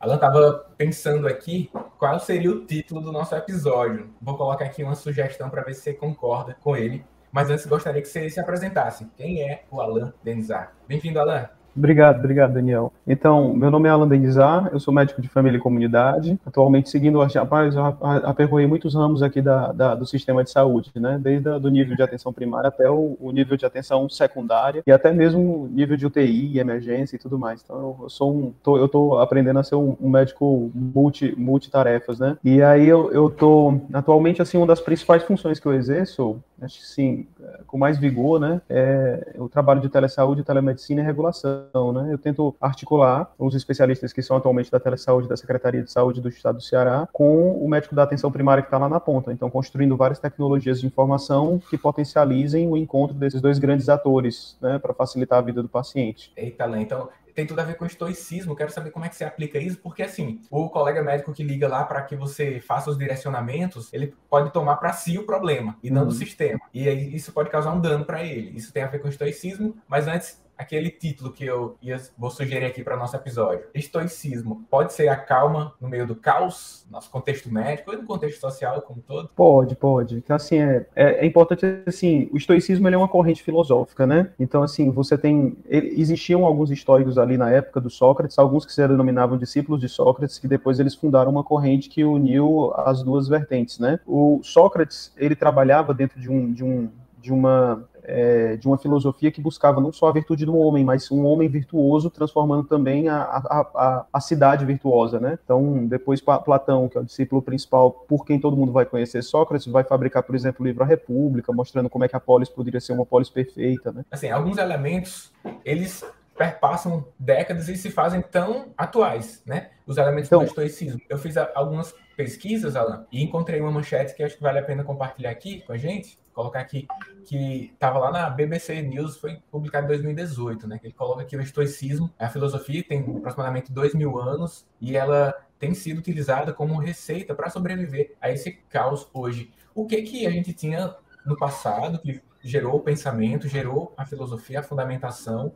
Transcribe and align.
Alan 0.00 0.14
estava 0.14 0.72
pensando 0.78 1.28
aqui 1.28 1.70
qual 1.98 2.18
seria 2.18 2.50
o 2.50 2.64
título 2.64 3.02
do 3.02 3.12
nosso 3.12 3.34
episódio. 3.34 4.12
Vou 4.20 4.34
colocar 4.36 4.64
aqui 4.64 4.82
uma 4.82 4.94
sugestão 4.94 5.50
para 5.50 5.62
ver 5.62 5.74
se 5.74 5.82
você 5.82 5.92
concorda 5.92 6.56
com 6.58 6.74
ele. 6.74 7.04
Mas 7.32 7.48
antes 7.48 7.64
gostaria 7.64 8.02
que 8.02 8.08
você 8.08 8.28
se 8.28 8.38
apresentasse. 8.38 9.06
Quem 9.16 9.42
é 9.42 9.64
o 9.70 9.80
Alan 9.80 10.12
Denizar? 10.22 10.74
Bem-vindo, 10.86 11.18
Alan. 11.18 11.48
Obrigado, 11.76 12.18
obrigado, 12.18 12.52
Daniel. 12.52 12.92
Então, 13.06 13.54
meu 13.54 13.70
nome 13.70 13.88
é 13.88 13.90
Alan 13.90 14.06
Denizar, 14.06 14.68
eu 14.72 14.78
sou 14.78 14.92
médico 14.92 15.22
de 15.22 15.28
família 15.28 15.56
e 15.56 15.60
comunidade. 15.60 16.38
Atualmente, 16.44 16.90
seguindo, 16.90 17.18
rapaz, 17.18 17.74
eu 17.74 17.84
apercorri 17.84 18.66
muitos 18.66 18.94
ramos 18.94 19.22
aqui 19.22 19.40
da, 19.40 19.72
da, 19.72 19.94
do 19.94 20.06
sistema 20.06 20.44
de 20.44 20.50
saúde, 20.50 20.90
né? 20.96 21.18
Desde 21.20 21.48
o 21.48 21.68
nível 21.68 21.96
de 21.96 22.02
atenção 22.02 22.32
primária 22.32 22.68
até 22.68 22.90
o, 22.90 23.16
o, 23.18 23.32
nível 23.32 23.56
de 23.56 23.64
atenção 23.64 24.08
secundária 24.08 24.82
e 24.86 24.92
até 24.92 25.12
mesmo 25.12 25.68
nível 25.72 25.96
de 25.96 26.06
UTI, 26.06 26.58
emergência 26.58 27.16
e 27.16 27.18
tudo 27.18 27.38
mais. 27.38 27.62
Então, 27.62 27.76
eu, 27.76 27.96
eu 28.02 28.10
sou 28.10 28.32
um, 28.32 28.52
tô, 28.62 28.76
eu 28.76 28.88
tô 28.88 29.18
aprendendo 29.18 29.58
a 29.58 29.62
ser 29.62 29.76
um, 29.76 29.96
um 30.00 30.10
médico 30.10 30.70
multi, 30.74 31.34
multitarefas, 31.38 32.18
né? 32.18 32.36
E 32.44 32.62
aí, 32.62 32.86
eu, 32.86 33.10
eu 33.12 33.30
tô, 33.30 33.78
atualmente, 33.94 34.42
assim, 34.42 34.58
uma 34.58 34.66
das 34.66 34.80
principais 34.80 35.22
funções 35.22 35.58
que 35.58 35.66
eu 35.66 35.72
exerço, 35.72 36.36
acho 36.60 36.78
que 36.78 36.86
sim, 36.86 37.26
com 37.66 37.78
mais 37.78 37.98
vigor, 37.98 38.38
né? 38.38 38.60
É 38.68 39.34
o 39.38 39.48
trabalho 39.48 39.80
de 39.80 39.88
telesaúde, 39.88 40.44
telemedicina 40.44 41.00
e 41.00 41.04
regulação 41.04 41.61
né? 41.92 42.12
Eu 42.12 42.18
tento 42.18 42.54
articular 42.60 43.32
os 43.38 43.54
especialistas 43.54 44.12
que 44.12 44.22
são 44.22 44.36
atualmente 44.36 44.70
da 44.70 44.80
telesaúde, 44.80 45.28
da 45.28 45.36
Secretaria 45.36 45.82
de 45.82 45.90
Saúde 45.90 46.20
do 46.20 46.28
Estado 46.28 46.56
do 46.56 46.62
Ceará, 46.62 47.08
com 47.12 47.52
o 47.52 47.68
médico 47.68 47.94
da 47.94 48.02
atenção 48.02 48.30
primária 48.30 48.62
que 48.62 48.68
está 48.68 48.78
lá 48.78 48.88
na 48.88 49.00
ponta. 49.00 49.32
Então, 49.32 49.50
construindo 49.50 49.96
várias 49.96 50.18
tecnologias 50.18 50.80
de 50.80 50.86
informação 50.86 51.60
que 51.70 51.78
potencializem 51.78 52.68
o 52.68 52.76
encontro 52.76 53.16
desses 53.16 53.40
dois 53.40 53.58
grandes 53.58 53.88
atores, 53.88 54.56
né, 54.60 54.78
para 54.78 54.94
facilitar 54.94 55.38
a 55.38 55.42
vida 55.42 55.62
do 55.62 55.68
paciente. 55.68 56.32
Eita, 56.36 56.64
Lê, 56.66 56.80
então 56.80 57.08
tem 57.34 57.46
tudo 57.46 57.60
a 57.60 57.64
ver 57.64 57.74
com 57.76 57.84
estoicismo. 57.84 58.54
Quero 58.54 58.70
saber 58.70 58.90
como 58.90 59.04
é 59.04 59.08
que 59.08 59.16
você 59.16 59.24
aplica 59.24 59.58
isso, 59.58 59.78
porque 59.78 60.02
assim, 60.02 60.40
o 60.50 60.68
colega 60.68 61.02
médico 61.02 61.32
que 61.32 61.42
liga 61.42 61.66
lá 61.68 61.84
para 61.84 62.02
que 62.02 62.14
você 62.14 62.60
faça 62.60 62.90
os 62.90 62.98
direcionamentos, 62.98 63.92
ele 63.92 64.14
pode 64.28 64.52
tomar 64.52 64.76
para 64.76 64.92
si 64.92 65.18
o 65.18 65.24
problema 65.24 65.76
e 65.82 65.90
não 65.90 66.02
uhum. 66.02 66.08
do 66.08 66.14
sistema. 66.14 66.60
E 66.72 66.88
aí 66.88 67.14
isso 67.14 67.32
pode 67.32 67.50
causar 67.50 67.72
um 67.72 67.80
dano 67.80 68.04
para 68.04 68.22
ele. 68.22 68.56
Isso 68.56 68.72
tem 68.72 68.82
a 68.82 68.86
ver 68.86 69.00
com 69.00 69.08
estoicismo, 69.08 69.76
mas 69.88 70.06
antes 70.06 70.41
aquele 70.56 70.90
título 70.90 71.32
que 71.32 71.44
eu 71.44 71.76
ia, 71.82 72.00
vou 72.16 72.30
sugerir 72.30 72.66
aqui 72.66 72.82
para 72.82 72.96
nosso 72.96 73.16
episódio. 73.16 73.66
Estoicismo 73.74 74.64
pode 74.70 74.92
ser 74.92 75.08
a 75.08 75.16
calma 75.16 75.74
no 75.80 75.88
meio 75.88 76.06
do 76.06 76.14
caos, 76.14 76.86
nosso 76.90 77.10
contexto 77.10 77.52
médico 77.52 77.92
e 77.92 77.96
no 77.96 78.04
contexto 78.04 78.40
social 78.40 78.82
como 78.82 79.02
todo? 79.02 79.30
Pode, 79.34 79.74
pode. 79.76 80.16
Então, 80.16 80.36
assim, 80.36 80.58
é, 80.58 80.86
é, 80.94 81.24
é 81.24 81.26
importante, 81.26 81.66
assim, 81.86 82.28
o 82.32 82.36
estoicismo 82.36 82.88
é 82.88 82.96
uma 82.96 83.08
corrente 83.08 83.42
filosófica, 83.42 84.06
né? 84.06 84.30
Então, 84.38 84.62
assim, 84.62 84.90
você 84.90 85.16
tem, 85.16 85.56
ele, 85.66 86.00
existiam 86.00 86.44
alguns 86.44 86.70
estoicos 86.70 87.18
ali 87.18 87.36
na 87.36 87.50
época 87.50 87.80
do 87.80 87.90
Sócrates, 87.90 88.38
alguns 88.38 88.64
que 88.64 88.72
se 88.72 88.86
denominavam 88.86 89.38
discípulos 89.38 89.80
de 89.80 89.88
Sócrates, 89.88 90.38
que 90.38 90.46
depois 90.46 90.78
eles 90.78 90.94
fundaram 90.94 91.30
uma 91.30 91.44
corrente 91.44 91.88
que 91.88 92.04
uniu 92.04 92.72
as 92.76 93.02
duas 93.02 93.28
vertentes, 93.28 93.78
né? 93.78 93.98
O 94.06 94.40
Sócrates, 94.42 95.12
ele 95.16 95.34
trabalhava 95.34 95.94
dentro 95.94 96.20
de 96.20 96.30
um, 96.30 96.52
de 96.52 96.64
um 96.64 96.90
de 97.22 97.32
uma 97.32 97.88
é, 98.04 98.56
de 98.56 98.66
uma 98.66 98.78
filosofia 98.78 99.30
que 99.30 99.40
buscava 99.40 99.80
não 99.80 99.92
só 99.92 100.08
a 100.08 100.12
virtude 100.12 100.44
do 100.44 100.56
homem, 100.56 100.84
mas 100.84 101.10
um 101.10 101.24
homem 101.24 101.48
virtuoso 101.48 102.10
transformando 102.10 102.64
também 102.64 103.08
a, 103.08 103.22
a, 103.22 103.70
a, 103.74 104.06
a 104.12 104.20
cidade 104.20 104.64
virtuosa, 104.64 105.20
né? 105.20 105.38
Então, 105.44 105.86
depois 105.86 106.20
Platão, 106.20 106.88
que 106.88 106.98
é 106.98 107.00
o 107.00 107.04
discípulo 107.04 107.42
principal, 107.42 107.90
por 107.90 108.24
quem 108.24 108.40
todo 108.40 108.56
mundo 108.56 108.72
vai 108.72 108.84
conhecer 108.84 109.22
Sócrates, 109.22 109.66
vai 109.66 109.84
fabricar, 109.84 110.22
por 110.22 110.34
exemplo, 110.34 110.64
o 110.64 110.66
livro 110.66 110.82
A 110.82 110.86
República, 110.86 111.52
mostrando 111.52 111.88
como 111.88 112.04
é 112.04 112.08
que 112.08 112.16
a 112.16 112.20
polis 112.20 112.48
poderia 112.48 112.80
ser 112.80 112.92
uma 112.92 113.06
polis 113.06 113.30
perfeita, 113.30 113.92
né? 113.92 114.04
Assim, 114.10 114.30
alguns 114.30 114.58
elementos, 114.58 115.32
eles 115.64 116.04
perpassam 116.42 117.06
décadas 117.16 117.68
e 117.68 117.76
se 117.76 117.88
fazem 117.88 118.20
tão 118.20 118.74
atuais, 118.76 119.40
né? 119.46 119.70
Os 119.86 119.96
elementos 119.96 120.26
então, 120.26 120.40
do 120.40 120.46
estoicismo. 120.46 121.00
Eu 121.08 121.16
fiz 121.16 121.36
algumas 121.36 121.94
pesquisas, 122.16 122.74
Alan, 122.74 123.06
e 123.12 123.22
encontrei 123.22 123.60
uma 123.60 123.70
manchete 123.70 124.12
que 124.14 124.24
acho 124.24 124.36
que 124.36 124.42
vale 124.42 124.58
a 124.58 124.64
pena 124.64 124.82
compartilhar 124.82 125.30
aqui 125.30 125.60
com 125.60 125.72
a 125.72 125.76
gente, 125.76 126.18
colocar 126.32 126.58
aqui, 126.58 126.88
que 127.24 127.70
estava 127.72 128.00
lá 128.00 128.10
na 128.10 128.28
BBC 128.28 128.82
News, 128.82 129.18
foi 129.18 129.38
publicado 129.52 129.84
em 129.84 129.88
2018, 129.88 130.66
né? 130.66 130.80
Ele 130.82 130.92
coloca 130.92 131.22
aqui 131.22 131.36
o 131.36 131.40
estoicismo, 131.40 132.12
a 132.18 132.28
filosofia 132.28 132.82
tem 132.82 133.00
aproximadamente 133.18 133.70
dois 133.70 133.94
mil 133.94 134.18
anos 134.18 134.66
e 134.80 134.96
ela 134.96 135.32
tem 135.60 135.74
sido 135.74 135.98
utilizada 135.98 136.52
como 136.52 136.80
receita 136.80 137.36
para 137.36 137.50
sobreviver 137.50 138.16
a 138.20 138.32
esse 138.32 138.50
caos 138.68 139.08
hoje. 139.14 139.52
O 139.72 139.86
que 139.86 140.02
que 140.02 140.26
a 140.26 140.30
gente 140.30 140.52
tinha 140.52 140.92
no 141.24 141.36
passado 141.36 142.00
que 142.00 142.20
gerou 142.42 142.74
o 142.74 142.80
pensamento, 142.80 143.46
gerou 143.46 143.94
a 143.96 144.04
filosofia, 144.04 144.58
a 144.58 144.62
fundamentação 144.64 145.54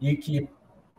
e 0.00 0.16
que 0.16 0.48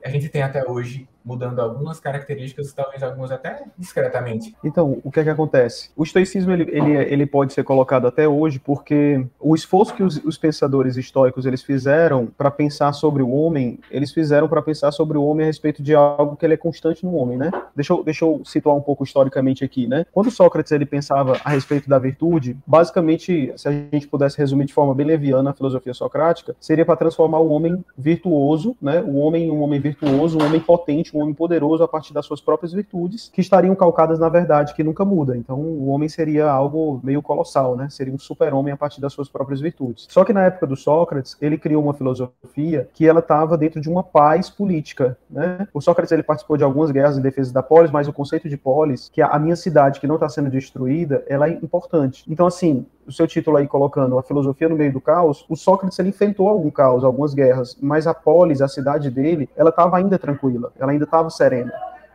a 0.03 0.09
gente 0.09 0.29
tem 0.29 0.41
até 0.41 0.67
hoje 0.67 1.07
mudando 1.27 1.59
algumas 1.59 1.99
características, 1.99 2.71
talvez 2.71 3.03
algumas 3.03 3.31
até 3.31 3.65
discretamente. 3.77 4.55
Então, 4.63 5.01
o 5.03 5.11
que 5.11 5.19
é 5.19 5.23
que 5.25 5.29
acontece? 5.29 5.89
O 5.95 6.03
estoicismo 6.03 6.53
ele, 6.53 6.63
ele, 6.71 6.93
ele 6.95 7.25
pode 7.25 7.51
ser 7.51 7.65
colocado 7.65 8.07
até 8.07 8.25
hoje 8.25 8.59
porque 8.59 9.27
o 9.37 9.53
esforço 9.53 9.93
que 9.93 10.03
os, 10.03 10.23
os 10.23 10.37
pensadores 10.37 10.95
estoicos 10.95 11.45
eles 11.45 11.61
fizeram 11.61 12.27
para 12.37 12.49
pensar 12.49 12.93
sobre 12.93 13.21
o 13.21 13.29
homem, 13.29 13.77
eles 13.91 14.13
fizeram 14.13 14.47
para 14.47 14.61
pensar 14.61 14.93
sobre 14.93 15.17
o 15.17 15.23
homem 15.23 15.43
a 15.43 15.47
respeito 15.47 15.83
de 15.83 15.93
algo 15.93 16.37
que 16.37 16.45
ele 16.45 16.53
é 16.53 16.57
constante 16.57 17.03
no 17.03 17.13
homem, 17.15 17.37
né? 17.37 17.51
Deixa 17.75 17.91
eu, 17.91 18.03
deixa 18.03 18.23
eu 18.23 18.41
situar 18.45 18.75
um 18.75 18.81
pouco 18.81 19.03
historicamente 19.03 19.65
aqui, 19.65 19.85
né? 19.85 20.05
Quando 20.13 20.31
Sócrates 20.31 20.71
ele 20.71 20.85
pensava 20.85 21.37
a 21.43 21.49
respeito 21.49 21.89
da 21.89 21.99
virtude, 21.99 22.57
basicamente, 22.65 23.51
se 23.57 23.67
a 23.67 23.71
gente 23.71 24.07
pudesse 24.07 24.37
resumir 24.37 24.65
de 24.65 24.73
forma 24.73 24.95
bem 24.95 25.05
leviana 25.05 25.49
a 25.49 25.53
filosofia 25.53 25.93
socrática, 25.93 26.55
seria 26.57 26.85
para 26.85 26.95
transformar 26.95 27.39
o 27.39 27.49
homem 27.49 27.83
virtuoso, 27.97 28.77
né? 28.81 29.01
O 29.01 29.17
homem 29.17 29.51
um 29.51 29.61
homem 29.61 29.79
virtuoso, 29.79 30.37
um 30.37 30.45
homem 30.45 30.61
potente, 30.61 31.16
um 31.17 31.21
homem 31.23 31.33
poderoso 31.33 31.83
a 31.83 31.87
partir 31.87 32.13
das 32.13 32.25
suas 32.25 32.41
próprias 32.41 32.71
virtudes, 32.73 33.29
que 33.33 33.41
estariam 33.41 33.75
calcadas 33.75 34.19
na 34.19 34.29
verdade, 34.29 34.73
que 34.73 34.83
nunca 34.83 35.03
muda. 35.03 35.35
Então, 35.35 35.59
o 35.59 35.87
homem 35.87 36.07
seria 36.07 36.49
algo 36.49 36.99
meio 37.03 37.21
colossal, 37.21 37.75
né? 37.75 37.89
Seria 37.89 38.13
um 38.13 38.19
super-homem 38.19 38.73
a 38.73 38.77
partir 38.77 39.01
das 39.01 39.13
suas 39.13 39.29
próprias 39.29 39.59
virtudes. 39.59 40.07
Só 40.09 40.23
que 40.23 40.33
na 40.33 40.45
época 40.45 40.67
do 40.67 40.75
Sócrates, 40.75 41.35
ele 41.41 41.57
criou 41.57 41.83
uma 41.83 41.93
filosofia 41.93 42.89
que 42.93 43.07
ela 43.07 43.19
estava 43.19 43.57
dentro 43.57 43.81
de 43.81 43.89
uma 43.89 44.03
paz 44.03 44.49
política, 44.49 45.17
né? 45.29 45.67
O 45.73 45.81
Sócrates 45.81 46.11
ele 46.11 46.23
participou 46.23 46.57
de 46.57 46.63
algumas 46.63 46.91
guerras 46.91 47.17
em 47.17 47.21
defesa 47.21 47.53
da 47.53 47.63
polis, 47.63 47.91
mas 47.91 48.07
o 48.07 48.13
conceito 48.13 48.47
de 48.47 48.57
polis, 48.57 49.09
que 49.09 49.21
a 49.21 49.39
minha 49.39 49.55
cidade 49.55 49.99
que 49.99 50.07
não 50.07 50.15
está 50.15 50.29
sendo 50.29 50.49
destruída, 50.49 51.23
ela 51.27 51.47
é 51.47 51.53
importante. 51.53 52.23
Então, 52.27 52.45
assim, 52.45 52.85
o 53.07 53.11
seu 53.11 53.25
título 53.25 53.57
aí 53.57 53.67
colocando 53.67 54.19
a 54.19 54.23
filosofia 54.23 54.67
no 54.67 54.75
meio 54.75 54.91
do 54.91 54.99
caos, 54.99 55.45
o 55.47 55.55
Sócrates 55.55 55.97
ele 55.97 56.09
enfrentou 56.09 56.49
algum 56.49 56.69
caos, 56.69 57.03
algumas 57.03 57.33
guerras, 57.33 57.77
mas 57.81 58.05
a 58.05 58.13
polis, 58.13 58.61
a 58.61 58.67
cidade 58.67 59.09
dele, 59.09 59.49
ela 59.55 59.69
estava 59.69 59.97
ainda 59.97 60.19
tranquila, 60.19 60.71
ela 60.77 60.91
ainda 60.91 61.05
estava 61.05 61.29
serena. 61.29 61.71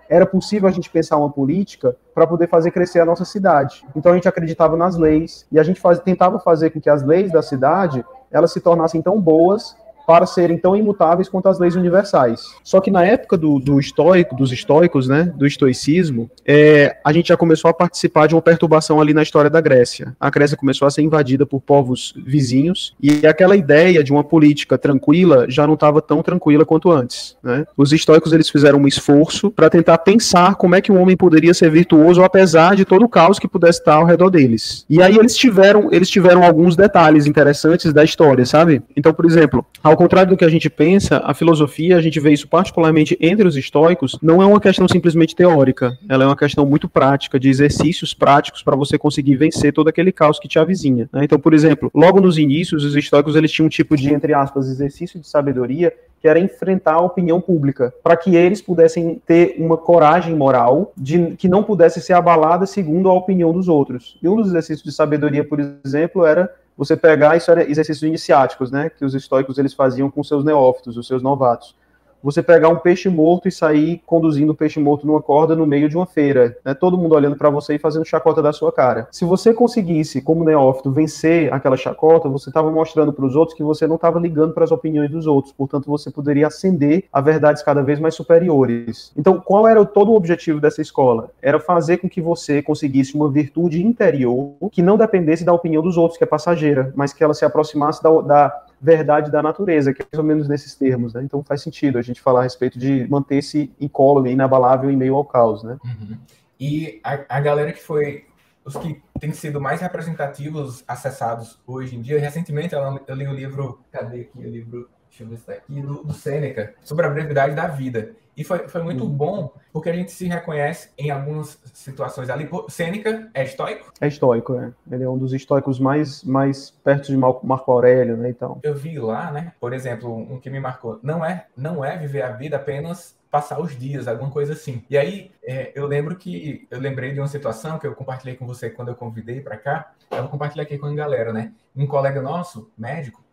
Era 0.08 0.26
possível 0.26 0.68
a 0.68 0.72
gente 0.72 0.90
pensar 0.90 1.16
uma 1.16 1.30
política 1.30 1.96
para 2.14 2.26
poder 2.26 2.46
fazer 2.46 2.70
crescer 2.70 3.00
a 3.00 3.04
nossa 3.04 3.24
cidade. 3.24 3.82
Então 3.96 4.12
a 4.12 4.14
gente 4.14 4.28
acreditava 4.28 4.76
nas 4.76 4.96
leis 4.96 5.46
e 5.50 5.58
a 5.58 5.62
gente 5.62 5.80
faz, 5.80 5.98
tentava 6.00 6.38
fazer 6.38 6.70
com 6.70 6.80
que 6.80 6.90
as 6.90 7.02
leis 7.02 7.32
da 7.32 7.40
cidade 7.40 8.04
elas 8.30 8.52
se 8.52 8.60
tornassem 8.60 9.00
tão 9.00 9.18
boas 9.18 9.74
para 10.06 10.26
serem 10.26 10.58
tão 10.58 10.76
imutáveis 10.76 11.28
quanto 11.28 11.48
as 11.48 11.58
leis 11.58 11.76
universais. 11.76 12.40
Só 12.62 12.80
que 12.80 12.90
na 12.90 13.04
época 13.04 13.36
do, 13.36 13.58
do 13.58 13.78
estoico, 13.78 14.36
dos 14.36 14.52
estoicos, 14.52 15.08
né, 15.08 15.32
do 15.36 15.46
estoicismo, 15.46 16.30
é, 16.46 16.96
a 17.04 17.12
gente 17.12 17.28
já 17.28 17.36
começou 17.36 17.70
a 17.70 17.74
participar 17.74 18.26
de 18.26 18.34
uma 18.34 18.42
perturbação 18.42 19.00
ali 19.00 19.14
na 19.14 19.22
história 19.22 19.50
da 19.50 19.60
Grécia. 19.60 20.14
A 20.20 20.30
Grécia 20.30 20.56
começou 20.56 20.86
a 20.86 20.90
ser 20.90 21.02
invadida 21.02 21.46
por 21.46 21.60
povos 21.60 22.14
vizinhos 22.16 22.94
e 23.00 23.26
aquela 23.26 23.56
ideia 23.56 24.02
de 24.02 24.12
uma 24.12 24.24
política 24.24 24.76
tranquila 24.76 25.46
já 25.48 25.66
não 25.66 25.74
estava 25.74 26.00
tão 26.00 26.22
tranquila 26.22 26.64
quanto 26.64 26.90
antes. 26.90 27.36
Né? 27.42 27.64
Os 27.76 27.92
estoicos 27.92 28.32
eles 28.32 28.48
fizeram 28.48 28.78
um 28.78 28.86
esforço 28.86 29.50
para 29.50 29.70
tentar 29.70 29.98
pensar 29.98 30.54
como 30.56 30.74
é 30.74 30.80
que 30.80 30.92
um 30.92 31.00
homem 31.00 31.16
poderia 31.16 31.54
ser 31.54 31.70
virtuoso 31.70 32.22
apesar 32.22 32.76
de 32.76 32.84
todo 32.84 33.04
o 33.04 33.08
caos 33.08 33.38
que 33.38 33.48
pudesse 33.48 33.80
estar 33.80 33.94
ao 33.94 34.04
redor 34.04 34.30
deles. 34.30 34.84
E 34.88 35.02
aí 35.02 35.16
eles 35.16 35.36
tiveram 35.36 35.88
eles 35.92 36.08
tiveram 36.08 36.42
alguns 36.42 36.76
detalhes 36.76 37.26
interessantes 37.26 37.92
da 37.92 38.04
história, 38.04 38.44
sabe? 38.44 38.82
Então, 38.96 39.12
por 39.12 39.24
exemplo, 39.24 39.64
ao 39.92 39.96
contrário 39.96 40.30
do 40.30 40.36
que 40.38 40.44
a 40.44 40.48
gente 40.48 40.70
pensa, 40.70 41.18
a 41.22 41.34
filosofia, 41.34 41.98
a 41.98 42.00
gente 42.00 42.18
vê 42.18 42.32
isso 42.32 42.48
particularmente 42.48 43.14
entre 43.20 43.46
os 43.46 43.56
estoicos, 43.56 44.18
não 44.22 44.40
é 44.40 44.46
uma 44.46 44.58
questão 44.58 44.88
simplesmente 44.88 45.36
teórica, 45.36 45.98
ela 46.08 46.24
é 46.24 46.26
uma 46.26 46.36
questão 46.36 46.64
muito 46.64 46.88
prática, 46.88 47.38
de 47.38 47.50
exercícios 47.50 48.14
práticos 48.14 48.62
para 48.62 48.74
você 48.74 48.96
conseguir 48.96 49.36
vencer 49.36 49.70
todo 49.70 49.88
aquele 49.88 50.10
caos 50.10 50.38
que 50.38 50.48
te 50.48 50.58
avizinha. 50.58 51.10
Né? 51.12 51.24
Então, 51.24 51.38
por 51.38 51.52
exemplo, 51.52 51.90
logo 51.94 52.22
nos 52.22 52.38
inícios, 52.38 52.84
os 52.84 52.96
estoicos 52.96 53.36
eles 53.36 53.52
tinham 53.52 53.66
um 53.66 53.68
tipo 53.68 53.94
de, 53.94 54.12
entre 54.12 54.32
aspas, 54.32 54.66
exercício 54.66 55.20
de 55.20 55.28
sabedoria 55.28 55.92
que 56.22 56.28
era 56.28 56.38
enfrentar 56.38 56.94
a 56.94 57.00
opinião 57.00 57.40
pública, 57.40 57.92
para 58.00 58.16
que 58.16 58.36
eles 58.36 58.62
pudessem 58.62 59.20
ter 59.26 59.56
uma 59.58 59.76
coragem 59.76 60.36
moral 60.36 60.92
de 60.96 61.34
que 61.36 61.48
não 61.48 61.64
pudesse 61.64 62.00
ser 62.00 62.12
abalada 62.12 62.64
segundo 62.64 63.10
a 63.10 63.12
opinião 63.12 63.52
dos 63.52 63.66
outros. 63.66 64.16
E 64.22 64.28
um 64.28 64.36
dos 64.36 64.46
exercícios 64.46 64.84
de 64.84 64.92
sabedoria, 64.92 65.42
por 65.42 65.58
exemplo, 65.84 66.24
era 66.24 66.48
você 66.84 66.96
pegar 66.96 67.36
exercícios 67.36 68.02
iniciáticos, 68.02 68.70
né, 68.70 68.90
que 68.90 69.04
os 69.04 69.14
estoicos 69.14 69.58
eles 69.58 69.72
faziam 69.72 70.10
com 70.10 70.22
seus 70.24 70.44
neófitos, 70.44 70.96
os 70.96 71.06
seus 71.06 71.22
novatos 71.22 71.76
você 72.22 72.42
pegar 72.42 72.68
um 72.68 72.76
peixe 72.76 73.08
morto 73.08 73.48
e 73.48 73.52
sair 73.52 74.02
conduzindo 74.06 74.52
o 74.52 74.54
peixe 74.54 74.78
morto 74.78 75.06
numa 75.06 75.20
corda 75.20 75.56
no 75.56 75.66
meio 75.66 75.88
de 75.88 75.96
uma 75.96 76.06
feira, 76.06 76.56
né? 76.64 76.74
Todo 76.74 76.98
mundo 76.98 77.14
olhando 77.14 77.36
para 77.36 77.50
você 77.50 77.74
e 77.74 77.78
fazendo 77.78 78.04
chacota 78.04 78.40
da 78.40 78.52
sua 78.52 78.72
cara. 78.72 79.08
Se 79.10 79.24
você 79.24 79.52
conseguisse, 79.52 80.20
como 80.20 80.44
neófito, 80.44 80.90
vencer 80.90 81.52
aquela 81.52 81.76
chacota, 81.76 82.28
você 82.28 82.50
estava 82.50 82.70
mostrando 82.70 83.12
para 83.12 83.24
os 83.24 83.36
outros 83.36 83.56
que 83.56 83.62
você 83.62 83.86
não 83.86 83.96
estava 83.96 84.18
ligando 84.18 84.52
para 84.52 84.64
as 84.64 84.72
opiniões 84.72 85.10
dos 85.10 85.26
outros. 85.26 85.52
Portanto, 85.52 85.86
você 85.86 86.10
poderia 86.10 86.46
ascender 86.46 87.04
a 87.12 87.20
verdades 87.20 87.62
cada 87.62 87.82
vez 87.82 87.98
mais 87.98 88.14
superiores. 88.14 89.12
Então, 89.16 89.40
qual 89.40 89.66
era 89.66 89.84
todo 89.84 90.12
o 90.12 90.16
objetivo 90.16 90.60
dessa 90.60 90.80
escola? 90.80 91.30
Era 91.40 91.58
fazer 91.58 91.98
com 91.98 92.08
que 92.08 92.20
você 92.20 92.62
conseguisse 92.62 93.14
uma 93.14 93.30
virtude 93.30 93.84
interior 93.84 94.52
que 94.70 94.82
não 94.82 94.96
dependesse 94.96 95.44
da 95.44 95.52
opinião 95.52 95.82
dos 95.82 95.96
outros, 95.96 96.18
que 96.18 96.24
é 96.24 96.26
passageira, 96.26 96.92
mas 96.94 97.12
que 97.12 97.22
ela 97.22 97.34
se 97.34 97.44
aproximasse 97.44 98.02
da, 98.02 98.10
da 98.20 98.62
verdade 98.82 99.30
da 99.30 99.40
natureza, 99.40 99.94
que 99.94 100.02
é 100.02 100.06
mais 100.12 100.18
ou 100.18 100.24
menos 100.24 100.48
nesses 100.48 100.74
termos, 100.74 101.14
né? 101.14 101.22
Então 101.22 101.42
faz 101.44 101.62
sentido 101.62 101.98
a 101.98 102.02
gente 102.02 102.20
falar 102.20 102.40
a 102.40 102.42
respeito 102.42 102.78
de 102.78 103.06
manter-se 103.08 103.72
incólume, 103.80 104.32
inabalável 104.32 104.90
em 104.90 104.96
meio 104.96 105.14
ao 105.14 105.24
caos, 105.24 105.62
né? 105.62 105.78
Uhum. 105.84 106.18
E 106.58 107.00
a, 107.04 107.20
a 107.28 107.40
galera 107.40 107.72
que 107.72 107.80
foi 107.80 108.26
os 108.64 108.76
que 108.76 109.00
têm 109.20 109.32
sido 109.32 109.60
mais 109.60 109.80
representativos 109.80 110.82
acessados 110.86 111.60
hoje 111.64 111.96
em 111.96 112.02
dia, 112.02 112.18
recentemente 112.18 112.74
eu 112.74 113.14
li 113.14 113.26
o 113.28 113.32
livro, 113.32 113.80
cadê 113.92 114.22
aqui 114.22 114.38
o 114.38 114.50
livro? 114.50 114.88
Deixa 115.08 115.24
eu 115.24 115.28
ver 115.28 115.36
se 115.36 115.42
está 115.42 115.52
aqui, 115.52 115.80
do, 115.80 116.02
do 116.02 116.12
Sêneca, 116.12 116.74
sobre 116.82 117.06
a 117.06 117.10
brevidade 117.10 117.54
da 117.54 117.68
vida. 117.68 118.16
E 118.36 118.44
foi, 118.44 118.66
foi 118.68 118.82
muito 118.82 119.04
uhum. 119.04 119.10
bom, 119.10 119.54
porque 119.72 119.90
a 119.90 119.92
gente 119.92 120.10
se 120.10 120.26
reconhece 120.26 120.90
em 120.96 121.10
algumas 121.10 121.58
situações 121.74 122.30
ali. 122.30 122.48
Sêneca 122.68 123.30
é 123.34 123.44
estoico? 123.44 123.92
É 124.00 124.08
estoico, 124.08 124.54
é. 124.54 124.72
Ele 124.90 125.04
é 125.04 125.08
um 125.08 125.18
dos 125.18 125.32
estoicos 125.32 125.78
mais, 125.78 126.24
mais 126.24 126.70
perto 126.70 127.08
de 127.08 127.16
Marco 127.16 127.70
Aurélio, 127.70 128.16
né, 128.16 128.30
então. 128.30 128.58
Eu 128.62 128.74
vi 128.74 128.98
lá, 128.98 129.30
né, 129.30 129.52
por 129.60 129.72
exemplo, 129.72 130.14
um 130.14 130.40
que 130.40 130.48
me 130.48 130.60
marcou. 130.60 130.98
Não 131.02 131.24
é, 131.24 131.46
não 131.56 131.84
é 131.84 131.96
viver 131.96 132.22
a 132.22 132.32
vida 132.32 132.56
apenas 132.56 133.20
passar 133.30 133.58
os 133.60 133.78
dias, 133.78 134.06
alguma 134.06 134.30
coisa 134.30 134.52
assim. 134.52 134.84
E 134.90 134.96
aí, 134.96 135.30
é, 135.42 135.72
eu 135.74 135.86
lembro 135.86 136.16
que, 136.16 136.66
eu 136.70 136.78
lembrei 136.78 137.12
de 137.12 137.20
uma 137.20 137.28
situação 137.28 137.78
que 137.78 137.86
eu 137.86 137.94
compartilhei 137.94 138.36
com 138.36 138.46
você 138.46 138.68
quando 138.68 138.88
eu 138.88 138.94
convidei 138.94 139.40
para 139.40 139.56
cá, 139.56 139.94
eu 140.10 140.28
compartilhei 140.28 140.66
aqui 140.66 140.76
com 140.76 140.86
a 140.86 140.94
galera, 140.94 141.32
né? 141.32 141.52
Um 141.74 141.86
colega 141.86 142.20
nosso, 142.20 142.70
médico, 142.76 143.24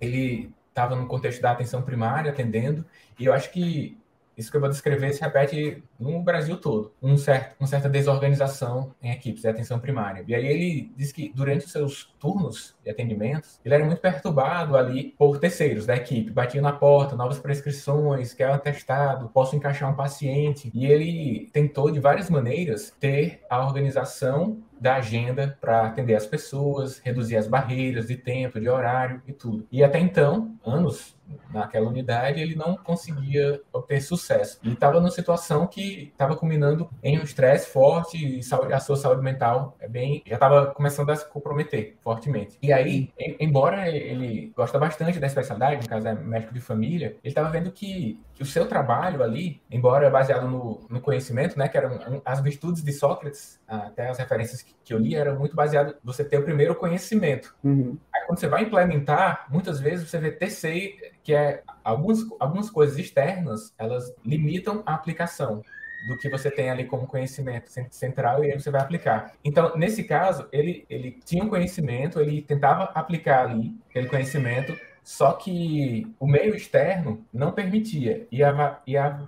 ele 0.00 0.54
estava 0.68 0.94
no 0.94 1.06
contexto 1.06 1.42
da 1.42 1.50
atenção 1.50 1.82
primária, 1.82 2.30
atendendo, 2.30 2.84
e 3.18 3.24
eu 3.24 3.32
acho 3.32 3.50
que 3.50 3.98
isso 4.36 4.50
que 4.50 4.56
eu 4.56 4.60
vou 4.60 4.70
descrever 4.70 5.12
se 5.12 5.20
repete 5.20 5.82
no 5.98 6.22
Brasil 6.22 6.56
todo. 6.56 6.92
Um 7.02 7.16
certo, 7.16 7.56
uma 7.58 7.66
certa 7.66 7.88
desorganização 7.88 8.94
em 9.02 9.10
equipes 9.10 9.42
de 9.42 9.48
atenção 9.48 9.78
primária. 9.78 10.24
E 10.26 10.34
aí 10.34 10.46
ele 10.46 10.92
diz 10.96 11.12
que 11.12 11.32
durante 11.34 11.66
os 11.66 11.72
seus 11.72 12.14
turnos 12.18 12.74
de 12.82 12.90
atendimentos, 12.90 13.60
ele 13.64 13.74
era 13.74 13.84
muito 13.84 14.00
perturbado 14.00 14.76
ali 14.76 15.14
por 15.16 15.38
terceiros 15.38 15.86
da 15.86 15.96
equipe. 15.96 16.30
Batia 16.30 16.60
na 16.60 16.72
porta, 16.72 17.16
novas 17.16 17.38
prescrições, 17.38 18.34
quer 18.34 18.50
um 18.50 18.54
atestado, 18.54 19.28
posso 19.28 19.56
encaixar 19.56 19.90
um 19.90 19.96
paciente. 19.96 20.70
E 20.74 20.86
ele 20.86 21.50
tentou 21.52 21.90
de 21.90 22.00
várias 22.00 22.30
maneiras 22.30 22.94
ter 22.98 23.42
a 23.48 23.64
organização 23.64 24.62
da 24.80 24.96
agenda 24.96 25.56
para 25.60 25.86
atender 25.86 26.14
as 26.14 26.26
pessoas, 26.26 26.98
reduzir 26.98 27.36
as 27.36 27.46
barreiras 27.46 28.08
de 28.08 28.16
tempo, 28.16 28.60
de 28.60 28.68
horário 28.68 29.22
e 29.26 29.32
tudo. 29.32 29.66
E 29.72 29.82
até 29.82 29.98
então, 29.98 30.54
anos 30.64 31.16
naquela 31.52 31.88
unidade, 31.88 32.40
ele 32.40 32.54
não 32.54 32.76
conseguia 32.76 33.60
obter 33.72 34.00
sucesso. 34.02 34.58
Ele 34.62 34.74
estava 34.74 35.00
numa 35.00 35.10
situação 35.10 35.66
que 35.66 35.93
estava 36.02 36.36
culminando 36.36 36.88
em 37.02 37.18
um 37.18 37.22
estresse 37.22 37.68
forte 37.68 38.16
e 38.16 38.40
a 38.72 38.80
sua 38.80 38.96
saúde 38.96 39.22
mental 39.22 39.76
é 39.80 39.88
bem 39.88 40.22
já 40.26 40.34
estava 40.34 40.66
começando 40.66 41.10
a 41.10 41.16
se 41.16 41.28
comprometer 41.28 41.96
fortemente. 42.00 42.58
E 42.62 42.72
aí, 42.72 43.12
em, 43.18 43.36
embora 43.40 43.88
ele 43.88 44.52
gosta 44.56 44.78
bastante 44.78 45.18
da 45.18 45.26
especialidade, 45.26 45.82
no 45.82 45.88
caso 45.88 46.08
é 46.08 46.14
médico 46.14 46.54
de 46.54 46.60
família, 46.60 47.16
ele 47.22 47.30
estava 47.30 47.50
vendo 47.50 47.70
que, 47.70 48.20
que, 48.34 48.42
o 48.42 48.46
seu 48.46 48.66
trabalho 48.66 49.22
ali, 49.22 49.60
embora 49.70 50.10
baseado 50.10 50.48
no, 50.48 50.86
no 50.88 51.00
conhecimento, 51.00 51.58
né, 51.58 51.68
que 51.68 51.76
eram 51.76 51.94
um, 51.94 52.20
as 52.24 52.40
virtudes 52.40 52.82
de 52.82 52.92
Sócrates, 52.92 53.60
até 53.66 54.08
as 54.08 54.18
referências 54.18 54.62
que, 54.62 54.74
que 54.84 54.94
eu 54.94 54.98
li, 54.98 55.14
era 55.14 55.34
muito 55.34 55.54
baseado 55.54 55.94
você 56.02 56.24
ter 56.24 56.38
o 56.38 56.44
primeiro 56.44 56.74
conhecimento. 56.74 57.54
Uhum. 57.62 57.96
Aí 58.14 58.22
quando 58.26 58.38
você 58.38 58.48
vai 58.48 58.62
implementar, 58.62 59.46
muitas 59.50 59.80
vezes 59.80 60.08
você 60.08 60.18
vê 60.18 60.30
terceiro, 60.30 60.96
que 61.22 61.34
é 61.34 61.62
algumas, 61.82 62.18
algumas 62.38 62.70
coisas 62.70 62.98
externas, 62.98 63.72
elas 63.78 64.14
limitam 64.24 64.82
a 64.84 64.94
aplicação 64.94 65.62
do 66.06 66.16
que 66.16 66.28
você 66.28 66.50
tem 66.50 66.70
ali 66.70 66.84
como 66.84 67.06
conhecimento 67.06 67.70
central 67.90 68.44
e 68.44 68.52
aí 68.52 68.60
você 68.60 68.70
vai 68.70 68.80
aplicar. 68.80 69.32
Então, 69.44 69.76
nesse 69.76 70.04
caso, 70.04 70.46
ele, 70.52 70.84
ele 70.88 71.18
tinha 71.24 71.42
um 71.42 71.48
conhecimento, 71.48 72.20
ele 72.20 72.42
tentava 72.42 72.84
aplicar 72.94 73.48
ali 73.48 73.74
aquele 73.88 74.08
conhecimento 74.08 74.76
só 75.04 75.32
que 75.32 76.10
o 76.18 76.26
meio 76.26 76.56
externo 76.56 77.22
não 77.30 77.52
permitia 77.52 78.26
e, 78.32 78.42
a, 78.42 78.80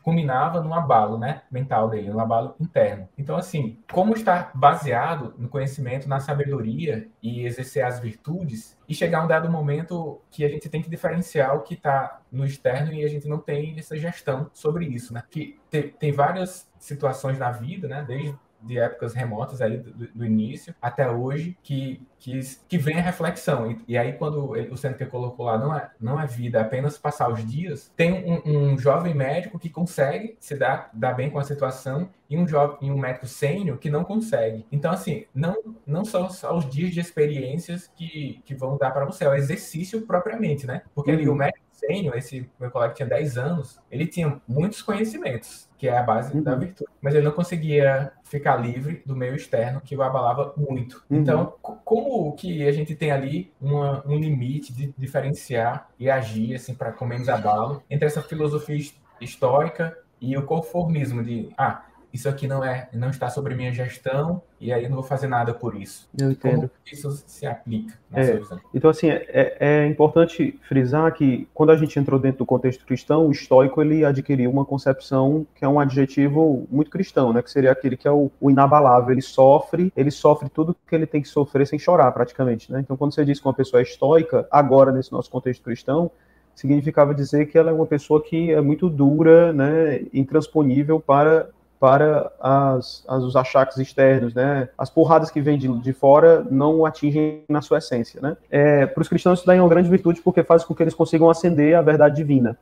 culminava 0.02 0.62
num 0.62 0.72
abalo 0.72 1.18
né, 1.18 1.42
mental 1.50 1.90
dele, 1.90 2.08
num 2.08 2.18
abalo 2.18 2.54
interno. 2.58 3.06
Então, 3.18 3.36
assim, 3.36 3.78
como 3.92 4.14
estar 4.14 4.50
baseado 4.54 5.34
no 5.36 5.50
conhecimento, 5.50 6.08
na 6.08 6.18
sabedoria 6.18 7.06
e 7.22 7.44
exercer 7.44 7.84
as 7.84 8.00
virtudes, 8.00 8.76
e 8.88 8.94
chegar 8.94 9.22
um 9.22 9.28
dado 9.28 9.50
momento 9.50 10.20
que 10.30 10.44
a 10.44 10.48
gente 10.48 10.68
tem 10.68 10.80
que 10.80 10.88
diferenciar 10.88 11.54
o 11.54 11.62
que 11.62 11.74
está 11.74 12.20
no 12.30 12.44
externo 12.44 12.92
e 12.92 13.04
a 13.04 13.08
gente 13.08 13.28
não 13.28 13.38
tem 13.38 13.76
essa 13.78 13.96
gestão 13.96 14.48
sobre 14.54 14.86
isso, 14.86 15.12
né? 15.12 15.22
Que 15.28 15.58
tem, 15.68 15.88
tem 15.88 16.12
várias 16.12 16.70
situações 16.78 17.38
na 17.38 17.50
vida, 17.50 17.88
né? 17.88 18.04
Desde 18.06 18.36
de 18.66 18.78
épocas 18.78 19.14
remotas 19.14 19.60
aí 19.62 19.78
do, 19.78 20.08
do, 20.14 20.24
início 20.24 20.74
até 20.80 21.08
hoje 21.10 21.56
que, 21.62 22.00
que, 22.18 22.40
que 22.68 22.78
vem 22.78 22.98
a 22.98 23.02
reflexão. 23.02 23.70
E, 23.70 23.78
e 23.88 23.98
aí, 23.98 24.12
quando 24.14 24.56
ele, 24.56 24.70
o 24.70 24.76
Seneca 24.76 25.06
colocou 25.06 25.46
lá, 25.46 25.58
não 25.58 25.74
é, 25.74 25.90
não 26.00 26.20
é 26.20 26.26
vida, 26.26 26.58
é 26.58 26.62
apenas 26.62 26.98
passar 26.98 27.30
os 27.30 27.44
dias, 27.44 27.92
tem 27.96 28.12
um, 28.12 28.72
um 28.72 28.78
jovem 28.78 29.14
médico 29.14 29.58
que 29.58 29.70
consegue 29.70 30.36
se 30.40 30.56
dar, 30.56 30.90
dar 30.92 31.14
bem 31.14 31.30
com 31.30 31.38
a 31.38 31.44
situação 31.44 32.08
e 32.28 32.36
um, 32.36 32.46
jovem, 32.46 32.76
e 32.82 32.90
um 32.90 32.98
médico 32.98 33.26
sênior 33.26 33.78
que 33.78 33.90
não 33.90 34.04
consegue. 34.04 34.66
Então, 34.70 34.92
assim, 34.92 35.24
não, 35.34 35.56
não 35.86 36.04
são 36.04 36.28
só 36.28 36.56
os 36.56 36.68
dias 36.68 36.92
de 36.92 37.00
experiências 37.00 37.90
que, 37.96 38.40
que 38.44 38.54
vão 38.54 38.76
dar 38.76 38.90
para 38.90 39.04
você, 39.04 39.24
é 39.24 39.28
o 39.28 39.34
exercício 39.34 40.02
propriamente, 40.02 40.66
né? 40.66 40.82
Porque 40.94 41.10
uhum. 41.10 41.16
ali 41.16 41.28
o 41.28 41.34
médico 41.34 41.65
sênior, 41.78 42.16
esse 42.16 42.48
meu 42.58 42.70
colega 42.70 42.94
tinha 42.94 43.08
10 43.08 43.38
anos, 43.38 43.78
ele 43.90 44.06
tinha 44.06 44.40
muitos 44.48 44.82
conhecimentos, 44.82 45.68
que 45.76 45.88
é 45.88 45.96
a 45.96 46.02
base 46.02 46.34
uhum. 46.34 46.42
da 46.42 46.54
virtude, 46.54 46.90
mas 47.00 47.14
ele 47.14 47.24
não 47.24 47.32
conseguia 47.32 48.12
ficar 48.24 48.56
livre 48.56 49.02
do 49.04 49.14
meio 49.14 49.34
externo, 49.34 49.80
que 49.80 49.96
o 49.96 50.02
abalava 50.02 50.54
muito. 50.56 51.04
Uhum. 51.08 51.18
Então, 51.18 51.54
como 51.60 52.34
que 52.34 52.66
a 52.66 52.72
gente 52.72 52.94
tem 52.94 53.10
ali 53.10 53.52
uma, 53.60 54.02
um 54.06 54.18
limite 54.18 54.72
de 54.72 54.92
diferenciar 54.96 55.88
e 55.98 56.10
agir, 56.10 56.54
assim, 56.54 56.74
para 56.74 56.92
com 56.92 57.06
menos 57.06 57.28
abalo, 57.28 57.82
entre 57.90 58.06
essa 58.06 58.22
filosofia 58.22 58.78
histórica 59.20 59.96
e 60.20 60.36
o 60.36 60.42
conformismo 60.42 61.22
de, 61.22 61.50
ah, 61.56 61.85
isso 62.16 62.28
aqui 62.28 62.46
não 62.46 62.64
é, 62.64 62.88
não 62.92 63.10
está 63.10 63.28
sobre 63.28 63.54
minha 63.54 63.72
gestão 63.72 64.42
e 64.58 64.72
aí 64.72 64.84
eu 64.84 64.88
não 64.88 64.96
vou 64.96 65.04
fazer 65.04 65.26
nada 65.26 65.52
por 65.52 65.74
isso. 65.74 66.08
Eu 66.18 66.30
entendo. 66.30 66.60
Como 66.60 66.70
isso 66.90 67.10
se 67.26 67.46
aplica 67.46 67.94
na 68.10 68.20
é, 68.20 68.40
Então, 68.74 68.90
assim, 68.90 69.10
é, 69.10 69.56
é, 69.60 69.86
importante 69.86 70.58
frisar 70.66 71.12
que 71.12 71.46
quando 71.52 71.70
a 71.70 71.76
gente 71.76 71.98
entrou 71.98 72.18
dentro 72.18 72.38
do 72.38 72.46
contexto 72.46 72.84
cristão, 72.84 73.26
o 73.26 73.30
estoico 73.30 73.82
ele 73.82 74.04
adquiriu 74.04 74.50
uma 74.50 74.64
concepção 74.64 75.46
que 75.54 75.64
é 75.64 75.68
um 75.68 75.78
adjetivo 75.78 76.66
muito 76.70 76.90
cristão, 76.90 77.32
né? 77.32 77.42
Que 77.42 77.50
seria 77.50 77.70
aquele 77.70 77.96
que 77.96 78.08
é 78.08 78.10
o, 78.10 78.30
o 78.40 78.50
inabalável. 78.50 79.12
Ele 79.12 79.22
sofre, 79.22 79.92
ele 79.94 80.10
sofre 80.10 80.48
tudo 80.48 80.74
que 80.88 80.94
ele 80.94 81.06
tem 81.06 81.20
que 81.20 81.28
sofrer 81.28 81.66
sem 81.66 81.78
chorar, 81.78 82.10
praticamente, 82.12 82.72
né? 82.72 82.80
Então, 82.80 82.96
quando 82.96 83.14
você 83.14 83.24
diz 83.24 83.38
que 83.38 83.46
uma 83.46 83.54
pessoa 83.54 83.80
é 83.80 83.82
estoica, 83.82 84.48
agora 84.50 84.90
nesse 84.90 85.12
nosso 85.12 85.30
contexto 85.30 85.62
cristão, 85.62 86.10
significava 86.56 87.14
dizer 87.14 87.46
que 87.46 87.58
ela 87.58 87.70
é 87.70 87.74
uma 87.74 87.86
pessoa 87.86 88.22
que 88.22 88.50
é 88.50 88.60
muito 88.62 88.88
dura, 88.88 89.52
né, 89.52 90.00
intransponível 90.12 90.98
para 90.98 91.50
para 91.78 92.32
as, 92.40 93.04
as, 93.06 93.22
os 93.22 93.36
achaques 93.36 93.76
externos, 93.78 94.34
né? 94.34 94.68
As 94.76 94.90
porradas 94.90 95.30
que 95.30 95.40
vêm 95.40 95.58
de, 95.58 95.68
de 95.80 95.92
fora 95.92 96.44
não 96.50 96.84
atingem 96.84 97.44
na 97.48 97.60
sua 97.60 97.78
essência, 97.78 98.20
né? 98.20 98.36
É, 98.50 98.86
para 98.86 99.02
os 99.02 99.08
cristãos 99.08 99.38
isso 99.38 99.46
daí 99.46 99.58
é 99.58 99.62
uma 99.62 99.68
grande 99.68 99.88
virtude 99.90 100.20
porque 100.22 100.42
faz 100.42 100.64
com 100.64 100.74
que 100.74 100.82
eles 100.82 100.94
consigam 100.94 101.28
acender 101.30 101.74
a 101.74 101.82
verdade 101.82 102.16
divina. 102.16 102.56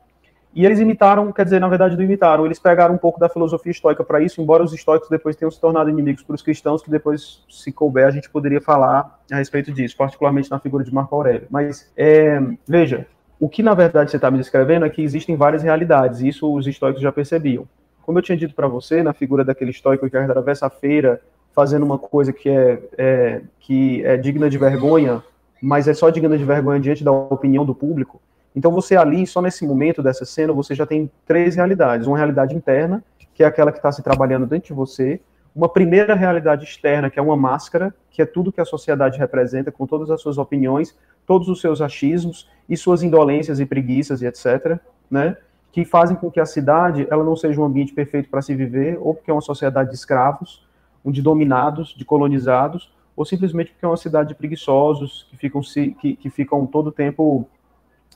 E 0.54 0.64
eles 0.64 0.78
imitaram, 0.78 1.33
quer 1.33 1.44
dizer, 1.44 1.61
na 1.61 1.66
verdade 1.68 1.97
não 1.97 2.04
imitaram, 2.04 2.47
eles 2.47 2.61
pegaram 2.61 2.94
um 2.94 2.99
pouco 2.99 3.18
da 3.18 3.28
filosofia 3.28 3.73
estoica 3.73 4.04
para 4.04 4.21
isso, 4.21 4.40
embora 4.40 4.62
os 4.62 4.73
estoicos 4.73 5.09
depois 5.09 5.35
tenham 5.35 5.50
se 5.50 5.61
tornado 5.61 5.90
inimigos 5.90 6.23
para 6.23 6.35
os 6.35 6.42
cristãos, 6.42 6.80
que 6.80 6.90
depois, 6.90 7.42
se 7.50 7.73
couber, 7.73 8.06
a 8.06 8.11
gente 8.12 8.30
poderia 8.30 8.61
falar 8.61 9.18
a 9.33 9.37
respeito 9.37 9.73
disso, 9.73 9.97
particularmente 9.97 10.49
na 10.49 10.61
figura 10.61 10.85
de 10.85 10.94
Marco 10.94 11.14
Aurélio. 11.16 11.49
Mas, 11.50 11.90
é, 11.97 12.40
veja, 12.68 13.04
o 13.40 13.49
que 13.49 13.64
na 13.64 13.75
verdade 13.75 14.12
você 14.12 14.16
está 14.16 14.30
me 14.30 14.38
descrevendo 14.38 14.87
é 14.87 14.90
que 14.90 15.02
existem 15.02 15.35
várias 15.35 15.62
realidades, 15.62 16.21
e 16.21 16.28
isso 16.28 16.52
os 16.52 16.68
estoicos 16.68 17.02
já 17.02 17.11
percebiam. 17.11 17.66
Como 18.05 18.19
eu 18.19 18.23
tinha 18.23 18.37
dito 18.37 18.55
para 18.55 18.69
você, 18.69 19.03
na 19.03 19.13
figura 19.13 19.45
daquele 19.45 19.71
estoico 19.71 20.09
que 20.09 20.17
atravessa 20.17 20.67
a 20.67 20.71
feira 20.71 21.21
fazendo 21.55 21.85
uma 21.85 21.99
coisa 21.99 22.33
que 22.33 22.49
é, 22.49 22.83
é, 22.99 23.41
que 23.61 24.05
é 24.05 24.17
digna 24.17 24.51
de 24.51 24.59
vergonha, 24.59 25.23
mas 25.63 25.89
é 25.89 25.95
só 25.95 26.11
digna 26.11 26.37
de 26.37 26.45
vergonha 26.45 26.81
diante 26.81 27.05
da 27.05 27.13
opinião 27.13 27.65
do 27.65 27.75
público, 27.75 28.21
então 28.55 28.71
você 28.71 28.97
ali, 28.97 29.27
só 29.27 29.43
nesse 29.43 29.67
momento 29.67 30.03
dessa 30.03 30.25
cena, 30.25 30.53
você 30.53 30.75
já 30.75 30.87
tem 30.87 31.11
três 31.27 31.57
realidades. 31.57 32.07
Uma 32.07 32.17
realidade 32.17 32.55
interna, 32.55 33.03
que 33.35 33.43
é 33.43 33.47
aquela 33.47 33.73
que 33.73 33.79
está 33.79 33.91
se 33.91 34.03
trabalhando 34.03 34.47
dentro 34.47 34.69
de 34.69 34.73
você. 34.73 35.21
Uma 35.55 35.69
primeira 35.69 36.15
realidade 36.15 36.65
externa, 36.65 37.11
que 37.11 37.19
é 37.19 37.23
uma 37.23 37.37
máscara, 37.37 37.93
que 38.11 38.23
é 38.23 38.27
tudo 38.27 38.53
que 38.53 38.61
a 38.61 38.65
sociedade 38.65 39.19
representa, 39.19 39.73
com 39.73 39.87
todas 39.87 40.11
as 40.11 40.21
suas 40.21 40.39
opiniões, 40.39 40.97
todos 41.27 41.49
os 41.49 41.61
seus 41.61 41.81
achismos 41.81 42.49
e 42.69 42.77
suas 42.77 43.03
indolências 43.03 43.59
e 43.59 43.67
preguiças 43.67 44.23
e 44.23 44.27
etc., 44.27 44.79
né? 45.11 45.37
Que 45.75 45.85
fazem 45.85 46.16
com 46.16 46.31
que 46.31 46.38
a 46.38 46.47
cidade 46.47 47.04
ela 47.11 47.25
não 47.25 47.35
seja 47.35 47.61
um 47.61 47.64
ambiente 47.64 47.93
perfeito 47.93 48.28
para 48.31 48.40
se 48.40 48.54
viver, 48.54 48.97
ou 49.00 49.12
porque 49.12 49.28
é 49.28 49.35
uma 49.35 49.40
sociedade 49.40 49.90
de 49.90 49.97
escravos, 49.97 50.64
de 51.04 51.21
dominados, 51.21 51.93
de 51.97 52.04
colonizados, 52.04 52.95
ou 53.16 53.25
simplesmente 53.25 53.73
porque 53.73 53.85
é 53.85 53.88
uma 53.88 53.97
cidade 53.97 54.28
de 54.28 54.35
preguiçosos 54.37 55.26
que 55.28 55.37
ficam, 55.37 55.61
que, 55.61 56.14
que 56.14 56.31
ficam 56.31 56.64
todo 56.64 56.87
o 56.87 56.93
tempo 56.93 57.49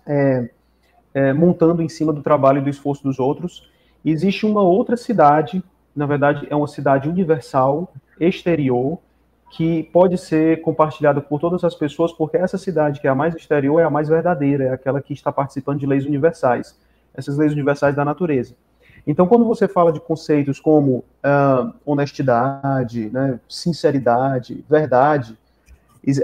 é, 0.07 0.51
é, 1.13 1.33
montando 1.33 1.83
em 1.83 1.89
cima 1.89 2.13
do 2.13 2.23
trabalho 2.23 2.59
e 2.59 2.63
do 2.63 2.71
esforço 2.71 3.03
dos 3.03 3.19
outros. 3.19 3.69
E 4.05 4.13
existe 4.13 4.47
uma 4.47 4.63
outra 4.63 4.97
cidade, 4.97 5.61
na 5.97 6.07
verdade, 6.07 6.47
é 6.49 6.55
uma 6.55 6.69
cidade 6.69 7.09
universal, 7.09 7.93
exterior, 8.21 8.99
que 9.51 9.83
pode 9.85 10.17
ser 10.17 10.61
compartilhada 10.61 11.21
por 11.21 11.41
todas 11.41 11.65
as 11.65 11.75
pessoas, 11.75 12.13
porque 12.13 12.37
essa 12.37 12.57
cidade, 12.57 13.01
que 13.01 13.09
é 13.09 13.11
a 13.11 13.17
mais 13.17 13.35
exterior, 13.35 13.81
é 13.81 13.85
a 13.85 13.91
mais 13.91 14.09
verdadeira, 14.09 14.65
é 14.65 14.71
aquela 14.71 15.01
que 15.01 15.13
está 15.13 15.33
participando 15.33 15.81
de 15.81 15.87
leis 15.87 16.05
universais, 16.05 16.79
essas 17.19 17.37
leis 17.37 17.53
universais 17.53 17.95
da 17.95 18.05
natureza. 18.05 18.55
Então, 19.07 19.27
quando 19.27 19.45
você 19.45 19.67
fala 19.67 19.93
de 19.93 20.01
conceitos 20.01 20.61
como 20.61 20.99
uh, 20.99 21.73
honestidade, 21.85 23.11
né, 23.11 23.41
sinceridade, 23.49 24.65
verdade, 24.69 25.37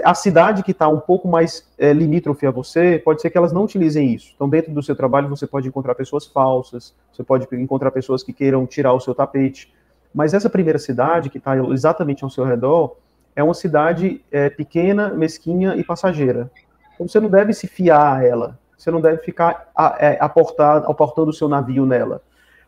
a 0.03 0.13
cidade 0.13 0.63
que 0.63 0.71
está 0.71 0.87
um 0.87 0.99
pouco 0.99 1.27
mais 1.27 1.67
é, 1.77 1.91
limítrofe 1.93 2.47
a 2.47 2.51
você, 2.51 2.99
pode 3.03 3.21
ser 3.21 3.29
que 3.29 3.37
elas 3.37 3.51
não 3.51 3.63
utilizem 3.63 4.13
isso. 4.13 4.31
Então, 4.33 4.47
dentro 4.49 4.73
do 4.73 4.81
seu 4.81 4.95
trabalho, 4.95 5.29
você 5.29 5.45
pode 5.45 5.67
encontrar 5.67 5.93
pessoas 5.93 6.25
falsas, 6.25 6.93
você 7.11 7.23
pode 7.23 7.47
encontrar 7.53 7.91
pessoas 7.91 8.23
que 8.23 8.33
queiram 8.33 8.65
tirar 8.65 8.93
o 8.93 8.99
seu 8.99 9.13
tapete. 9.13 9.71
Mas 10.13 10.33
essa 10.33 10.49
primeira 10.49 10.79
cidade, 10.79 11.29
que 11.29 11.37
está 11.37 11.57
exatamente 11.71 12.23
ao 12.23 12.29
seu 12.29 12.45
redor, 12.45 12.95
é 13.35 13.43
uma 13.43 13.53
cidade 13.53 14.23
é, 14.31 14.49
pequena, 14.49 15.09
mesquinha 15.09 15.75
e 15.75 15.83
passageira. 15.83 16.49
Então, 16.95 17.07
você 17.07 17.19
não 17.19 17.29
deve 17.29 17.53
se 17.53 17.67
fiar 17.67 18.17
a 18.19 18.23
ela. 18.23 18.59
Você 18.77 18.91
não 18.91 19.01
deve 19.01 19.17
ficar 19.17 19.71
é, 19.99 20.17
aportando 20.19 21.29
o 21.29 21.33
seu 21.33 21.47
navio 21.47 21.85
nela. 21.85 22.21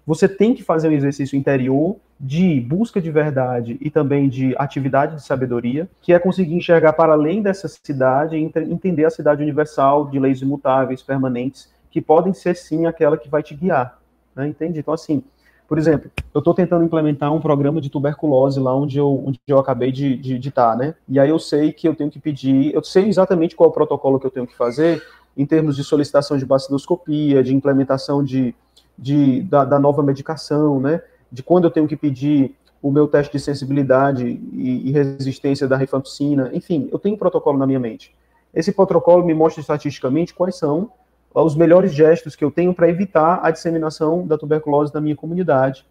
Você 0.05 0.27
tem 0.27 0.53
que 0.53 0.63
fazer 0.63 0.87
um 0.87 0.93
exercício 0.93 1.37
interior 1.37 1.97
de 2.19 2.61
busca 2.61 3.01
de 3.01 3.11
verdade 3.11 3.77
e 3.81 3.89
também 3.89 4.29
de 4.29 4.55
atividade 4.57 5.15
de 5.15 5.23
sabedoria, 5.23 5.87
que 6.01 6.13
é 6.13 6.19
conseguir 6.19 6.55
enxergar 6.55 6.93
para 6.93 7.13
além 7.13 7.41
dessa 7.41 7.67
cidade 7.67 8.37
e 8.37 8.51
entender 8.71 9.05
a 9.05 9.09
cidade 9.09 9.43
universal 9.43 10.07
de 10.07 10.17
leis 10.17 10.41
imutáveis, 10.41 11.03
permanentes, 11.03 11.69
que 11.91 12.01
podem 12.01 12.33
ser 12.33 12.55
sim 12.55 12.85
aquela 12.85 13.17
que 13.17 13.29
vai 13.29 13.43
te 13.43 13.53
guiar. 13.53 13.99
Né? 14.33 14.47
Entende? 14.47 14.79
Então, 14.79 14.93
assim, 14.93 15.21
por 15.67 15.77
exemplo, 15.77 16.09
eu 16.33 16.39
estou 16.39 16.53
tentando 16.53 16.85
implementar 16.85 17.33
um 17.33 17.41
programa 17.41 17.81
de 17.81 17.89
tuberculose 17.89 18.59
lá 18.59 18.73
onde 18.73 18.97
eu, 18.97 19.23
onde 19.25 19.39
eu 19.45 19.59
acabei 19.59 19.91
de, 19.91 20.15
de, 20.15 20.39
de 20.39 20.49
estar, 20.49 20.77
né? 20.77 20.95
E 21.09 21.19
aí 21.19 21.29
eu 21.29 21.37
sei 21.37 21.73
que 21.73 21.85
eu 21.87 21.93
tenho 21.93 22.09
que 22.09 22.19
pedir, 22.19 22.73
eu 22.73 22.81
sei 22.81 23.09
exatamente 23.09 23.55
qual 23.55 23.67
é 23.67 23.71
o 23.71 23.73
protocolo 23.73 24.19
que 24.19 24.25
eu 24.25 24.31
tenho 24.31 24.47
que 24.47 24.55
fazer 24.55 25.03
em 25.37 25.45
termos 25.45 25.75
de 25.75 25.83
solicitação 25.83 26.37
de 26.37 26.45
baciloscopia, 26.45 27.43
de 27.43 27.55
implementação 27.55 28.23
de, 28.23 28.55
de, 28.97 29.43
da, 29.43 29.63
da 29.63 29.79
nova 29.79 30.01
medicação, 30.01 30.79
né? 30.79 31.01
de 31.31 31.43
quando 31.43 31.65
eu 31.65 31.71
tenho 31.71 31.87
que 31.87 31.95
pedir 31.95 32.55
o 32.81 32.91
meu 32.91 33.07
teste 33.07 33.31
de 33.31 33.39
sensibilidade 33.39 34.25
e, 34.25 34.89
e 34.89 34.91
resistência 34.91 35.67
da 35.67 35.77
rifampicina, 35.77 36.49
enfim, 36.53 36.89
eu 36.91 36.97
tenho 36.97 37.15
um 37.15 37.17
protocolo 37.17 37.57
na 37.57 37.67
minha 37.67 37.79
mente. 37.79 38.15
Esse 38.53 38.71
protocolo 38.71 39.23
me 39.25 39.33
mostra 39.33 39.61
estatisticamente 39.61 40.33
quais 40.33 40.55
são 40.55 40.91
os 41.33 41.55
melhores 41.55 41.93
gestos 41.93 42.35
que 42.35 42.43
eu 42.43 42.49
tenho 42.49 42.73
para 42.73 42.89
evitar 42.89 43.39
a 43.43 43.51
disseminação 43.51 44.25
da 44.25 44.37
tuberculose 44.37 44.93
na 44.93 45.01
minha 45.01 45.15
comunidade 45.15 45.85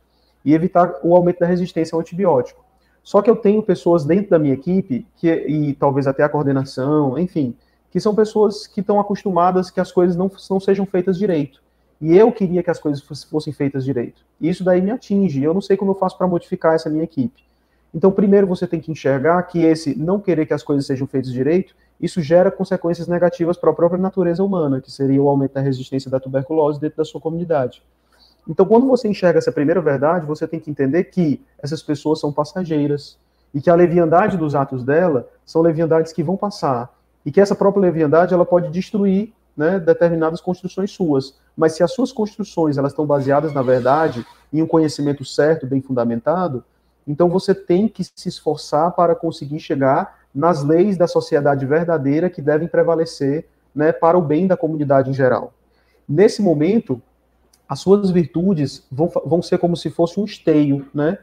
e 0.45 0.55
evitar 0.55 0.95
o 1.03 1.15
aumento 1.15 1.41
da 1.41 1.47
resistência 1.47 1.95
ao 1.95 2.01
antibiótico. 2.01 2.65
Só 3.03 3.23
que 3.23 3.31
eu 3.31 3.37
tenho 3.37 3.63
pessoas 3.63 4.05
dentro 4.05 4.31
da 4.31 4.39
minha 4.39 4.55
equipe, 4.55 5.07
que, 5.17 5.29
e 5.29 5.75
talvez 5.75 6.09
até 6.09 6.25
a 6.25 6.29
coordenação, 6.29 7.17
enfim, 7.17 7.55
que 7.91 8.01
são 8.01 8.15
pessoas 8.15 8.67
que 8.67 8.81
estão 8.81 9.01
acostumadas 9.01 9.71
que 9.71 9.81
as 9.81 9.93
coisas 9.93 10.17
não, 10.17 10.31
não 10.51 10.61
sejam 10.61 10.85
feitas 10.87 11.19
direito. 11.19 11.63
E 12.01 12.17
eu 12.17 12.31
queria 12.31 12.63
que 12.63 12.71
as 12.71 12.79
coisas 12.79 13.03
fossem 13.25 13.53
feitas 13.53 13.85
direito. 13.85 14.23
E 14.41 14.49
isso 14.49 14.63
daí 14.63 14.83
me 14.83 14.91
atinge. 14.91 15.43
Eu 15.43 15.55
não 15.55 15.61
sei 15.61 15.77
como 15.77 15.93
eu 15.93 15.95
faço 15.95 16.17
para 16.19 16.27
modificar 16.27 16.75
essa 16.75 16.91
minha 16.91 17.05
equipe. 17.05 17.45
Então, 17.95 18.13
primeiro 18.13 18.47
você 18.47 18.67
tem 18.67 18.81
que 18.81 18.91
enxergar 18.93 19.43
que 19.45 19.63
esse 19.65 19.99
não 19.99 20.21
querer 20.21 20.45
que 20.45 20.53
as 20.53 20.63
coisas 20.63 20.85
sejam 20.85 21.07
feitas 21.07 21.33
direito, 21.33 21.75
isso 21.99 22.21
gera 22.21 22.51
consequências 22.51 23.09
negativas 23.09 23.57
para 23.57 23.71
a 23.71 23.75
própria 23.75 23.99
natureza 23.99 24.45
humana, 24.45 24.81
que 24.81 24.93
seria 24.93 25.23
o 25.23 25.29
aumento 25.29 25.55
da 25.55 25.63
resistência 25.63 26.11
da 26.11 26.21
tuberculose 26.21 26.79
dentro 26.79 26.99
da 26.99 27.05
sua 27.07 27.21
comunidade. 27.21 27.83
Então, 28.47 28.67
quando 28.67 28.87
você 28.87 29.09
enxerga 29.09 29.39
essa 29.39 29.51
primeira 29.51 29.81
verdade, 29.81 30.27
você 30.27 30.47
tem 30.47 30.61
que 30.61 30.71
entender 30.71 31.05
que 31.05 31.43
essas 31.59 31.83
pessoas 31.83 32.21
são 32.21 32.31
passageiras 32.31 33.19
e 33.55 33.61
que 33.61 33.71
a 33.71 33.75
leviandade 33.75 34.37
dos 34.37 34.55
atos 34.55 34.85
dela 34.85 35.27
são 35.45 35.63
leviandades 35.63 36.13
que 36.13 36.23
vão 36.23 36.37
passar 36.37 36.95
e 37.27 37.33
que 37.33 37.41
essa 37.41 37.57
própria 37.57 37.83
leviandade 37.83 38.33
ela 38.33 38.47
pode 38.47 38.71
destruir 38.71 39.33
né, 39.57 39.81
determinadas 39.81 40.41
construções 40.41 40.93
suas. 40.93 41.35
Mas 41.57 41.73
se 41.73 41.83
as 41.83 41.93
suas 41.93 42.13
construções 42.13 42.79
elas 42.79 42.93
estão 42.93 43.05
baseadas 43.05 43.53
na 43.53 43.63
verdade, 43.63 44.25
em 44.53 44.63
um 44.63 44.67
conhecimento 44.67 45.25
certo, 45.25 45.67
bem 45.67 45.83
fundamentado, 45.83 46.65
então 47.07 47.29
você 47.29 47.53
tem 47.53 47.89
que 47.89 48.05
se 48.05 48.29
esforçar 48.29 48.93
para 48.93 49.17
conseguir 49.17 49.59
chegar 49.59 50.21
nas 50.33 50.63
leis 50.63 50.97
da 50.97 51.09
sociedade 51.09 51.67
verdadeira 51.67 52.31
que 52.31 52.41
devem 52.41 52.69
prevalecer 52.69 53.49
né, 53.75 53.91
para 53.93 54.17
o 54.17 54.23
bem 54.23 54.47
da 54.47 54.57
comunidade 54.57 55.11
em 55.11 55.15
geral. 55.15 55.53
Nesse 56.09 56.41
momento, 56.41 57.03
as 57.69 57.81
suas 57.81 58.11
virtudes 58.11 58.87
vão, 58.91 59.11
vão 59.25 59.43
ser 59.43 59.59
como 59.59 59.77
se 59.77 59.91
fosse 59.91 60.21
um 60.21 60.25
esteio, 60.25 60.87
né, 60.95 61.19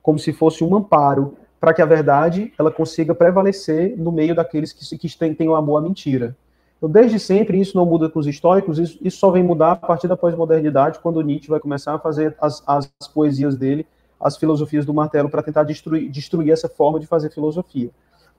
como 0.00 0.18
se 0.18 0.32
fosse 0.32 0.62
um 0.62 0.76
amparo, 0.76 1.36
para 1.62 1.72
que 1.72 1.80
a 1.80 1.86
verdade 1.86 2.52
ela 2.58 2.72
consiga 2.72 3.14
prevalecer 3.14 3.96
no 3.96 4.10
meio 4.10 4.34
daqueles 4.34 4.72
que, 4.72 4.98
que 4.98 5.16
têm, 5.16 5.48
o 5.48 5.54
amor 5.54 5.76
à 5.76 5.80
mentira. 5.80 6.36
Então, 6.76 6.90
desde 6.90 7.20
sempre, 7.20 7.60
isso 7.60 7.76
não 7.76 7.86
muda 7.86 8.10
com 8.10 8.18
os 8.18 8.26
históricos, 8.26 8.80
isso, 8.80 8.98
isso 9.00 9.18
só 9.18 9.30
vem 9.30 9.44
mudar 9.44 9.70
a 9.70 9.76
partir 9.76 10.08
da 10.08 10.16
pós-modernidade, 10.16 10.98
quando 10.98 11.20
Nietzsche 11.22 11.48
vai 11.48 11.60
começar 11.60 11.94
a 11.94 12.00
fazer 12.00 12.36
as, 12.40 12.64
as 12.66 12.90
poesias 13.14 13.56
dele, 13.56 13.86
as 14.20 14.36
filosofias 14.36 14.84
do 14.84 14.92
martelo, 14.92 15.30
para 15.30 15.40
tentar 15.40 15.62
destruir, 15.62 16.10
destruir 16.10 16.50
essa 16.50 16.68
forma 16.68 16.98
de 16.98 17.06
fazer 17.06 17.30
filosofia. 17.30 17.90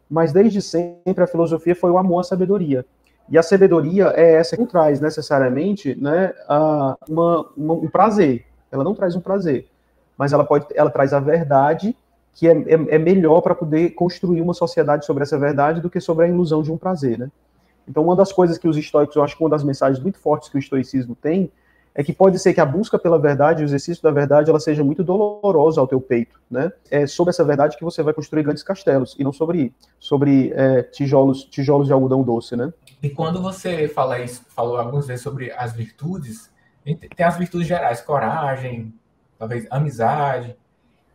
Mas 0.10 0.34
desde 0.34 0.62
sempre 0.62 1.24
a 1.24 1.27
filosofia 1.27 1.77
foi 1.77 1.92
o 1.92 1.98
amor 1.98 2.20
à 2.20 2.24
sabedoria. 2.24 2.86
E 3.30 3.38
a 3.38 3.42
sabedoria 3.42 4.12
é 4.18 4.34
essa 4.34 4.58
que 4.58 4.65
traz 4.65 5.00
necessariamente 5.00 5.96
né, 5.96 6.34
uma, 7.08 7.48
uma, 7.56 7.74
um 7.75 7.88
prazer. 7.88 8.44
Ela 8.70 8.84
não 8.84 8.94
traz 8.94 9.15
um 9.15 9.22
prazer, 9.22 9.65
mas 10.18 10.34
ela 10.34 10.44
pode, 10.44 10.65
ela 10.75 10.89
traz 10.89 11.13
a 11.13 11.22
verdade 11.22 11.96
que 12.34 12.48
é, 12.48 12.52
é, 12.52 12.96
é 12.96 12.98
melhor 12.98 13.42
para 13.42 13.54
poder 13.54 13.92
construir 13.92 14.42
uma 14.42 14.54
sociedade 14.54 15.06
sobre 15.06 15.24
essa 15.24 15.38
verdade 15.38 15.82
do 15.82 15.90
que 15.90 16.00
sobre 16.00 16.25
a 16.25 16.28
ilusão 16.28 16.62
de 16.62 16.72
um 16.72 16.78
prazer, 16.78 17.18
né? 17.18 17.30
Então, 17.88 18.04
uma 18.04 18.16
das 18.16 18.32
coisas 18.32 18.58
que 18.58 18.68
os 18.68 18.78
estoicos, 18.78 19.16
eu 19.16 19.24
acho 19.24 19.36
que 19.36 19.44
uma 19.44 19.50
das 19.50 19.63
mensagens 19.63 20.02
muito 20.02 20.18
fortes 20.18 20.50
que 20.50 20.56
o 20.56 20.60
estoicismo 20.60 21.16
tem, 21.16 21.52
é 21.96 22.04
que 22.04 22.12
pode 22.12 22.40
ser 22.40 22.54
que 22.54 22.62
a 22.62 22.66
busca 22.66 22.98
pela 22.98 23.20
verdade, 23.20 23.62
o 23.62 23.66
exercício 23.66 24.02
da 24.02 24.10
verdade, 24.10 24.50
ela 24.50 24.60
seja 24.60 24.84
muito 24.84 25.04
dolorosa 25.04 25.80
ao 25.80 25.88
teu 25.88 26.02
peito, 26.02 26.40
né? 26.50 26.72
É 26.90 27.06
sobre 27.06 27.30
essa 27.30 27.44
verdade 27.44 27.78
que 27.78 27.84
você 27.84 28.02
vai 28.02 28.13
construir 28.13 28.42
grandes 28.42 28.63
castelos, 28.63 29.16
e 29.20 29.24
não 29.24 29.32
sobre, 29.32 29.74
sobre 30.00 30.52
é, 30.56 30.82
tijolos, 30.82 31.44
tijolos 31.44 31.88
de 31.88 31.94
algodão 31.94 32.24
doce, 32.24 32.56
né? 32.56 32.74
E 33.02 33.10
quando 33.10 33.42
você 33.42 33.88
fala 33.88 34.20
isso, 34.20 34.44
falou 34.50 34.78
algumas 34.78 35.06
vezes 35.06 35.22
sobre 35.22 35.52
as 35.52 35.74
virtudes, 35.74 36.50
tem 36.84 37.25
as 37.25 37.38
virtudes 37.38 37.68
gerais, 37.68 38.02
coragem, 38.02 38.94
talvez 39.38 39.68
amizade, 39.70 40.56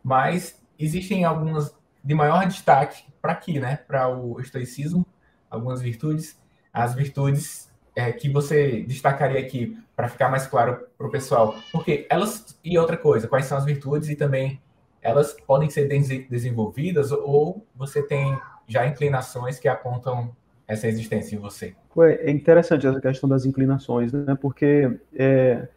mas 0.03 0.59
existem 0.79 1.25
algumas 1.25 1.75
de 2.03 2.13
maior 2.15 2.47
destaque 2.47 3.03
para 3.21 3.33
aqui, 3.33 3.59
né? 3.59 3.77
Para 3.87 4.07
o 4.07 4.39
estoicismo, 4.39 5.05
algumas 5.49 5.81
virtudes 5.81 6.39
as 6.73 6.93
virtudes 6.93 7.69
é, 7.95 8.11
que 8.11 8.29
você 8.29 8.81
destacaria 8.87 9.39
aqui 9.39 9.77
para 9.95 10.07
ficar 10.07 10.29
mais 10.29 10.47
claro 10.47 10.79
para 10.97 11.07
o 11.07 11.11
pessoal? 11.11 11.55
Porque 11.71 12.07
elas 12.09 12.57
e 12.63 12.77
outra 12.77 12.95
coisa, 12.95 13.27
quais 13.27 13.45
são 13.45 13.57
as 13.57 13.65
virtudes 13.65 14.09
e 14.09 14.15
também 14.15 14.61
elas 15.01 15.35
podem 15.47 15.69
ser 15.69 15.87
desenvolvidas 16.29 17.11
ou 17.11 17.65
você 17.75 18.03
tem 18.03 18.37
já 18.67 18.85
inclinações 18.85 19.59
que 19.59 19.67
apontam 19.67 20.31
essa 20.67 20.87
existência 20.87 21.35
em 21.35 21.39
você? 21.39 21.73
É 21.97 22.29
interessante 22.29 22.85
essa 22.85 23.01
questão 23.01 23.27
das 23.27 23.45
inclinações, 23.45 24.13
né? 24.13 24.37
Porque 24.39 24.99
é, 25.15 25.67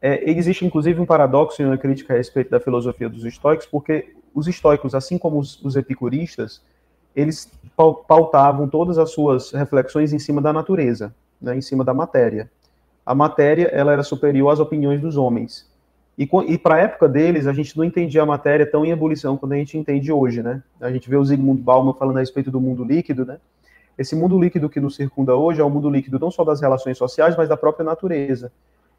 é, 0.00 0.30
existe 0.30 0.64
inclusive 0.64 1.00
um 1.00 1.06
paradoxo 1.06 1.62
em 1.62 1.64
uma 1.64 1.78
crítica 1.78 2.12
a 2.12 2.16
respeito 2.16 2.50
da 2.50 2.60
filosofia 2.60 3.08
dos 3.08 3.24
estoicos, 3.24 3.66
porque 3.66 4.15
os 4.36 4.46
estoicos, 4.46 4.94
assim 4.94 5.16
como 5.16 5.38
os, 5.38 5.64
os 5.64 5.76
epicuristas, 5.76 6.60
eles 7.14 7.50
pautavam 8.06 8.68
todas 8.68 8.98
as 8.98 9.10
suas 9.10 9.50
reflexões 9.50 10.12
em 10.12 10.18
cima 10.18 10.42
da 10.42 10.52
natureza, 10.52 11.14
né, 11.40 11.56
em 11.56 11.62
cima 11.62 11.82
da 11.82 11.94
matéria. 11.94 12.50
A 13.04 13.14
matéria 13.14 13.68
ela 13.68 13.92
era 13.92 14.02
superior 14.02 14.50
às 14.50 14.60
opiniões 14.60 15.00
dos 15.00 15.16
homens. 15.16 15.66
E, 16.18 16.28
e 16.48 16.58
para 16.58 16.74
a 16.74 16.78
época 16.80 17.08
deles, 17.08 17.46
a 17.46 17.52
gente 17.54 17.74
não 17.78 17.84
entendia 17.84 18.22
a 18.22 18.26
matéria 18.26 18.70
tão 18.70 18.84
em 18.84 18.90
ebulição 18.90 19.38
quanto 19.38 19.54
a 19.54 19.56
gente 19.56 19.78
entende 19.78 20.12
hoje, 20.12 20.42
né? 20.42 20.62
A 20.80 20.90
gente 20.90 21.08
vê 21.08 21.16
o 21.16 21.24
Zygmunt 21.24 21.60
Bauman 21.60 21.94
falando 21.94 22.18
a 22.18 22.20
respeito 22.20 22.50
do 22.50 22.60
mundo 22.60 22.84
líquido, 22.84 23.24
né? 23.24 23.38
Esse 23.96 24.14
mundo 24.14 24.38
líquido 24.38 24.68
que 24.68 24.80
nos 24.80 24.96
circunda 24.96 25.34
hoje 25.34 25.62
é 25.62 25.64
o 25.64 25.70
mundo 25.70 25.88
líquido 25.88 26.18
não 26.18 26.30
só 26.30 26.44
das 26.44 26.60
relações 26.60 26.98
sociais, 26.98 27.34
mas 27.36 27.48
da 27.48 27.56
própria 27.56 27.84
natureza. 27.84 28.52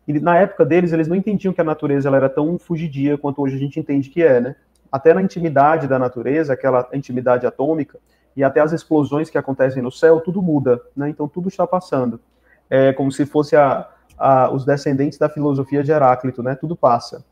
E 0.08 0.14
na 0.20 0.38
época 0.38 0.66
deles, 0.66 0.94
eles 0.94 1.08
não 1.08 1.16
entendiam 1.16 1.54
que 1.54 1.62
a 1.62 1.64
natureza 1.64 2.10
ela 2.10 2.18
era 2.18 2.30
tão 2.30 2.58
fugidia 2.58 3.18
quanto 3.18 3.42
hoje 3.42 3.56
a 3.56 3.60
gente 3.60 3.80
entende 3.80 4.10
que 4.10 4.24
é, 4.24 4.42
né? 4.42 4.56
Até 4.92 5.14
na 5.14 5.22
intimidade 5.22 5.88
da 5.88 6.00
natureza, 6.00 6.54
aquela 6.54 6.88
intimidade 6.94 7.46
atômica, 7.46 8.00
e 8.36 8.44
até 8.44 8.60
as 8.60 8.72
explosões 8.72 9.30
que 9.30 9.38
acontecem 9.38 9.82
no 9.82 9.92
céu, 9.92 10.22
tudo 10.22 10.42
muda, 10.42 10.80
né? 10.96 11.10
Então 11.10 11.28
tudo 11.28 11.50
está 11.50 11.66
passando. 11.66 12.20
É 12.70 12.94
como 12.94 13.12
se 13.12 13.26
fosse 13.26 13.56
a, 13.56 13.90
a, 14.18 14.52
os 14.52 14.64
descendentes 14.64 15.18
da 15.18 15.28
filosofia 15.28 15.84
de 15.84 15.92
Heráclito, 15.92 16.44
né? 16.44 16.54
Tudo 16.54 16.76
passa. 16.76 17.26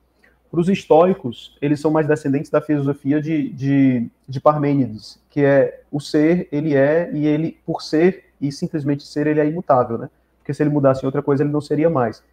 Para 0.50 0.60
os 0.60 0.70
estoicos, 0.70 1.58
eles 1.62 1.80
são 1.80 1.92
mais 1.92 2.08
descendentes 2.08 2.50
da 2.50 2.62
filosofia 2.62 3.22
de, 3.22 3.50
de, 3.50 4.10
de 4.28 4.40
Parmênides, 4.40 5.22
que 5.30 5.44
é 5.44 5.82
o 5.92 6.00
ser, 6.00 6.48
ele 6.52 6.76
é, 6.76 7.12
e 7.14 7.28
ele, 7.28 7.60
por 7.66 7.82
ser 7.82 8.26
e 8.40 8.52
simplesmente 8.52 9.04
ser, 9.04 9.28
ele 9.28 9.40
é 9.40 9.46
imutável, 9.46 9.98
né? 9.98 10.10
Porque 10.40 10.54
se 10.54 10.64
ele 10.64 10.70
mudasse 10.70 11.04
em 11.04 11.06
outra 11.06 11.22
coisa, 11.22 11.44
ele 11.44 11.52
não 11.52 11.62
seria 11.62 11.90
mais. 11.90 12.24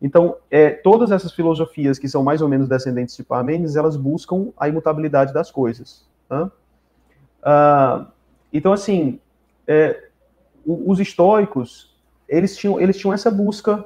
Então, 0.00 0.36
é, 0.50 0.70
todas 0.70 1.10
essas 1.10 1.32
filosofias 1.32 1.98
que 1.98 2.08
são 2.08 2.22
mais 2.22 2.40
ou 2.40 2.48
menos 2.48 2.68
descendentes 2.68 3.16
de 3.16 3.22
Parmênides, 3.22 3.76
elas 3.76 3.96
buscam 3.96 4.48
a 4.56 4.68
imutabilidade 4.68 5.32
das 5.32 5.50
coisas. 5.50 6.08
Né? 6.30 6.50
Ah, 7.42 8.06
então, 8.52 8.72
assim, 8.72 9.20
é, 9.66 10.08
os 10.64 10.98
estoicos, 11.00 11.94
eles 12.28 12.56
tinham, 12.56 12.80
eles 12.80 12.96
tinham 12.96 13.12
essa 13.12 13.30
busca, 13.30 13.84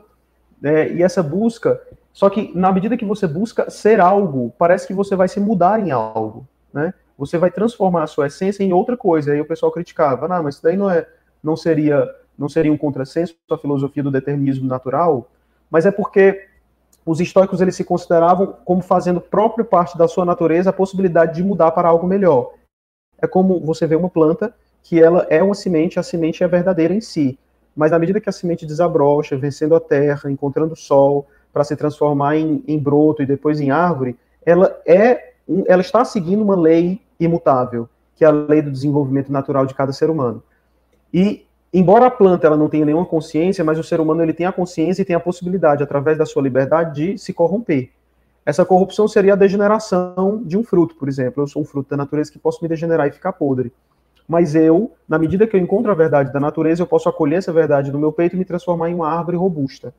né, 0.60 0.92
e 0.92 1.02
essa 1.02 1.22
busca, 1.22 1.80
só 2.12 2.30
que 2.30 2.56
na 2.56 2.72
medida 2.72 2.96
que 2.96 3.04
você 3.04 3.26
busca 3.26 3.68
ser 3.68 4.00
algo, 4.00 4.54
parece 4.56 4.86
que 4.86 4.94
você 4.94 5.16
vai 5.16 5.28
se 5.28 5.40
mudar 5.40 5.80
em 5.80 5.90
algo, 5.90 6.46
né? 6.72 6.94
Você 7.18 7.38
vai 7.38 7.50
transformar 7.50 8.04
a 8.04 8.06
sua 8.06 8.26
essência 8.26 8.62
em 8.62 8.72
outra 8.72 8.96
coisa. 8.96 9.32
Aí 9.32 9.40
o 9.40 9.46
pessoal 9.46 9.70
criticava, 9.70 10.26
não, 10.26 10.42
mas 10.42 10.54
isso 10.54 10.62
daí 10.64 10.76
não 10.76 10.90
é, 10.90 11.08
não 11.42 11.56
seria, 11.56 12.08
não 12.36 12.48
seria 12.48 12.72
um 12.72 12.76
contrassenso 12.76 13.36
a 13.50 13.58
filosofia 13.58 14.02
do 14.02 14.10
determinismo 14.10 14.66
natural? 14.66 15.30
Mas 15.74 15.84
é 15.84 15.90
porque 15.90 16.46
os 17.04 17.18
estoicos 17.18 17.60
eles 17.60 17.74
se 17.74 17.82
consideravam 17.82 18.54
como 18.64 18.80
fazendo 18.80 19.20
própria 19.20 19.64
parte 19.64 19.98
da 19.98 20.06
sua 20.06 20.24
natureza 20.24 20.70
a 20.70 20.72
possibilidade 20.72 21.34
de 21.34 21.42
mudar 21.42 21.72
para 21.72 21.88
algo 21.88 22.06
melhor. 22.06 22.52
É 23.20 23.26
como 23.26 23.58
você 23.58 23.84
vê 23.84 23.96
uma 23.96 24.08
planta 24.08 24.54
que 24.84 25.02
ela 25.02 25.26
é 25.28 25.42
uma 25.42 25.56
semente, 25.56 25.98
a 25.98 26.02
semente 26.04 26.44
é 26.44 26.46
verdadeira 26.46 26.94
em 26.94 27.00
si, 27.00 27.36
mas 27.74 27.90
na 27.90 27.98
medida 27.98 28.20
que 28.20 28.28
a 28.28 28.32
semente 28.32 28.64
desabrocha, 28.64 29.36
vencendo 29.36 29.74
a 29.74 29.80
terra, 29.80 30.30
encontrando 30.30 30.74
o 30.74 30.76
sol, 30.76 31.26
para 31.52 31.64
se 31.64 31.74
transformar 31.74 32.36
em, 32.36 32.62
em 32.68 32.78
broto 32.78 33.20
e 33.20 33.26
depois 33.26 33.60
em 33.60 33.72
árvore, 33.72 34.16
ela 34.46 34.80
é, 34.86 35.32
ela 35.66 35.80
está 35.80 36.04
seguindo 36.04 36.44
uma 36.44 36.54
lei 36.54 37.02
imutável, 37.18 37.88
que 38.14 38.24
é 38.24 38.28
a 38.28 38.30
lei 38.30 38.62
do 38.62 38.70
desenvolvimento 38.70 39.32
natural 39.32 39.66
de 39.66 39.74
cada 39.74 39.92
ser 39.92 40.08
humano. 40.08 40.40
E 41.12 41.43
embora 41.74 42.06
a 42.06 42.10
planta 42.10 42.46
ela 42.46 42.56
não 42.56 42.68
tenha 42.68 42.86
nenhuma 42.86 43.04
consciência, 43.04 43.64
mas 43.64 43.78
o 43.78 43.82
ser 43.82 44.00
humano 44.00 44.22
ele 44.22 44.32
tem 44.32 44.46
a 44.46 44.52
consciência 44.52 45.02
e 45.02 45.04
tem 45.04 45.16
a 45.16 45.20
possibilidade, 45.20 45.82
através 45.82 46.16
da 46.16 46.24
sua 46.24 46.42
liberdade, 46.42 47.12
de 47.12 47.18
se 47.18 47.32
corromper. 47.32 47.90
Essa 48.46 48.64
corrupção 48.64 49.08
seria 49.08 49.32
a 49.32 49.36
degeneração 49.36 50.42
de 50.44 50.56
um 50.56 50.62
fruto, 50.62 50.94
por 50.96 51.08
exemplo. 51.08 51.42
Eu 51.42 51.46
sou 51.46 51.62
um 51.62 51.64
fruto 51.64 51.90
da 51.90 51.96
natureza 51.96 52.30
que 52.30 52.38
posso 52.38 52.60
me 52.62 52.68
degenerar 52.68 53.08
e 53.08 53.12
ficar 53.12 53.32
podre. 53.32 53.72
Mas 54.28 54.54
eu, 54.54 54.92
na 55.08 55.18
medida 55.18 55.46
que 55.46 55.56
eu 55.56 55.60
encontro 55.60 55.90
a 55.90 55.94
verdade 55.94 56.32
da 56.32 56.40
natureza, 56.40 56.82
eu 56.82 56.86
posso 56.86 57.08
acolher 57.08 57.36
essa 57.36 57.52
verdade 57.52 57.90
no 57.90 57.98
meu 57.98 58.12
peito 58.12 58.36
e 58.36 58.38
me 58.38 58.44
transformar 58.44 58.90
em 58.90 58.94
uma 58.94 59.08
árvore 59.08 59.36
robusta. 59.36 59.94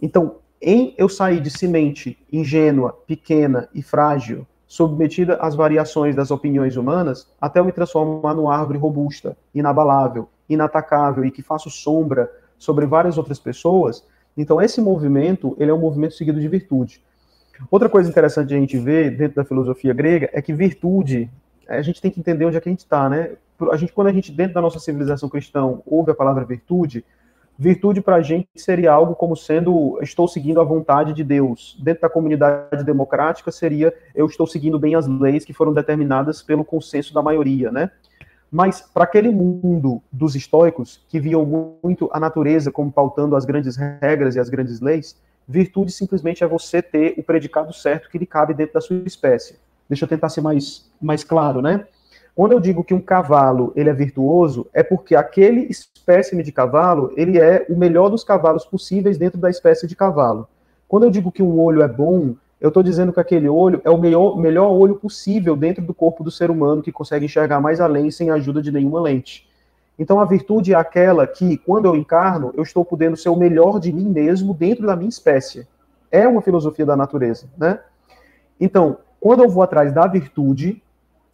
Então, 0.00 0.36
em 0.60 0.94
eu 0.98 1.08
sair 1.08 1.40
de 1.40 1.50
semente 1.50 2.18
ingênua, 2.32 2.96
pequena 3.06 3.68
e 3.74 3.82
frágil, 3.82 4.46
submetida 4.70 5.34
às 5.40 5.56
variações 5.56 6.14
das 6.14 6.30
opiniões 6.30 6.76
humanas, 6.76 7.28
até 7.40 7.58
eu 7.58 7.64
me 7.64 7.72
transformar 7.72 8.34
numa 8.34 8.56
árvore 8.56 8.78
robusta, 8.78 9.36
inabalável, 9.52 10.28
inatacável 10.48 11.24
e 11.24 11.30
que 11.32 11.42
faço 11.42 11.68
sombra 11.68 12.30
sobre 12.56 12.86
várias 12.86 13.18
outras 13.18 13.40
pessoas, 13.40 14.06
então 14.36 14.62
esse 14.62 14.80
movimento, 14.80 15.56
ele 15.58 15.72
é 15.72 15.74
um 15.74 15.80
movimento 15.80 16.14
seguido 16.14 16.38
de 16.38 16.46
virtude. 16.46 17.02
Outra 17.68 17.88
coisa 17.88 18.08
interessante 18.08 18.50
de 18.50 18.54
a 18.54 18.58
gente 18.58 18.78
ver 18.78 19.10
dentro 19.10 19.34
da 19.34 19.44
filosofia 19.44 19.92
grega 19.92 20.30
é 20.32 20.40
que 20.40 20.52
virtude, 20.52 21.28
a 21.68 21.82
gente 21.82 22.00
tem 22.00 22.08
que 22.08 22.20
entender 22.20 22.44
onde 22.44 22.56
é 22.56 22.60
que 22.60 22.68
a 22.68 22.72
gente 22.72 22.78
está, 22.78 23.08
né? 23.08 23.32
A 23.72 23.76
gente, 23.76 23.92
quando 23.92 24.06
a 24.06 24.12
gente, 24.12 24.30
dentro 24.30 24.54
da 24.54 24.60
nossa 24.60 24.78
civilização 24.78 25.28
cristã, 25.28 25.80
ouve 25.84 26.12
a 26.12 26.14
palavra 26.14 26.44
virtude, 26.44 27.04
virtude 27.60 28.00
para 28.00 28.16
a 28.16 28.22
gente 28.22 28.48
seria 28.56 28.90
algo 28.90 29.14
como 29.14 29.36
sendo 29.36 29.98
estou 30.00 30.26
seguindo 30.26 30.62
a 30.62 30.64
vontade 30.64 31.12
de 31.12 31.22
Deus. 31.22 31.78
Dentro 31.82 32.00
da 32.00 32.08
comunidade 32.08 32.82
democrática 32.82 33.52
seria 33.52 33.92
eu 34.14 34.24
estou 34.24 34.46
seguindo 34.46 34.78
bem 34.78 34.94
as 34.94 35.06
leis 35.06 35.44
que 35.44 35.52
foram 35.52 35.74
determinadas 35.74 36.40
pelo 36.42 36.64
consenso 36.64 37.12
da 37.12 37.20
maioria, 37.20 37.70
né? 37.70 37.90
Mas 38.50 38.80
para 38.80 39.04
aquele 39.04 39.30
mundo 39.30 40.02
dos 40.10 40.34
estoicos, 40.34 41.04
que 41.06 41.20
viam 41.20 41.78
muito 41.84 42.08
a 42.14 42.18
natureza 42.18 42.72
como 42.72 42.90
pautando 42.90 43.36
as 43.36 43.44
grandes 43.44 43.76
regras 43.76 44.36
e 44.36 44.40
as 44.40 44.48
grandes 44.48 44.80
leis, 44.80 45.20
virtude 45.46 45.92
simplesmente 45.92 46.42
é 46.42 46.46
você 46.46 46.80
ter 46.80 47.12
o 47.18 47.22
predicado 47.22 47.74
certo 47.74 48.08
que 48.08 48.16
lhe 48.16 48.26
cabe 48.26 48.54
dentro 48.54 48.72
da 48.72 48.80
sua 48.80 48.96
espécie. 49.04 49.58
Deixa 49.86 50.06
eu 50.06 50.08
tentar 50.08 50.30
ser 50.30 50.40
mais, 50.40 50.90
mais 50.98 51.22
claro, 51.22 51.60
né? 51.60 51.86
Quando 52.34 52.52
eu 52.52 52.60
digo 52.60 52.84
que 52.84 52.94
um 52.94 53.00
cavalo 53.00 53.72
ele 53.76 53.90
é 53.90 53.92
virtuoso, 53.92 54.66
é 54.72 54.82
porque 54.82 55.14
aquele 55.14 55.62
espécime 55.62 56.42
de 56.42 56.52
cavalo 56.52 57.12
ele 57.16 57.38
é 57.38 57.66
o 57.68 57.76
melhor 57.76 58.08
dos 58.08 58.24
cavalos 58.24 58.64
possíveis 58.64 59.18
dentro 59.18 59.38
da 59.38 59.50
espécie 59.50 59.86
de 59.86 59.96
cavalo. 59.96 60.48
Quando 60.88 61.04
eu 61.04 61.10
digo 61.10 61.30
que 61.30 61.42
um 61.42 61.60
olho 61.60 61.82
é 61.82 61.88
bom, 61.88 62.34
eu 62.60 62.68
estou 62.68 62.82
dizendo 62.82 63.12
que 63.12 63.20
aquele 63.20 63.48
olho 63.48 63.80
é 63.84 63.90
o 63.90 63.98
melhor, 63.98 64.36
melhor 64.36 64.70
olho 64.70 64.94
possível 64.96 65.56
dentro 65.56 65.82
do 65.82 65.94
corpo 65.94 66.22
do 66.22 66.30
ser 66.30 66.50
humano 66.50 66.82
que 66.82 66.92
consegue 66.92 67.24
enxergar 67.24 67.60
mais 67.60 67.80
além 67.80 68.10
sem 68.10 68.30
a 68.30 68.34
ajuda 68.34 68.60
de 68.60 68.70
nenhuma 68.70 69.00
lente. 69.00 69.48
Então 69.98 70.18
a 70.18 70.24
virtude 70.24 70.72
é 70.72 70.76
aquela 70.76 71.26
que, 71.26 71.58
quando 71.58 71.86
eu 71.86 71.94
encarno, 71.94 72.52
eu 72.56 72.62
estou 72.62 72.84
podendo 72.84 73.16
ser 73.16 73.28
o 73.28 73.36
melhor 73.36 73.78
de 73.78 73.92
mim 73.92 74.08
mesmo 74.08 74.54
dentro 74.54 74.86
da 74.86 74.96
minha 74.96 75.08
espécie. 75.08 75.66
É 76.10 76.26
uma 76.26 76.42
filosofia 76.42 76.86
da 76.86 76.96
natureza, 76.96 77.46
né? 77.56 77.78
Então, 78.58 78.98
quando 79.20 79.42
eu 79.42 79.48
vou 79.48 79.62
atrás 79.62 79.92
da 79.92 80.06
virtude, 80.06 80.82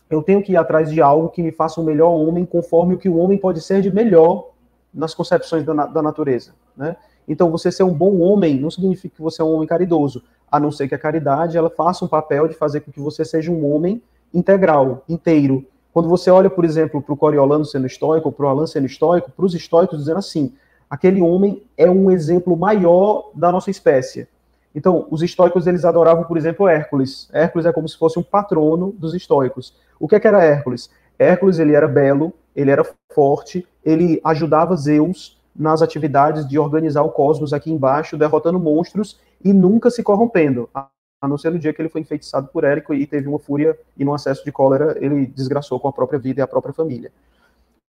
eu 0.09 0.23
tenho 0.23 0.43
que 0.43 0.53
ir 0.53 0.57
atrás 0.57 0.91
de 0.91 1.01
algo 1.01 1.29
que 1.29 1.43
me 1.43 1.51
faça 1.51 1.81
um 1.81 1.85
melhor 1.85 2.11
homem 2.11 2.45
conforme 2.45 2.95
o 2.95 2.99
que 2.99 3.09
o 3.09 3.17
homem 3.17 3.39
pode 3.39 3.61
ser 3.61 3.83
de 3.83 3.93
melhor 3.93 4.51
nas 4.93 5.15
concepções 5.15 5.65
da, 5.65 5.87
da 5.87 6.03
natureza, 6.03 6.53
né? 6.77 6.97
Então, 7.29 7.51
você 7.51 7.73
ser 7.73 7.83
um 7.83 7.93
bom 7.93 8.21
homem 8.21 8.59
não 8.61 8.71
significa 8.71 9.17
que 9.17 9.23
você 9.23 9.43
é 9.43 9.45
um 9.45 9.53
homem 9.53 9.67
caridoso, 9.67 10.23
a 10.51 10.61
não 10.61 10.71
ser 10.71 10.87
que 10.87 10.95
a 10.95 10.99
caridade 10.99 11.57
ela 11.57 11.69
faça 11.69 12.05
um 12.05 12.09
papel 12.09 12.47
de 12.47 12.55
fazer 12.55 12.81
com 12.81 12.93
que 12.93 13.01
você 13.01 13.25
seja 13.25 13.51
um 13.51 13.75
homem 13.75 14.01
integral, 14.33 15.03
inteiro. 15.09 15.67
Quando 15.93 16.09
você 16.09 16.31
olha, 16.31 16.49
por 16.49 16.65
exemplo, 16.65 17.03
para 17.03 17.13
o 17.13 17.17
Coriolano 17.17 17.65
sendo 17.65 17.87
estoico, 17.87 18.31
para 18.31 18.47
o 18.47 18.49
Alan 18.49 18.67
sendo 18.67 18.87
estoico, 18.87 19.31
para 19.31 19.45
os 19.45 19.55
estoicos 19.55 19.99
dizendo 19.99 20.19
assim, 20.19 20.55
aquele 20.89 21.21
homem 21.21 21.63
é 21.77 21.91
um 21.91 22.11
exemplo 22.11 22.57
maior 22.57 23.31
da 23.35 23.51
nossa 23.51 23.71
espécie. 23.71 24.29
Então, 24.77 25.07
os 25.11 25.23
estoicos 25.23 25.67
eles 25.67 25.87
adoravam, 25.87 26.25
por 26.25 26.37
exemplo, 26.37 26.69
Hércules. 26.69 27.31
Hércules 27.33 27.65
é 27.65 27.73
como 27.73 27.89
se 27.89 27.97
fosse 27.97 28.19
um 28.19 28.23
patrono 28.23 28.93
dos 28.93 29.15
estoicos. 29.15 29.75
O 29.99 30.07
que, 30.07 30.15
é 30.15 30.21
que 30.21 30.29
era 30.29 30.45
Hércules? 30.45 30.91
Hércules 31.19 31.59
ele 31.59 31.75
era 31.75 31.89
belo, 31.89 32.31
ele 32.55 32.71
era 32.71 32.87
forte, 33.11 33.67
ele 33.83 34.21
ajudava 34.23 34.77
Zeus 34.77 35.41
nas 35.59 35.81
atividades 35.81 36.47
de 36.47 36.59
organizar 36.59 37.03
o 37.03 37.09
cosmos 37.09 37.55
aqui 37.55 37.73
embaixo, 37.73 38.19
derrotando 38.19 38.61
monstros 38.61 39.19
e 39.43 39.51
nunca 39.51 39.91
se 39.91 40.03
corrompendo. 40.03 40.69
A 40.75 41.27
não 41.27 41.39
ser 41.39 41.51
no 41.51 41.59
dia 41.59 41.73
que 41.73 41.81
ele 41.81 41.89
foi 41.89 42.03
enfeitiçado 42.03 42.49
por 42.49 42.63
Érico 42.63 42.93
e 42.93 43.07
teve 43.07 43.27
uma 43.27 43.39
fúria 43.39 43.79
e 43.97 44.05
num 44.05 44.13
acesso 44.13 44.45
de 44.45 44.53
cólera 44.53 44.95
ele 45.01 45.25
desgraçou 45.25 45.81
com 45.81 45.89
a 45.89 45.93
própria 45.93 46.19
vida 46.19 46.41
e 46.41 46.43
a 46.43 46.47
própria 46.47 46.75
família. 46.75 47.11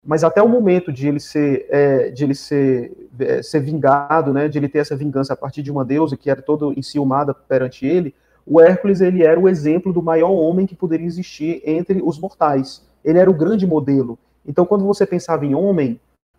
Mas 0.04 0.22
até 0.22 0.42
o 0.42 0.48
momento 0.48 0.92
de 0.92 1.08
ele 1.08 1.18
ser, 1.18 1.66
é, 1.70 2.10
de 2.10 2.24
ele 2.24 2.34
ser, 2.34 2.92
é, 3.18 3.42
ser 3.42 3.60
vingado, 3.60 4.32
né, 4.32 4.48
de 4.48 4.58
ele 4.58 4.68
ter 4.68 4.80
essa 4.80 4.94
vingança 4.94 5.32
a 5.32 5.36
partir 5.36 5.62
de 5.62 5.72
uma 5.72 5.84
deusa 5.84 6.16
que 6.16 6.28
era 6.28 6.42
todo 6.42 6.78
enciumada 6.78 7.32
perante 7.32 7.86
ele, 7.86 8.14
o 8.46 8.60
Hércules 8.60 9.00
ele 9.00 9.22
era 9.22 9.40
o 9.40 9.48
exemplo 9.48 9.92
do 9.92 10.02
maior 10.02 10.30
homem 10.30 10.66
que 10.66 10.76
poderia 10.76 11.06
existir 11.06 11.62
entre 11.64 12.02
os 12.02 12.18
mortais. 12.18 12.86
Ele 13.02 13.18
era 13.18 13.30
o 13.30 13.34
grande 13.34 13.66
modelo. 13.66 14.18
Então, 14.46 14.66
quando 14.66 14.84
você 14.84 15.06
pensava 15.06 15.46
em 15.46 15.54
homem, 15.54 15.98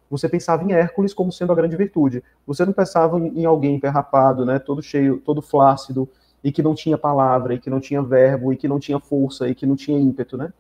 você 0.10 0.30
pensava 0.30 0.64
em 0.64 0.74
Hércules 0.74 1.14
como 1.14 1.32
sendo 1.32 1.52
a 1.52 1.56
grande 1.56 1.76
virtude. 1.76 2.24
Você 2.46 2.64
não 2.64 2.74
pensava 2.74 3.18
em 3.18 3.46
alguém 3.46 3.80
perrapado, 3.80 4.46
né, 4.46 4.60
todo 4.60 4.84
cheio, 4.84 5.18
todo 5.18 5.42
flácido, 5.42 6.08
e 6.44 6.52
que 6.52 6.62
não 6.62 6.76
tinha 6.76 6.96
palavra, 6.96 7.56
e 7.56 7.60
que 7.60 7.72
não 7.72 7.80
tinha 7.80 8.04
verbo, 8.04 8.54
e 8.54 8.56
que 8.56 8.68
não 8.68 8.80
tinha 8.80 9.00
força, 9.00 9.50
e 9.50 9.56
que 9.56 9.66
não 9.66 9.76
tinha 9.76 9.98
ímpeto, 9.98 10.38
né? 10.38 10.54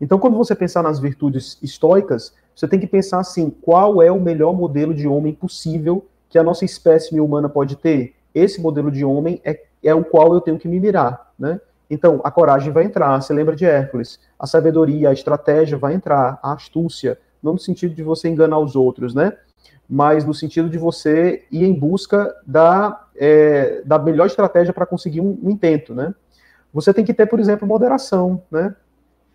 Então, 0.00 0.18
quando 0.18 0.36
você 0.36 0.54
pensar 0.54 0.82
nas 0.82 0.98
virtudes 0.98 1.58
estoicas, 1.62 2.34
você 2.54 2.68
tem 2.68 2.78
que 2.78 2.86
pensar 2.86 3.20
assim, 3.20 3.50
qual 3.50 4.02
é 4.02 4.10
o 4.10 4.20
melhor 4.20 4.52
modelo 4.52 4.94
de 4.94 5.06
homem 5.06 5.32
possível 5.32 6.06
que 6.28 6.38
a 6.38 6.42
nossa 6.42 6.64
espécie 6.64 7.18
humana 7.18 7.48
pode 7.48 7.76
ter? 7.76 8.14
Esse 8.34 8.60
modelo 8.60 8.90
de 8.90 9.04
homem 9.04 9.40
é, 9.44 9.60
é 9.82 9.94
o 9.94 10.04
qual 10.04 10.34
eu 10.34 10.40
tenho 10.40 10.58
que 10.58 10.68
me 10.68 10.78
mirar, 10.78 11.32
né? 11.38 11.60
Então, 11.90 12.20
a 12.22 12.30
coragem 12.30 12.72
vai 12.72 12.84
entrar, 12.84 13.20
você 13.20 13.32
lembra 13.32 13.56
de 13.56 13.64
Hércules. 13.64 14.20
A 14.38 14.46
sabedoria, 14.46 15.08
a 15.08 15.12
estratégia 15.12 15.78
vai 15.78 15.94
entrar, 15.94 16.38
a 16.42 16.52
astúcia, 16.52 17.18
não 17.42 17.54
no 17.54 17.58
sentido 17.58 17.94
de 17.94 18.02
você 18.02 18.28
enganar 18.28 18.58
os 18.58 18.76
outros, 18.76 19.14
né? 19.14 19.32
Mas 19.88 20.24
no 20.24 20.34
sentido 20.34 20.68
de 20.68 20.76
você 20.76 21.44
ir 21.50 21.64
em 21.64 21.72
busca 21.72 22.34
da, 22.46 23.06
é, 23.16 23.80
da 23.86 23.98
melhor 23.98 24.26
estratégia 24.26 24.72
para 24.72 24.84
conseguir 24.84 25.22
um, 25.22 25.38
um, 25.42 25.50
intento, 25.50 25.94
né? 25.94 26.14
Você 26.74 26.92
tem 26.92 27.04
que 27.04 27.14
ter, 27.14 27.24
por 27.24 27.40
exemplo, 27.40 27.66
moderação, 27.66 28.42
né? 28.50 28.74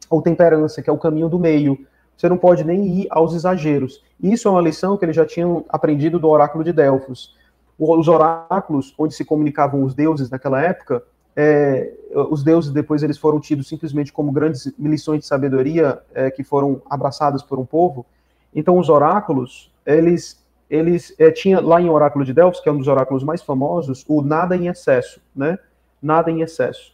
Ou 0.09 0.21
temperança, 0.21 0.81
que 0.81 0.89
é 0.89 0.93
o 0.93 0.97
caminho 0.97 1.29
do 1.29 1.39
meio. 1.39 1.77
Você 2.15 2.29
não 2.29 2.37
pode 2.37 2.63
nem 2.63 3.01
ir 3.01 3.07
aos 3.09 3.33
exageros. 3.33 4.03
Isso 4.21 4.47
é 4.47 4.51
uma 4.51 4.61
lição 4.61 4.97
que 4.97 5.05
eles 5.05 5.15
já 5.15 5.25
tinham 5.25 5.65
aprendido 5.69 6.19
do 6.19 6.29
oráculo 6.29 6.63
de 6.63 6.71
Delfos. 6.71 7.35
Os 7.77 8.07
oráculos, 8.07 8.93
onde 8.97 9.15
se 9.15 9.25
comunicavam 9.25 9.83
os 9.83 9.95
deuses 9.95 10.29
naquela 10.29 10.61
época, 10.61 11.03
é, 11.35 11.91
os 12.29 12.43
deuses 12.43 12.71
depois 12.71 13.01
eles 13.01 13.17
foram 13.17 13.39
tidos 13.39 13.67
simplesmente 13.67 14.13
como 14.13 14.31
grandes 14.31 14.71
lições 14.77 15.21
de 15.21 15.25
sabedoria 15.25 15.99
é, 16.13 16.29
que 16.29 16.43
foram 16.43 16.81
abraçadas 16.89 17.41
por 17.41 17.57
um 17.57 17.65
povo. 17.65 18.05
Então 18.53 18.77
os 18.77 18.89
oráculos, 18.89 19.71
eles 19.85 20.41
eles 20.69 21.13
é, 21.19 21.29
tinha 21.29 21.59
lá 21.59 21.79
em 21.79 21.89
Oráculo 21.89 22.25
de 22.25 22.33
Delfos, 22.33 22.59
que 22.59 22.67
é 22.67 22.71
um 22.71 22.77
dos 22.77 22.87
oráculos 22.87 23.23
mais 23.23 23.43
famosos, 23.43 24.03
o 24.07 24.23
nada 24.23 24.55
em 24.55 24.67
excesso, 24.67 25.21
né? 25.35 25.59
Nada 26.01 26.31
em 26.31 26.41
excesso. 26.41 26.92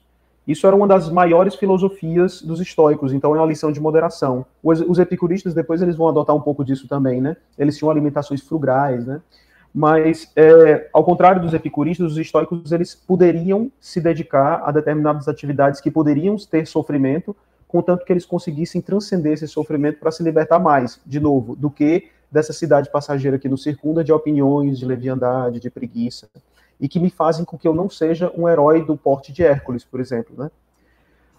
Isso 0.49 0.65
era 0.65 0.75
uma 0.75 0.87
das 0.87 1.11
maiores 1.11 1.53
filosofias 1.53 2.41
dos 2.41 2.59
estoicos, 2.59 3.13
então 3.13 3.35
é 3.35 3.37
uma 3.37 3.45
lição 3.45 3.71
de 3.71 3.79
moderação. 3.79 4.43
Os, 4.63 4.81
os 4.81 4.97
epicuristas 4.97 5.53
depois 5.53 5.79
eles 5.79 5.95
vão 5.95 6.07
adotar 6.07 6.35
um 6.35 6.41
pouco 6.41 6.65
disso 6.65 6.87
também, 6.87 7.21
né? 7.21 7.37
Eles 7.55 7.77
tinham 7.77 7.91
alimentações 7.91 8.41
frugais, 8.41 9.05
né? 9.05 9.21
Mas, 9.71 10.31
é, 10.35 10.89
ao 10.91 11.03
contrário 11.03 11.39
dos 11.39 11.53
epicuristas, 11.53 12.13
os 12.13 12.17
estoicos 12.17 12.71
eles 12.71 12.95
poderiam 12.95 13.71
se 13.79 14.01
dedicar 14.01 14.63
a 14.65 14.71
determinadas 14.71 15.27
atividades 15.27 15.79
que 15.79 15.91
poderiam 15.91 16.35
ter 16.37 16.65
sofrimento, 16.65 17.35
contanto 17.67 18.03
que 18.03 18.11
eles 18.11 18.25
conseguissem 18.25 18.81
transcender 18.81 19.33
esse 19.33 19.47
sofrimento 19.47 19.99
para 19.99 20.09
se 20.09 20.23
libertar 20.23 20.57
mais, 20.57 20.99
de 21.05 21.19
novo, 21.19 21.55
do 21.55 21.69
que 21.69 22.07
dessa 22.31 22.53
cidade 22.53 22.91
passageira 22.91 23.37
que 23.37 23.47
nos 23.47 23.61
circunda 23.61 24.03
de 24.03 24.11
opiniões, 24.11 24.79
de 24.79 24.85
leviandade, 24.85 25.59
de 25.59 25.69
preguiça, 25.69 26.27
e 26.79 26.87
que 26.87 26.99
me 26.99 27.09
fazem 27.09 27.43
com 27.43 27.57
que 27.57 27.67
eu 27.67 27.73
não 27.73 27.89
seja 27.89 28.31
um 28.37 28.47
herói 28.47 28.83
do 28.83 28.95
porte 28.95 29.33
de 29.33 29.43
Hércules, 29.43 29.83
por 29.83 29.99
exemplo, 29.99 30.35
né? 30.37 30.49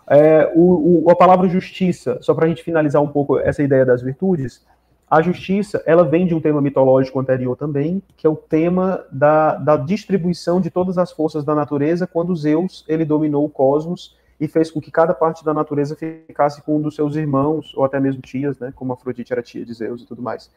É, 0.07 0.53
o, 0.57 1.05
o, 1.05 1.11
a 1.11 1.15
palavra 1.15 1.49
justiça, 1.49 2.19
só 2.21 2.35
para 2.35 2.47
a 2.47 2.49
gente 2.49 2.65
finalizar 2.65 3.01
um 3.01 3.07
pouco 3.07 3.39
essa 3.39 3.63
ideia 3.63 3.87
das 3.87 4.03
virtudes, 4.03 4.67
a 5.09 5.21
justiça, 5.23 5.83
ela 5.87 6.05
vem 6.05 6.27
de 6.27 6.35
um 6.35 6.41
tema 6.41 6.61
mitológico 6.61 7.19
anterior 7.19 7.57
também, 7.57 8.03
que 8.17 8.27
é 8.27 8.31
o 8.31 8.37
tema 8.37 9.05
da, 9.11 9.57
da 9.57 9.77
distribuição 9.77 10.61
de 10.61 10.71
todas 10.71 10.99
as 10.99 11.11
forças 11.11 11.45
da 11.45 11.55
natureza 11.55 12.07
quando 12.07 12.35
Zeus 12.37 12.85
ele 12.89 13.05
dominou 13.05 13.45
o 13.45 13.49
cosmos 13.49 14.17
e 14.39 14.47
fez 14.47 14.71
com 14.71 14.81
que 14.81 14.91
cada 14.91 15.13
parte 15.13 15.45
da 15.45 15.53
natureza 15.53 15.97
ficasse 15.97 16.63
com 16.63 16.77
um 16.77 16.81
dos 16.81 16.95
seus 16.95 17.17
irmãos, 17.17 17.73
ou 17.77 17.85
até 17.85 17.99
mesmo 18.01 18.23
tias, 18.23 18.59
né, 18.59 18.73
como 18.75 18.93
Afrodite 18.93 19.33
era 19.33 19.43
tia 19.43 19.65
de 19.65 19.75
Zeus 19.75 20.03
e 20.03 20.07
tudo 20.07 20.23
mais. 20.23 20.51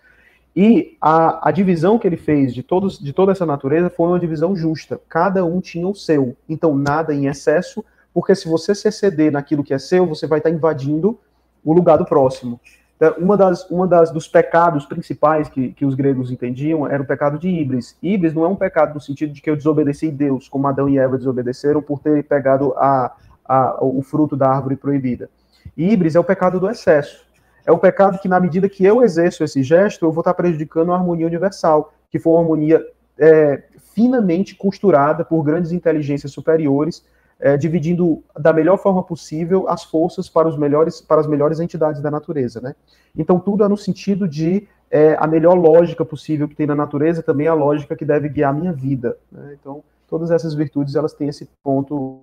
E 0.56 0.98
a, 1.02 1.50
a 1.50 1.52
divisão 1.52 1.98
que 1.98 2.08
ele 2.08 2.18
fez 2.18 2.54
de, 2.54 2.62
todos, 2.62 3.00
de 3.00 3.12
toda 3.12 3.32
essa 3.32 3.46
natureza 3.46 3.90
foi 3.90 4.08
uma 4.08 4.20
divisão 4.20 4.56
justa. 4.56 5.00
Cada 5.10 5.44
um 5.44 5.60
tinha 5.60 5.88
o 5.88 5.96
seu. 5.96 6.36
Então, 6.48 6.76
nada 6.76 7.14
em 7.14 7.26
excesso, 7.26 7.84
porque 8.14 8.36
se 8.36 8.48
você 8.48 8.76
se 8.76 8.88
exceder 8.88 9.32
naquilo 9.32 9.64
que 9.64 9.74
é 9.74 9.80
seu, 9.80 10.06
você 10.06 10.28
vai 10.28 10.38
estar 10.38 10.52
invadindo 10.52 11.20
o 11.64 11.74
lugar 11.74 11.98
do 11.98 12.06
próximo. 12.06 12.60
Então, 12.96 13.16
uma 13.18 13.36
das, 13.36 13.70
uma 13.70 13.88
das 13.88 14.12
dos 14.12 14.28
pecados 14.28 14.86
principais 14.86 15.50
que, 15.50 15.72
que 15.74 15.86
os 15.86 15.96
gregos 15.96 16.32
entendiam 16.32 16.88
era 16.88 17.02
o 17.02 17.06
pecado 17.06 17.40
de 17.40 17.50
Ibris. 17.50 17.98
Ibris 18.02 18.34
não 18.34 18.46
é 18.46 18.48
um 18.48 18.56
pecado 18.56 18.94
no 18.94 19.02
sentido 19.02 19.34
de 19.34 19.42
que 19.42 19.50
eu 19.50 19.56
desobedeci 19.56 20.12
Deus, 20.12 20.48
como 20.48 20.68
Adão 20.68 20.88
e 20.88 21.00
Eva 21.00 21.18
desobedeceram 21.18 21.82
por 21.82 22.00
ter 22.00 22.24
pegado 22.24 22.74
a, 22.78 23.12
a, 23.44 23.84
o 23.84 24.02
fruto 24.04 24.38
da 24.38 24.50
árvore 24.50 24.76
proibida. 24.76 25.30
Ibris 25.76 26.16
é 26.16 26.20
o 26.20 26.24
pecado 26.24 26.60
do 26.60 26.70
excesso. 26.70 27.26
É 27.66 27.72
o 27.72 27.78
pecado 27.78 28.20
que, 28.20 28.28
na 28.28 28.40
medida 28.40 28.68
que 28.68 28.84
eu 28.84 29.04
exerço 29.04 29.44
esse 29.44 29.64
gesto, 29.64 30.06
eu 30.06 30.12
vou 30.12 30.22
estar 30.22 30.34
prejudicando 30.34 30.92
a 30.92 30.96
harmonia 30.96 31.28
universal, 31.28 31.94
que 32.10 32.20
foi 32.20 32.34
uma 32.34 32.42
harmonia 32.42 32.86
é, 33.18 33.64
finamente 33.94 34.56
costurada 34.56 35.24
por 35.24 35.44
grandes 35.44 35.72
inteligências 35.72 36.32
superiores 36.32 37.06
é, 37.40 37.58
dividindo 37.58 38.24
da 38.40 38.54
melhor 38.54 38.78
forma 38.78 39.04
possível 39.04 39.68
as 39.68 39.84
forças 39.84 40.30
para, 40.30 40.48
os 40.48 40.58
melhores, 40.58 41.02
para 41.02 41.20
as 41.20 41.28
melhores 41.28 41.60
entidades 41.60 42.02
da 42.02 42.10
natureza, 42.10 42.62
né? 42.62 42.76
Então, 43.16 43.40
tudo 43.40 43.64
é 43.64 43.68
no 43.68 43.78
sentido 43.78 44.28
de 44.28 44.68
é, 44.90 45.16
a 45.20 45.28
melhor 45.28 45.56
lógica 45.56 46.06
possível 46.06 46.48
que 46.48 46.56
tem 46.56 46.68
na 46.68 46.76
natureza, 46.76 47.24
também 47.24 47.48
a 47.48 47.54
lógica 47.54 47.96
que 47.96 48.06
deve 48.06 48.30
guiar 48.30 48.52
a 48.52 48.54
minha 48.54 48.72
vida. 48.72 49.18
Né? 49.32 49.58
Então, 49.60 49.84
todas 50.08 50.32
essas 50.32 50.54
virtudes, 50.54 50.96
elas 50.96 51.14
têm 51.14 51.30
esse 51.30 51.50
ponto 51.64 52.22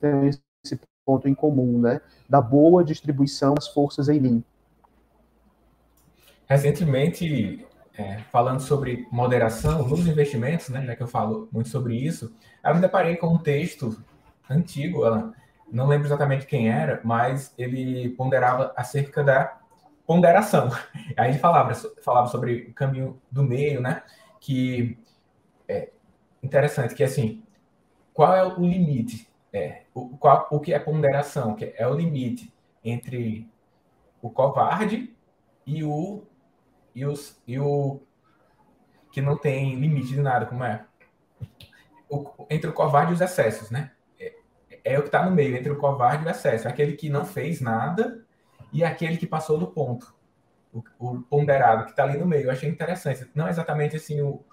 tem 0.00 0.28
esse 0.28 0.80
ponto 1.04 1.28
em 1.28 1.34
comum, 1.34 1.80
né? 1.80 2.00
Da 2.28 2.40
boa 2.40 2.84
distribuição 2.84 3.54
das 3.54 3.68
forças 3.68 4.08
em 4.08 4.20
mim. 4.20 4.44
Recentemente, 6.46 7.66
é, 7.96 8.18
falando 8.30 8.60
sobre 8.60 9.06
moderação 9.10 9.86
nos 9.86 10.06
investimentos, 10.06 10.68
né, 10.68 10.84
já 10.86 10.96
que 10.96 11.02
eu 11.02 11.06
falo 11.06 11.48
muito 11.52 11.68
sobre 11.68 11.96
isso, 11.96 12.34
eu 12.64 12.74
me 12.74 12.80
deparei 12.80 13.16
com 13.16 13.26
um 13.26 13.38
texto 13.38 14.02
antigo, 14.48 15.02
não 15.70 15.86
lembro 15.86 16.06
exatamente 16.06 16.46
quem 16.46 16.70
era, 16.70 17.00
mas 17.04 17.52
ele 17.58 18.10
ponderava 18.10 18.72
acerca 18.76 19.22
da 19.22 19.58
ponderação. 20.06 20.70
Aí 21.16 21.30
ele 21.30 21.38
falava, 21.38 21.74
falava 22.02 22.28
sobre 22.28 22.68
o 22.70 22.72
caminho 22.72 23.20
do 23.30 23.42
meio, 23.42 23.80
né? 23.80 24.02
Que 24.40 24.98
é 25.68 25.90
interessante, 26.42 26.94
que 26.94 27.04
assim, 27.04 27.42
qual 28.14 28.34
é 28.34 28.42
o 28.42 28.60
limite? 28.60 29.28
É, 29.52 29.82
o, 29.94 30.16
qual, 30.16 30.46
o 30.50 30.60
que 30.60 30.72
é 30.72 30.78
ponderação? 30.78 31.54
Que 31.54 31.74
é 31.76 31.86
o 31.86 31.94
limite 31.94 32.52
entre 32.84 33.48
o 34.20 34.30
covarde 34.30 35.16
e 35.66 35.82
o 35.84 36.22
e, 36.94 37.06
os, 37.06 37.40
e 37.46 37.58
o 37.60 38.00
que 39.12 39.20
não 39.20 39.36
tem 39.36 39.76
limite 39.76 40.08
de 40.08 40.20
nada, 40.20 40.46
como 40.46 40.64
é? 40.64 40.84
O, 42.10 42.46
entre 42.50 42.68
o 42.68 42.72
covarde 42.72 43.12
e 43.12 43.14
os 43.14 43.20
excessos, 43.20 43.70
né? 43.70 43.92
É, 44.18 44.34
é 44.84 44.98
o 44.98 45.02
que 45.02 45.08
está 45.08 45.24
no 45.24 45.30
meio, 45.30 45.56
entre 45.56 45.70
o 45.70 45.78
covarde 45.78 46.24
e 46.24 46.26
o 46.26 46.30
excesso. 46.30 46.66
Aquele 46.66 46.94
que 46.94 47.08
não 47.08 47.24
fez 47.24 47.60
nada 47.60 48.24
e 48.72 48.82
aquele 48.82 49.16
que 49.16 49.26
passou 49.26 49.58
do 49.58 49.68
ponto. 49.68 50.12
O, 50.72 50.82
o 50.98 51.22
ponderado, 51.22 51.84
que 51.84 51.90
está 51.90 52.02
ali 52.02 52.18
no 52.18 52.26
meio. 52.26 52.46
Eu 52.46 52.50
achei 52.50 52.68
interessante. 52.68 53.30
Não 53.34 53.48
exatamente 53.48 53.96
assim, 53.96 54.20
o, 54.20 54.44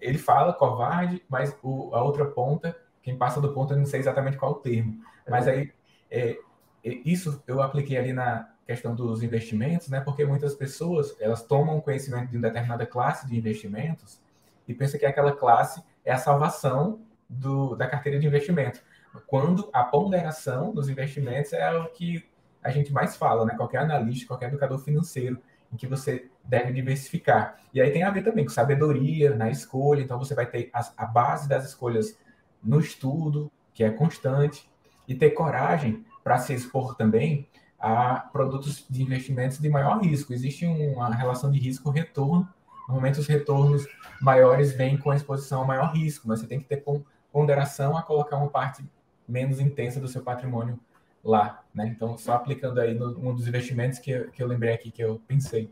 ele 0.00 0.18
fala 0.18 0.52
covarde, 0.52 1.24
mas 1.28 1.56
o, 1.62 1.94
a 1.94 2.02
outra 2.02 2.26
ponta, 2.26 2.76
quem 3.02 3.16
passa 3.16 3.40
do 3.40 3.52
ponto, 3.52 3.72
eu 3.72 3.78
não 3.78 3.86
sei 3.86 4.00
exatamente 4.00 4.36
qual 4.36 4.52
o 4.52 4.56
termo. 4.56 5.02
Mas 5.28 5.48
aí, 5.48 5.72
é, 6.10 6.38
é 6.84 6.90
isso 7.04 7.42
eu 7.46 7.60
apliquei 7.60 7.96
ali 7.96 8.12
na, 8.12 8.52
questão 8.66 8.94
dos 8.94 9.22
investimentos, 9.22 9.88
né? 9.88 10.00
Porque 10.00 10.24
muitas 10.24 10.54
pessoas 10.54 11.14
elas 11.20 11.42
tomam 11.42 11.80
conhecimento 11.80 12.30
de 12.30 12.36
uma 12.36 12.48
determinada 12.48 12.86
classe 12.86 13.26
de 13.26 13.36
investimentos 13.36 14.20
e 14.66 14.74
pensam 14.74 14.98
que 14.98 15.06
aquela 15.06 15.32
classe 15.32 15.82
é 16.04 16.12
a 16.12 16.18
salvação 16.18 17.00
do, 17.28 17.74
da 17.74 17.86
carteira 17.86 18.18
de 18.18 18.26
investimento. 18.26 18.80
Quando 19.26 19.68
a 19.72 19.84
ponderação 19.84 20.72
dos 20.72 20.88
investimentos 20.88 21.52
é 21.52 21.70
o 21.76 21.86
que 21.88 22.26
a 22.62 22.70
gente 22.70 22.92
mais 22.92 23.16
fala, 23.16 23.44
né? 23.44 23.54
Qualquer 23.56 23.78
analista, 23.78 24.26
qualquer 24.26 24.48
educador 24.48 24.78
financeiro, 24.78 25.38
em 25.72 25.76
que 25.76 25.86
você 25.86 26.30
deve 26.44 26.72
diversificar. 26.72 27.58
E 27.74 27.80
aí 27.80 27.90
tem 27.90 28.02
a 28.02 28.10
ver 28.10 28.22
também 28.22 28.44
com 28.44 28.50
sabedoria 28.50 29.34
na 29.34 29.50
escolha, 29.50 30.02
então 30.02 30.18
você 30.18 30.34
vai 30.34 30.46
ter 30.46 30.70
a, 30.72 30.80
a 30.96 31.06
base 31.06 31.48
das 31.48 31.64
escolhas 31.64 32.16
no 32.62 32.80
estudo, 32.80 33.50
que 33.74 33.82
é 33.82 33.90
constante, 33.90 34.68
e 35.08 35.14
ter 35.14 35.30
coragem 35.30 36.04
para 36.22 36.38
se 36.38 36.54
expor 36.54 36.94
também 36.94 37.48
a 37.78 38.14
produtos 38.14 38.86
de 38.88 39.02
investimentos 39.02 39.58
de 39.58 39.68
maior 39.68 40.00
risco. 40.00 40.32
Existe 40.32 40.64
uma 40.64 41.12
relação 41.14 41.50
de 41.50 41.58
risco-retorno. 41.58 42.48
Normalmente, 42.86 43.18
os 43.18 43.26
retornos 43.26 43.86
maiores 44.20 44.72
vêm 44.72 44.96
com 44.96 45.10
a 45.10 45.16
exposição 45.16 45.62
a 45.62 45.64
maior 45.64 45.92
risco, 45.92 46.28
mas 46.28 46.40
você 46.40 46.46
tem 46.46 46.60
que 46.60 46.66
ter 46.66 46.84
ponderação 47.32 47.96
a 47.96 48.02
colocar 48.02 48.36
uma 48.36 48.48
parte 48.48 48.84
menos 49.26 49.58
intensa 49.58 49.98
do 49.98 50.06
seu 50.06 50.22
patrimônio 50.22 50.78
lá. 51.24 51.62
Né? 51.74 51.88
Então, 51.88 52.16
só 52.16 52.34
aplicando 52.34 52.80
aí 52.80 52.94
no, 52.94 53.18
um 53.18 53.34
dos 53.34 53.48
investimentos 53.48 53.98
que 53.98 54.28
que 54.30 54.42
eu 54.42 54.46
lembrei 54.46 54.72
aqui, 54.72 54.90
que 54.90 55.02
eu 55.02 55.20
pensei. 55.26 55.68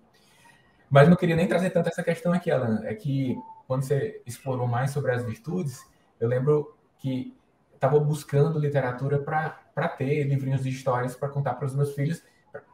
Mas 0.90 1.08
não 1.08 1.16
queria 1.16 1.36
nem 1.36 1.46
trazer 1.46 1.70
tanto 1.70 1.88
essa 1.88 2.02
questão 2.02 2.32
aqui, 2.32 2.50
Alan. 2.50 2.80
É 2.84 2.94
que 2.94 3.36
quando 3.68 3.84
você 3.84 4.20
explorou 4.26 4.66
mais 4.66 4.90
sobre 4.90 5.12
as 5.12 5.24
virtudes, 5.24 5.80
eu 6.18 6.28
lembro 6.28 6.74
que 7.00 7.36
estava 7.74 7.98
buscando 7.98 8.58
literatura 8.58 9.18
para 9.18 9.88
ter 9.88 10.24
livrinhos 10.24 10.62
de 10.62 10.68
histórias 10.68 11.16
para 11.16 11.28
contar 11.28 11.54
para 11.54 11.66
os 11.66 11.74
meus 11.74 11.94
filhos. 11.94 12.22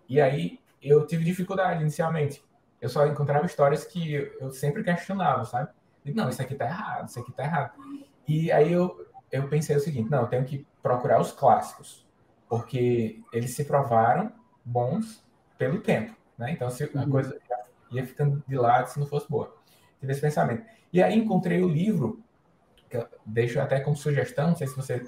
E 0.09 0.21
aí 0.21 0.61
eu 0.83 1.07
tive 1.07 1.25
dificuldade 1.25 1.81
inicialmente. 1.81 2.45
Eu 2.81 2.89
só 2.89 3.07
encontrava 3.07 3.47
histórias 3.47 3.85
que 3.85 4.15
eu 4.41 4.51
sempre 4.51 4.85
questionava, 4.85 5.45
sabe? 5.45 5.71
não, 6.15 6.29
isso 6.29 6.41
aqui 6.41 6.55
tá 6.55 6.67
errado, 6.67 7.09
isso 7.09 7.19
aqui 7.19 7.33
tá 7.33 7.45
errado. 7.45 7.73
E 8.29 8.53
aí 8.53 8.73
eu, 8.73 9.07
eu 9.33 9.49
pensei 9.49 9.75
o 9.77 9.81
seguinte, 9.81 10.11
não, 10.11 10.23
eu 10.23 10.29
tenho 10.29 10.45
que 10.45 10.67
procurar 10.83 11.21
os 11.21 11.33
clássicos, 11.33 12.07
porque 12.49 13.23
eles 13.33 13.55
se 13.57 13.65
provaram 13.65 14.33
bons 14.65 15.25
pelo 15.59 15.81
tempo, 15.81 16.15
né? 16.39 16.53
Então, 16.53 16.71
se 16.71 16.85
a 16.85 17.01
uhum. 17.01 17.11
coisa 17.11 17.37
ia 17.91 18.07
ficando 18.07 18.43
de 18.47 18.57
lado 18.57 18.89
se 18.89 18.99
não 18.99 19.07
fosse 19.07 19.29
boa. 19.29 19.55
Tive 20.01 20.13
esse 20.13 20.21
pensamento. 20.21 20.65
E 20.93 21.03
aí 21.03 21.17
encontrei 21.17 21.63
o 21.63 21.69
livro, 21.69 22.23
deixo 23.25 23.61
até 23.61 23.81
como 23.81 23.97
sugestão, 23.97 24.49
não 24.49 24.57
sei 24.57 24.67
se 24.67 24.77
você 24.77 25.03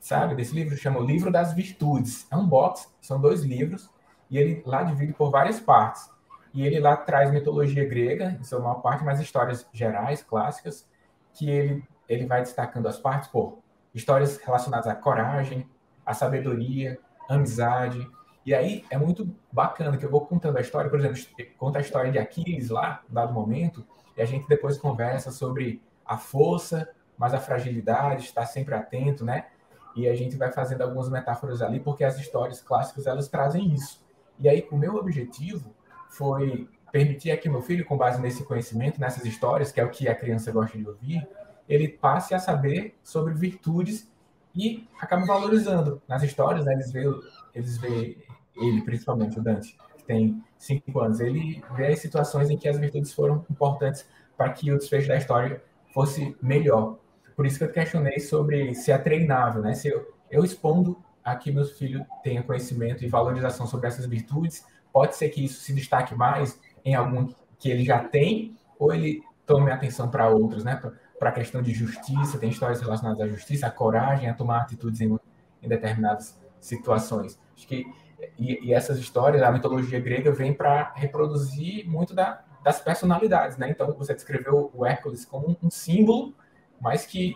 sabe 0.00 0.34
desse 0.34 0.54
livro, 0.54 0.76
chama 0.76 0.98
O 0.98 1.04
Livro 1.04 1.30
das 1.30 1.52
Virtudes. 1.52 2.26
É 2.30 2.36
um 2.36 2.46
box, 2.46 2.92
são 3.00 3.20
dois 3.20 3.42
livros, 3.42 3.88
e 4.28 4.38
ele 4.38 4.62
lá 4.66 4.82
divide 4.82 5.12
por 5.12 5.30
várias 5.30 5.60
partes. 5.60 6.10
E 6.52 6.66
ele 6.66 6.80
lá 6.80 6.96
traz 6.96 7.30
mitologia 7.30 7.88
grega, 7.88 8.36
em 8.38 8.44
sua 8.44 8.60
maior 8.60 8.82
parte, 8.82 9.04
mas 9.04 9.20
histórias 9.20 9.66
gerais, 9.72 10.22
clássicas, 10.22 10.88
que 11.32 11.48
ele, 11.48 11.84
ele 12.08 12.26
vai 12.26 12.42
destacando 12.42 12.88
as 12.88 12.98
partes 12.98 13.28
por 13.28 13.58
histórias 13.94 14.38
relacionadas 14.38 14.86
à 14.86 14.94
coragem, 14.94 15.68
à 16.04 16.12
sabedoria, 16.12 16.98
amizade. 17.28 18.06
E 18.44 18.54
aí 18.54 18.84
é 18.90 18.98
muito 18.98 19.34
bacana 19.50 19.96
que 19.96 20.04
eu 20.04 20.10
vou 20.10 20.26
contando 20.26 20.58
a 20.58 20.60
história, 20.60 20.90
por 20.90 20.98
exemplo, 20.98 21.18
conta 21.56 21.78
a 21.78 21.80
história 21.80 22.10
de 22.10 22.18
Aquiles 22.18 22.70
lá, 22.70 23.02
dado 23.08 23.32
momento, 23.32 23.86
e 24.16 24.20
a 24.20 24.24
gente 24.24 24.48
depois 24.48 24.76
conversa 24.76 25.30
sobre 25.30 25.80
a 26.04 26.18
força, 26.18 26.88
mas 27.22 27.34
a 27.34 27.38
fragilidade, 27.38 28.24
estar 28.24 28.44
sempre 28.46 28.74
atento, 28.74 29.24
né? 29.24 29.46
E 29.94 30.08
a 30.08 30.14
gente 30.16 30.36
vai 30.36 30.50
fazendo 30.50 30.82
algumas 30.82 31.08
metáforas 31.08 31.62
ali, 31.62 31.78
porque 31.78 32.02
as 32.02 32.18
histórias 32.18 32.60
clássicas 32.60 33.06
elas 33.06 33.28
trazem 33.28 33.72
isso. 33.72 34.04
E 34.40 34.48
aí 34.48 34.66
o 34.72 34.76
meu 34.76 34.96
objetivo 34.96 35.72
foi 36.10 36.68
permitir 36.90 37.30
a 37.30 37.36
que 37.36 37.48
meu 37.48 37.62
filho, 37.62 37.84
com 37.84 37.96
base 37.96 38.20
nesse 38.20 38.42
conhecimento, 38.42 39.00
nessas 39.00 39.24
histórias, 39.24 39.70
que 39.70 39.80
é 39.80 39.84
o 39.84 39.90
que 39.90 40.08
a 40.08 40.16
criança 40.16 40.50
gosta 40.50 40.76
de 40.76 40.84
ouvir, 40.84 41.24
ele 41.68 41.86
passe 41.86 42.34
a 42.34 42.40
saber 42.40 42.98
sobre 43.04 43.34
virtudes 43.34 44.10
e 44.52 44.88
acabe 45.00 45.24
valorizando 45.24 46.02
nas 46.08 46.24
histórias, 46.24 46.64
né, 46.64 46.72
eles 46.72 46.90
veem 46.90 47.20
eles 47.54 47.78
vê 47.78 48.18
ele, 48.56 48.82
principalmente 48.82 49.38
o 49.38 49.42
Dante, 49.42 49.78
que 49.96 50.04
tem 50.04 50.42
cinco 50.58 50.98
anos, 50.98 51.20
ele 51.20 51.62
vê 51.76 51.86
as 51.86 52.00
situações 52.00 52.50
em 52.50 52.56
que 52.56 52.68
as 52.68 52.78
virtudes 52.78 53.12
foram 53.12 53.46
importantes 53.48 54.04
para 54.36 54.50
que 54.50 54.72
o 54.72 54.76
desfecho 54.76 55.06
da 55.06 55.16
história 55.16 55.62
fosse 55.94 56.36
melhor. 56.42 56.98
Por 57.34 57.46
isso 57.46 57.58
que 57.58 57.64
eu 57.64 57.72
questionei 57.72 58.20
sobre 58.20 58.74
se 58.74 58.92
é 58.92 58.98
treinável, 58.98 59.62
né? 59.62 59.74
Se 59.74 59.88
eu, 59.88 60.14
eu 60.30 60.44
expondo 60.44 61.02
a 61.24 61.36
que 61.36 61.52
meu 61.52 61.64
filho 61.64 62.04
tenha 62.22 62.42
conhecimento 62.42 63.04
e 63.04 63.08
valorização 63.08 63.66
sobre 63.66 63.86
essas 63.86 64.06
virtudes, 64.06 64.66
pode 64.92 65.16
ser 65.16 65.28
que 65.28 65.44
isso 65.44 65.60
se 65.60 65.72
destaque 65.72 66.14
mais 66.14 66.60
em 66.84 66.94
algum 66.94 67.32
que 67.58 67.70
ele 67.70 67.84
já 67.84 68.00
tem, 68.00 68.56
ou 68.78 68.92
ele 68.92 69.22
tome 69.46 69.70
atenção 69.70 70.10
para 70.10 70.28
outros, 70.28 70.64
né? 70.64 70.80
Para 71.18 71.28
a 71.28 71.32
questão 71.32 71.62
de 71.62 71.72
justiça, 71.72 72.38
tem 72.38 72.50
histórias 72.50 72.80
relacionadas 72.80 73.20
à 73.20 73.28
justiça, 73.28 73.66
à 73.66 73.70
coragem, 73.70 74.28
a 74.28 74.34
tomar 74.34 74.62
atitudes 74.62 75.00
em, 75.00 75.16
em 75.62 75.68
determinadas 75.68 76.38
situações. 76.60 77.38
Acho 77.56 77.66
que 77.66 77.86
e, 78.38 78.68
e, 78.68 78.74
essas 78.74 78.98
histórias, 78.98 79.42
a 79.42 79.50
mitologia 79.50 80.00
grega 80.00 80.30
vem 80.32 80.52
para 80.52 80.92
reproduzir 80.94 81.88
muito 81.88 82.14
da, 82.14 82.42
das 82.62 82.80
personalidades, 82.80 83.56
né? 83.56 83.70
Então 83.70 83.92
você 83.92 84.14
descreveu 84.14 84.70
o 84.74 84.86
Hércules 84.86 85.24
como 85.24 85.50
um, 85.50 85.56
um 85.66 85.70
símbolo, 85.70 86.34
mas 86.82 87.06
que 87.06 87.34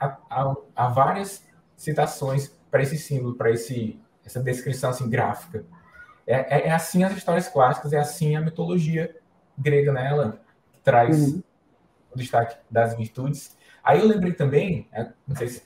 há, 0.00 0.18
há, 0.28 0.56
há 0.76 0.88
várias 0.88 1.46
citações 1.76 2.48
para 2.70 2.82
esse 2.82 2.98
símbolo, 2.98 3.34
para 3.34 3.50
esse 3.50 3.98
essa 4.26 4.42
descrição 4.42 4.90
assim 4.90 5.08
gráfica. 5.08 5.64
É, 6.26 6.58
é, 6.58 6.68
é, 6.68 6.70
assim 6.70 7.02
as 7.02 7.16
histórias 7.16 7.48
clássicas, 7.48 7.94
é 7.94 7.98
assim 7.98 8.36
a 8.36 8.40
mitologia 8.42 9.16
grega, 9.56 9.92
né? 9.92 10.06
Ela 10.06 10.40
traz 10.84 11.32
uhum. 11.32 11.42
o 12.14 12.18
destaque 12.18 12.58
das 12.70 12.94
virtudes. 12.94 13.56
Aí 13.82 14.00
eu 14.00 14.06
lembrei 14.06 14.34
também, 14.34 14.86
é, 14.92 15.10
não 15.26 15.34
sei 15.34 15.48
se, 15.48 15.62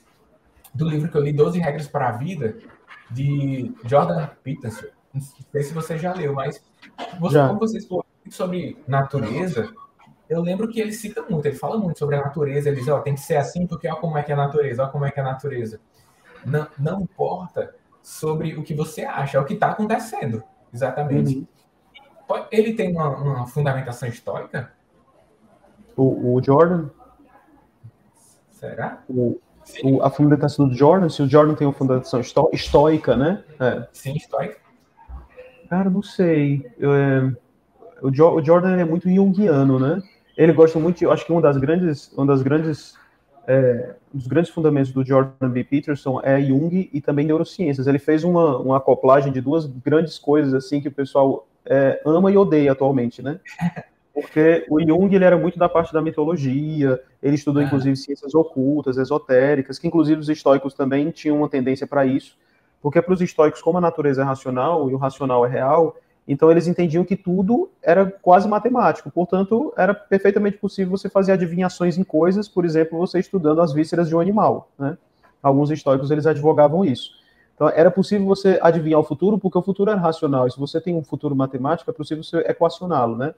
do 0.73 0.87
livro 0.87 1.11
que 1.11 1.17
eu 1.17 1.21
li, 1.21 1.33
12 1.33 1.59
Regras 1.59 1.87
para 1.87 2.07
a 2.07 2.11
Vida, 2.13 2.57
de 3.11 3.73
Jordan 3.85 4.27
Peterson. 4.41 4.87
Não 5.13 5.21
sei 5.21 5.63
se 5.63 5.73
você 5.73 5.97
já 5.99 6.13
leu, 6.13 6.33
mas 6.33 6.63
você, 7.19 7.35
já. 7.35 7.47
como 7.47 7.59
vocês 7.59 7.85
falaram 7.85 8.07
sobre 8.29 8.81
natureza, 8.87 9.71
eu 10.33 10.41
lembro 10.41 10.67
que 10.67 10.79
ele 10.79 10.91
cita 10.91 11.21
muito, 11.29 11.45
ele 11.45 11.55
fala 11.55 11.77
muito 11.77 11.99
sobre 11.99 12.15
a 12.15 12.21
natureza, 12.21 12.69
ele 12.69 12.79
diz, 12.79 12.87
ó, 12.87 12.99
tem 12.99 13.13
que 13.13 13.21
ser 13.21 13.35
assim 13.35 13.67
porque 13.67 13.87
olha 13.87 13.97
como 13.97 14.17
é 14.17 14.23
que 14.23 14.31
é 14.31 14.33
a 14.33 14.37
natureza, 14.37 14.83
olha 14.83 14.91
como 14.91 15.05
é 15.05 15.11
que 15.11 15.19
é 15.19 15.23
a 15.23 15.25
natureza. 15.25 15.79
Não, 16.45 16.67
não 16.77 17.01
importa 17.01 17.73
sobre 18.01 18.55
o 18.55 18.63
que 18.63 18.73
você 18.73 19.03
acha, 19.03 19.37
é 19.37 19.41
o 19.41 19.45
que 19.45 19.53
está 19.53 19.71
acontecendo. 19.71 20.43
Exatamente. 20.73 21.37
Uhum. 21.37 22.45
Ele 22.51 22.73
tem 22.73 22.91
uma, 22.91 23.09
uma, 23.09 23.47
fundamentação 23.47 24.09
histórica? 24.09 24.71
O, 25.95 26.35
o 26.35 26.43
Jordan? 26.43 26.89
Será? 28.51 29.03
O, 29.07 29.39
o, 29.83 30.01
a 30.01 30.09
fundamentação 30.09 30.67
do 30.67 30.73
Jordan, 30.73 31.09
se 31.09 31.21
o 31.21 31.29
Jordan 31.29 31.53
tem 31.53 31.67
uma 31.67 31.73
fundamentação 31.73 32.19
esto, 32.19 32.49
estoica, 32.51 33.15
né? 33.15 33.43
É. 33.59 33.87
Sim, 33.93 34.15
estoica. 34.15 34.57
Cara, 35.69 35.89
não 35.89 36.01
sei. 36.01 36.69
Eu, 36.77 36.93
é, 36.93 37.35
o, 38.01 38.11
jo, 38.11 38.29
o, 38.29 38.43
Jordan 38.43 38.77
é 38.77 38.83
muito 38.83 39.09
junguiano, 39.09 39.79
né? 39.79 40.01
Ele 40.37 40.51
gosta 40.51 40.79
muito, 40.79 41.03
eu 41.03 41.11
acho 41.11 41.25
que 41.25 41.31
uma 41.31 41.41
das 41.41 41.57
grandes, 41.57 42.11
uma 42.13 42.25
das 42.25 42.41
grandes 42.41 42.95
é, 43.47 43.95
um 44.13 44.17
dos 44.17 44.27
grandes 44.27 44.51
fundamentos 44.51 44.91
do 44.91 45.05
Jordan 45.05 45.49
B. 45.49 45.63
Peterson 45.63 46.21
é 46.23 46.41
Jung 46.41 46.89
e 46.91 47.01
também 47.01 47.25
neurociências. 47.25 47.87
Ele 47.87 47.99
fez 47.99 48.23
uma, 48.23 48.57
uma 48.57 48.77
acoplagem 48.77 49.31
de 49.31 49.41
duas 49.41 49.65
grandes 49.65 50.17
coisas 50.17 50.53
assim 50.53 50.79
que 50.79 50.87
o 50.87 50.91
pessoal 50.91 51.47
é, 51.65 52.01
ama 52.05 52.31
e 52.31 52.37
odeia 52.37 52.71
atualmente, 52.71 53.21
né? 53.21 53.39
Porque 54.13 54.63
o 54.69 54.79
Jung 54.79 55.13
ele 55.13 55.25
era 55.25 55.35
muito 55.35 55.57
da 55.57 55.67
parte 55.67 55.91
da 55.91 55.99
mitologia, 55.99 57.01
ele 57.21 57.33
estudou 57.33 57.63
ah. 57.63 57.65
inclusive 57.65 57.95
ciências 57.95 58.35
ocultas, 58.35 58.97
esotéricas, 58.97 59.79
que 59.79 59.87
inclusive 59.87 60.21
os 60.21 60.29
estoicos 60.29 60.75
também 60.75 61.09
tinham 61.09 61.37
uma 61.37 61.49
tendência 61.49 61.87
para 61.87 62.05
isso, 62.05 62.37
porque 62.79 63.01
para 63.01 63.11
os 63.11 63.21
estoicos, 63.21 63.59
como 63.59 63.79
a 63.79 63.81
natureza 63.81 64.21
é 64.21 64.23
racional 64.23 64.87
e 64.91 64.93
o 64.93 64.97
racional 64.97 65.43
é 65.47 65.49
real, 65.49 65.97
então 66.27 66.49
eles 66.49 66.67
entendiam 66.67 67.03
que 67.03 67.17
tudo 67.17 67.69
era 67.81 68.05
quase 68.05 68.47
matemático, 68.47 69.11
portanto 69.11 69.73
era 69.75 69.93
perfeitamente 69.93 70.57
possível 70.57 70.97
você 70.97 71.09
fazer 71.09 71.33
adivinhações 71.33 71.97
em 71.97 72.03
coisas, 72.03 72.47
por 72.47 72.63
exemplo, 72.63 72.97
você 72.97 73.19
estudando 73.19 73.61
as 73.61 73.73
vísceras 73.73 74.07
de 74.07 74.15
um 74.15 74.19
animal. 74.19 74.69
Né? 74.79 74.97
Alguns 75.41 75.69
históricos 75.69 76.11
eles 76.11 76.25
advogavam 76.25 76.85
isso. 76.85 77.11
Então 77.55 77.69
era 77.69 77.91
possível 77.91 78.25
você 78.25 78.57
adivinhar 78.61 78.99
o 78.99 79.03
futuro 79.03 79.37
porque 79.37 79.57
o 79.57 79.61
futuro 79.61 79.91
era 79.91 79.99
racional. 79.99 80.47
E 80.47 80.51
se 80.51 80.59
você 80.59 80.79
tem 80.79 80.95
um 80.95 81.03
futuro 81.03 81.35
matemático, 81.35 81.89
é 81.91 81.93
possível 81.93 82.23
você 82.23 82.37
equacioná-lo, 82.39 83.17
né? 83.17 83.33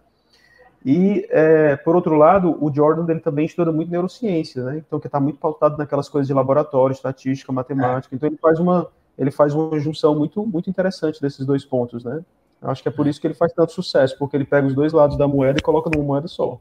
E 0.86 1.28
é, 1.32 1.76
por 1.78 1.96
outro 1.96 2.16
lado, 2.16 2.56
o 2.64 2.72
Jordan 2.72 3.12
ele 3.12 3.20
também 3.20 3.48
estuda 3.48 3.72
muito 3.72 3.90
neurociência, 3.90 4.64
né? 4.64 4.84
Então 4.86 5.00
que 5.00 5.08
está 5.08 5.20
muito 5.20 5.40
pautado 5.40 5.76
naquelas 5.78 6.08
coisas 6.08 6.28
de 6.28 6.34
laboratório, 6.34 6.94
estatística, 6.94 7.52
matemática. 7.52 8.14
É. 8.14 8.16
Então 8.16 8.30
ele 8.30 8.38
faz 8.38 8.60
uma 8.60 8.88
ele 9.18 9.32
faz 9.32 9.56
uma 9.56 9.80
junção 9.80 10.14
muito 10.14 10.46
muito 10.46 10.70
interessante 10.70 11.20
desses 11.20 11.44
dois 11.44 11.66
pontos, 11.66 12.04
né? 12.04 12.24
Acho 12.66 12.82
que 12.82 12.90
é 12.90 12.92
por 12.92 13.06
isso 13.08 13.22
que 13.22 13.28
ele 13.28 13.34
faz 13.34 13.54
tanto 13.54 13.72
sucesso, 13.72 14.18
porque 14.18 14.36
ele 14.36 14.46
pega 14.46 14.66
os 14.66 14.74
dois 14.74 14.92
lados 14.92 15.18
da 15.18 15.28
moeda 15.28 15.60
e 15.60 15.62
coloca 15.62 15.90
numa 15.90 16.04
moeda 16.04 16.28
só. 16.28 16.60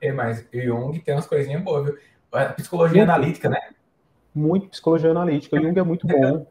É, 0.00 0.10
mas 0.10 0.46
o 0.52 0.60
Jung 0.60 0.98
tem 0.98 1.14
umas 1.14 1.26
coisinhas 1.26 1.62
boas, 1.62 1.84
viu? 1.84 1.98
A 2.32 2.46
psicologia 2.46 2.98
muito, 2.98 3.10
analítica, 3.10 3.48
né? 3.48 3.60
Muito 4.34 4.68
psicologia 4.68 5.10
analítica. 5.10 5.56
O 5.56 5.62
Jung 5.62 5.78
é 5.78 5.82
muito 5.82 6.06
bom. 6.06 6.46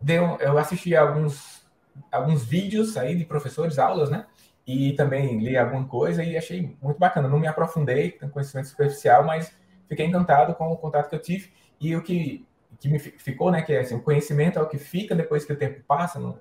Deu, 0.00 0.36
eu 0.40 0.58
assisti 0.58 0.96
alguns, 0.96 1.64
alguns 2.10 2.44
vídeos 2.44 2.96
aí 2.96 3.14
de 3.14 3.24
professores, 3.24 3.78
aulas, 3.78 4.10
né? 4.10 4.26
E 4.66 4.92
também 4.94 5.38
li 5.38 5.56
alguma 5.56 5.84
coisa 5.84 6.24
e 6.24 6.36
achei 6.36 6.76
muito 6.82 6.98
bacana. 6.98 7.28
Não 7.28 7.38
me 7.38 7.46
aprofundei, 7.46 8.10
tenho 8.10 8.32
conhecimento 8.32 8.68
superficial, 8.68 9.24
mas 9.24 9.56
fiquei 9.88 10.04
encantado 10.04 10.54
com 10.54 10.70
o 10.70 10.76
contato 10.76 11.08
que 11.08 11.14
eu 11.14 11.22
tive. 11.22 11.52
E 11.80 11.94
o 11.96 12.02
que, 12.02 12.44
que 12.80 12.88
me 12.88 12.98
ficou, 12.98 13.50
né? 13.50 13.62
Que 13.62 13.74
é 13.74 13.80
assim, 13.80 13.94
o 13.94 14.02
conhecimento 14.02 14.58
é 14.58 14.62
o 14.62 14.68
que 14.68 14.78
fica 14.78 15.14
depois 15.14 15.44
que 15.44 15.52
o 15.52 15.56
tempo 15.56 15.82
passa, 15.86 16.18
não, 16.18 16.36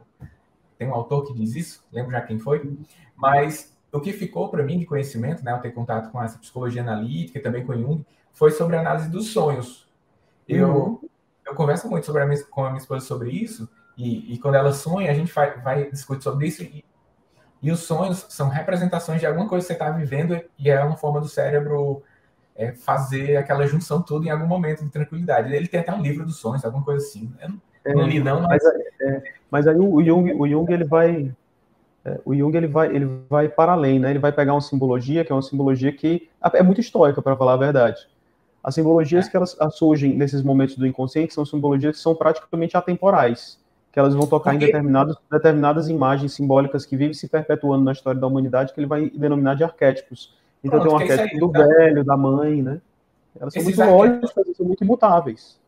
tem 0.81 0.87
um 0.87 0.95
autor 0.95 1.27
que 1.27 1.31
diz 1.31 1.55
isso, 1.55 1.85
lembro 1.93 2.11
já 2.11 2.21
quem 2.21 2.39
foi, 2.39 2.75
mas 3.15 3.77
o 3.91 3.99
que 3.99 4.11
ficou 4.11 4.49
para 4.49 4.63
mim 4.63 4.79
de 4.79 4.85
conhecimento, 4.87 5.45
né, 5.45 5.51
ao 5.51 5.61
ter 5.61 5.69
contato 5.69 6.11
com 6.11 6.19
essa 6.19 6.39
psicologia 6.39 6.81
analítica 6.81 7.37
e 7.37 7.41
também 7.41 7.63
com 7.63 7.77
Jung, 7.77 8.03
foi 8.33 8.49
sobre 8.49 8.75
a 8.77 8.79
análise 8.79 9.07
dos 9.07 9.27
sonhos. 9.27 9.87
Eu, 10.49 10.69
uhum. 10.69 10.99
eu 11.45 11.53
converso 11.53 11.87
muito 11.87 12.07
sobre 12.07 12.23
a 12.23 12.25
minha, 12.25 12.43
com 12.45 12.65
a 12.65 12.69
minha 12.69 12.79
esposa 12.79 13.05
sobre 13.05 13.29
isso, 13.29 13.69
e, 13.95 14.33
e 14.33 14.39
quando 14.39 14.55
ela 14.55 14.73
sonha, 14.73 15.11
a 15.11 15.13
gente 15.13 15.31
vai, 15.31 15.55
vai 15.59 15.91
discutir 15.91 16.23
sobre 16.23 16.47
isso, 16.47 16.63
e, 16.63 16.83
e 17.61 17.69
os 17.69 17.81
sonhos 17.81 18.25
são 18.29 18.49
representações 18.49 19.19
de 19.19 19.27
alguma 19.27 19.47
coisa 19.47 19.63
que 19.63 19.67
você 19.67 19.73
está 19.73 19.91
vivendo, 19.91 20.41
e 20.57 20.67
é 20.67 20.83
uma 20.83 20.97
forma 20.97 21.21
do 21.21 21.27
cérebro 21.27 22.01
é, 22.55 22.71
fazer 22.71 23.37
aquela 23.37 23.67
junção 23.67 24.01
tudo 24.01 24.25
em 24.25 24.31
algum 24.31 24.47
momento 24.47 24.83
de 24.83 24.89
tranquilidade. 24.89 25.53
Ele 25.53 25.67
tem 25.67 25.79
até 25.79 25.93
um 25.93 26.01
livro 26.01 26.25
dos 26.25 26.37
sonhos, 26.37 26.65
alguma 26.65 26.83
coisa 26.83 27.05
assim. 27.05 27.31
Eu 27.39 27.49
não, 27.49 27.61
é, 27.85 27.93
não 27.93 28.07
li 28.07 28.19
não, 28.19 28.41
mas... 28.41 28.63
mas 28.63 28.90
é, 29.01 29.23
mas 29.49 29.67
aí 29.67 29.75
o 29.75 30.03
Jung, 30.03 30.33
o 30.33 30.47
Jung 30.47 30.71
ele 30.71 30.83
vai 30.83 31.31
é, 32.03 32.19
o 32.25 32.35
Jung 32.35 32.55
ele 32.55 32.67
vai, 32.67 32.95
ele 32.95 33.07
vai 33.29 33.47
para 33.47 33.73
além, 33.73 33.99
né? 33.99 34.09
Ele 34.09 34.19
vai 34.19 34.31
pegar 34.31 34.53
uma 34.53 34.61
simbologia 34.61 35.23
que 35.23 35.31
é 35.31 35.35
uma 35.35 35.41
simbologia 35.41 35.91
que 35.91 36.29
é 36.53 36.63
muito 36.63 36.81
estoica, 36.81 37.21
para 37.21 37.35
falar 37.35 37.53
a 37.53 37.57
verdade. 37.57 38.07
As 38.63 38.75
simbologias 38.75 39.27
é. 39.27 39.29
que 39.29 39.37
elas 39.37 39.57
surgem 39.71 40.15
nesses 40.15 40.41
momentos 40.43 40.75
do 40.77 40.85
inconsciente 40.85 41.33
são 41.33 41.45
simbologias 41.45 41.97
que 41.97 42.01
são 42.01 42.15
praticamente 42.15 42.77
atemporais, 42.77 43.59
que 43.91 43.99
elas 43.99 44.13
vão 44.13 44.27
tocar 44.27 44.51
Porque... 44.51 44.65
em 44.65 44.67
determinados, 44.67 45.17
determinadas 45.31 45.89
imagens 45.89 46.33
simbólicas 46.33 46.85
que 46.85 46.95
vivem 46.95 47.13
se 47.13 47.27
perpetuando 47.27 47.83
na 47.83 47.91
história 47.91 48.19
da 48.19 48.27
humanidade, 48.27 48.73
que 48.73 48.79
ele 48.79 48.87
vai 48.87 49.09
denominar 49.09 49.55
de 49.55 49.63
arquétipos. 49.63 50.35
Então 50.63 50.79
Pronto, 50.79 50.97
tem 50.97 51.07
um 51.07 51.11
arquétipo 51.11 51.35
aí, 51.35 51.39
do 51.39 51.49
tá? 51.51 51.65
velho, 51.65 52.03
da 52.03 52.17
mãe, 52.17 52.61
né? 52.61 52.81
Elas 53.39 53.53
são 53.53 53.61
Esses 53.61 53.77
muito 53.77 53.91
lógicas, 53.91 54.31
são 54.55 54.65
muito 54.65 54.83
imutáveis. 54.83 55.59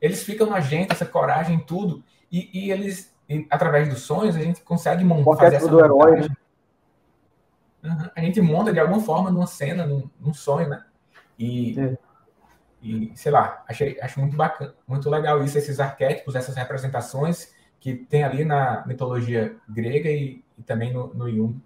Eles 0.00 0.22
ficam 0.22 0.48
na 0.48 0.60
gente, 0.60 0.92
essa 0.92 1.06
coragem, 1.06 1.58
tudo, 1.58 2.02
e, 2.34 2.50
e 2.52 2.72
eles, 2.72 3.14
e, 3.28 3.46
através 3.48 3.88
dos 3.88 4.02
sonhos, 4.02 4.34
a 4.34 4.40
gente 4.40 4.60
consegue 4.62 5.04
montar. 5.04 5.30
O 5.30 5.36
fazer 5.36 5.56
essa 5.56 5.68
do 5.68 5.78
herói. 5.78 6.22
Né? 6.22 6.28
Uhum. 7.84 8.10
A 8.16 8.20
gente 8.20 8.40
monta 8.40 8.72
de 8.72 8.80
alguma 8.80 9.00
forma 9.00 9.30
numa 9.30 9.46
cena, 9.46 9.86
num, 9.86 10.10
num 10.18 10.34
sonho, 10.34 10.68
né? 10.68 10.84
E, 11.38 11.78
é. 11.78 11.96
e, 12.82 13.12
sei 13.14 13.30
lá, 13.30 13.62
achei, 13.68 14.00
acho 14.00 14.18
muito 14.18 14.36
bacana, 14.36 14.74
muito 14.84 15.08
legal 15.08 15.44
isso, 15.44 15.56
esses 15.56 15.78
arquétipos, 15.78 16.34
essas 16.34 16.56
representações 16.56 17.54
que 17.78 17.94
tem 17.94 18.24
ali 18.24 18.44
na 18.44 18.84
mitologia 18.84 19.54
grega 19.68 20.10
e, 20.10 20.42
e 20.58 20.62
também 20.62 20.92
no, 20.92 21.14
no 21.14 21.30
Jung, 21.30 21.62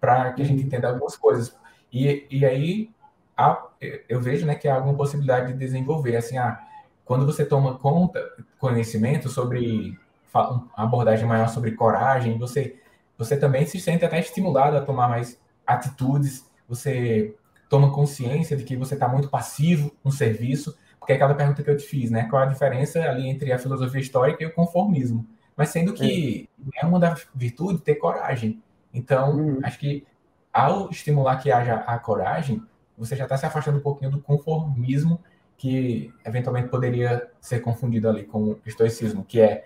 para 0.00 0.32
que 0.34 0.42
a 0.42 0.44
gente 0.44 0.60
uhum. 0.60 0.66
entenda 0.66 0.88
algumas 0.88 1.16
coisas. 1.16 1.56
E, 1.92 2.28
e 2.30 2.46
aí 2.46 2.90
há, 3.36 3.60
eu 4.08 4.20
vejo 4.20 4.46
né, 4.46 4.54
que 4.54 4.68
há 4.68 4.76
alguma 4.76 4.96
possibilidade 4.96 5.52
de 5.52 5.58
desenvolver. 5.58 6.14
Assim, 6.14 6.38
ah, 6.38 6.60
quando 7.04 7.26
você 7.26 7.44
toma 7.44 7.76
conta, 7.76 8.20
conhecimento 8.60 9.28
sobre 9.28 9.98
uma 10.32 10.68
abordagem 10.76 11.26
maior 11.26 11.48
sobre 11.48 11.72
coragem, 11.72 12.38
você, 12.38 12.76
você 13.16 13.36
também 13.36 13.66
se 13.66 13.78
sente 13.80 14.04
até 14.04 14.18
estimulado 14.18 14.76
a 14.76 14.80
tomar 14.80 15.08
mais 15.08 15.40
atitudes, 15.66 16.50
você 16.68 17.34
toma 17.68 17.92
consciência 17.92 18.56
de 18.56 18.64
que 18.64 18.76
você 18.76 18.94
está 18.94 19.08
muito 19.08 19.28
passivo 19.28 19.92
no 20.04 20.10
serviço, 20.10 20.76
porque 20.98 21.12
é 21.12 21.16
aquela 21.16 21.34
pergunta 21.34 21.62
que 21.62 21.70
eu 21.70 21.76
te 21.76 21.84
fiz, 21.84 22.10
né? 22.10 22.24
Qual 22.28 22.42
a 22.42 22.46
diferença 22.46 23.00
ali 23.02 23.28
entre 23.28 23.52
a 23.52 23.58
filosofia 23.58 24.00
histórica 24.00 24.42
e 24.42 24.46
o 24.46 24.54
conformismo? 24.54 25.26
Mas 25.56 25.70
sendo 25.70 25.92
que 25.92 26.48
é, 26.74 26.84
é 26.84 26.86
uma 26.86 26.98
das 26.98 27.26
virtudes 27.34 27.82
ter 27.82 27.96
coragem. 27.96 28.62
Então, 28.92 29.36
uhum. 29.36 29.60
acho 29.62 29.78
que 29.78 30.06
ao 30.52 30.90
estimular 30.90 31.36
que 31.36 31.50
haja 31.50 31.76
a 31.76 31.98
coragem, 31.98 32.62
você 32.96 33.16
já 33.16 33.24
está 33.24 33.36
se 33.36 33.46
afastando 33.46 33.78
um 33.78 33.82
pouquinho 33.82 34.10
do 34.10 34.20
conformismo 34.20 35.20
que 35.56 36.12
eventualmente 36.24 36.68
poderia 36.68 37.30
ser 37.40 37.60
confundido 37.60 38.08
ali 38.08 38.24
com 38.24 38.42
o 38.42 38.60
estoicismo, 38.66 39.24
que 39.24 39.40
é, 39.40 39.64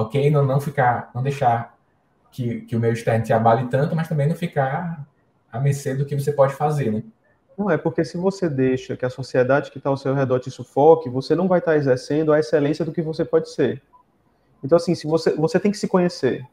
ok, 0.00 0.30
não, 0.30 0.44
não 0.44 0.60
ficar, 0.60 1.10
não 1.14 1.22
deixar 1.22 1.74
que, 2.30 2.62
que 2.62 2.76
o 2.76 2.80
meio 2.80 2.92
externo 2.92 3.24
te 3.24 3.32
abale 3.32 3.66
tanto, 3.68 3.94
mas 3.94 4.08
também 4.08 4.28
não 4.28 4.36
ficar 4.36 5.04
a 5.52 5.58
mercê 5.58 5.94
do 5.94 6.04
que 6.04 6.18
você 6.18 6.32
pode 6.32 6.54
fazer, 6.54 6.92
né? 6.92 7.02
Não, 7.58 7.70
é 7.70 7.76
porque 7.76 8.04
se 8.04 8.16
você 8.16 8.48
deixa 8.48 8.96
que 8.96 9.04
a 9.04 9.10
sociedade 9.10 9.70
que 9.70 9.78
está 9.78 9.90
ao 9.90 9.96
seu 9.96 10.14
redor 10.14 10.38
te 10.38 10.50
sufoque, 10.50 11.10
você 11.10 11.34
não 11.34 11.46
vai 11.46 11.58
estar 11.58 11.72
tá 11.72 11.76
exercendo 11.76 12.32
a 12.32 12.38
excelência 12.38 12.84
do 12.84 12.92
que 12.92 13.02
você 13.02 13.24
pode 13.24 13.50
ser. 13.50 13.82
Então, 14.64 14.76
assim, 14.76 14.94
se 14.94 15.06
você, 15.06 15.34
você 15.34 15.58
tem 15.58 15.70
que 15.70 15.78
se 15.78 15.88
conhecer. 15.88 16.46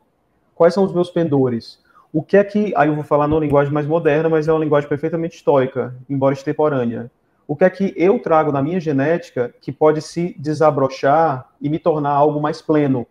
Quais 0.56 0.74
são 0.74 0.84
os 0.84 0.92
meus 0.92 1.10
pendores? 1.10 1.80
O 2.12 2.24
que 2.24 2.36
é 2.36 2.44
que. 2.44 2.74
Aí 2.76 2.90
eu 2.90 2.96
vou 2.96 3.04
falar 3.04 3.28
numa 3.28 3.40
linguagem 3.40 3.72
mais 3.72 3.86
moderna, 3.86 4.28
mas 4.28 4.48
é 4.48 4.52
uma 4.52 4.64
linguagem 4.64 4.90
perfeitamente 4.90 5.36
histórica, 5.36 5.96
embora 6.10 6.34
extemporânea. 6.34 7.12
O 7.48 7.56
que 7.56 7.64
é 7.64 7.70
que 7.70 7.94
eu 7.96 8.20
trago 8.20 8.52
na 8.52 8.62
minha 8.62 8.80
genética 8.80 9.54
que 9.62 9.72
pode 9.72 10.02
se 10.02 10.36
desabrochar 10.38 11.48
e 11.62 11.70
me 11.70 11.80
tornar 11.80 12.10
algo 12.10 12.42
mais 12.42 12.62
pleno, 12.62 13.08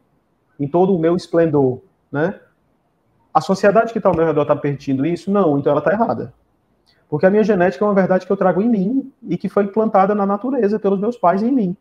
em 0.58 0.66
todo 0.66 0.94
o 0.94 0.98
meu 0.98 1.16
esplendor, 1.16 1.80
né? 2.10 2.38
A 3.32 3.40
sociedade 3.40 3.92
que 3.92 3.98
está 3.98 4.08
ao 4.08 4.16
meu 4.16 4.24
redor 4.24 4.42
está 4.42 4.56
permitindo 4.56 5.04
isso? 5.04 5.30
Não, 5.30 5.58
então 5.58 5.70
ela 5.70 5.80
está 5.80 5.92
errada. 5.92 6.32
Porque 7.08 7.26
a 7.26 7.30
minha 7.30 7.44
genética 7.44 7.84
é 7.84 7.88
uma 7.88 7.94
verdade 7.94 8.26
que 8.26 8.32
eu 8.32 8.36
trago 8.36 8.62
em 8.62 8.68
mim 8.68 9.12
e 9.28 9.36
que 9.36 9.48
foi 9.48 9.64
implantada 9.64 10.14
na 10.14 10.24
natureza 10.26 10.78
pelos 10.78 10.98
meus 10.98 11.16
pais 11.16 11.42
em 11.42 11.52
mim. 11.52 11.76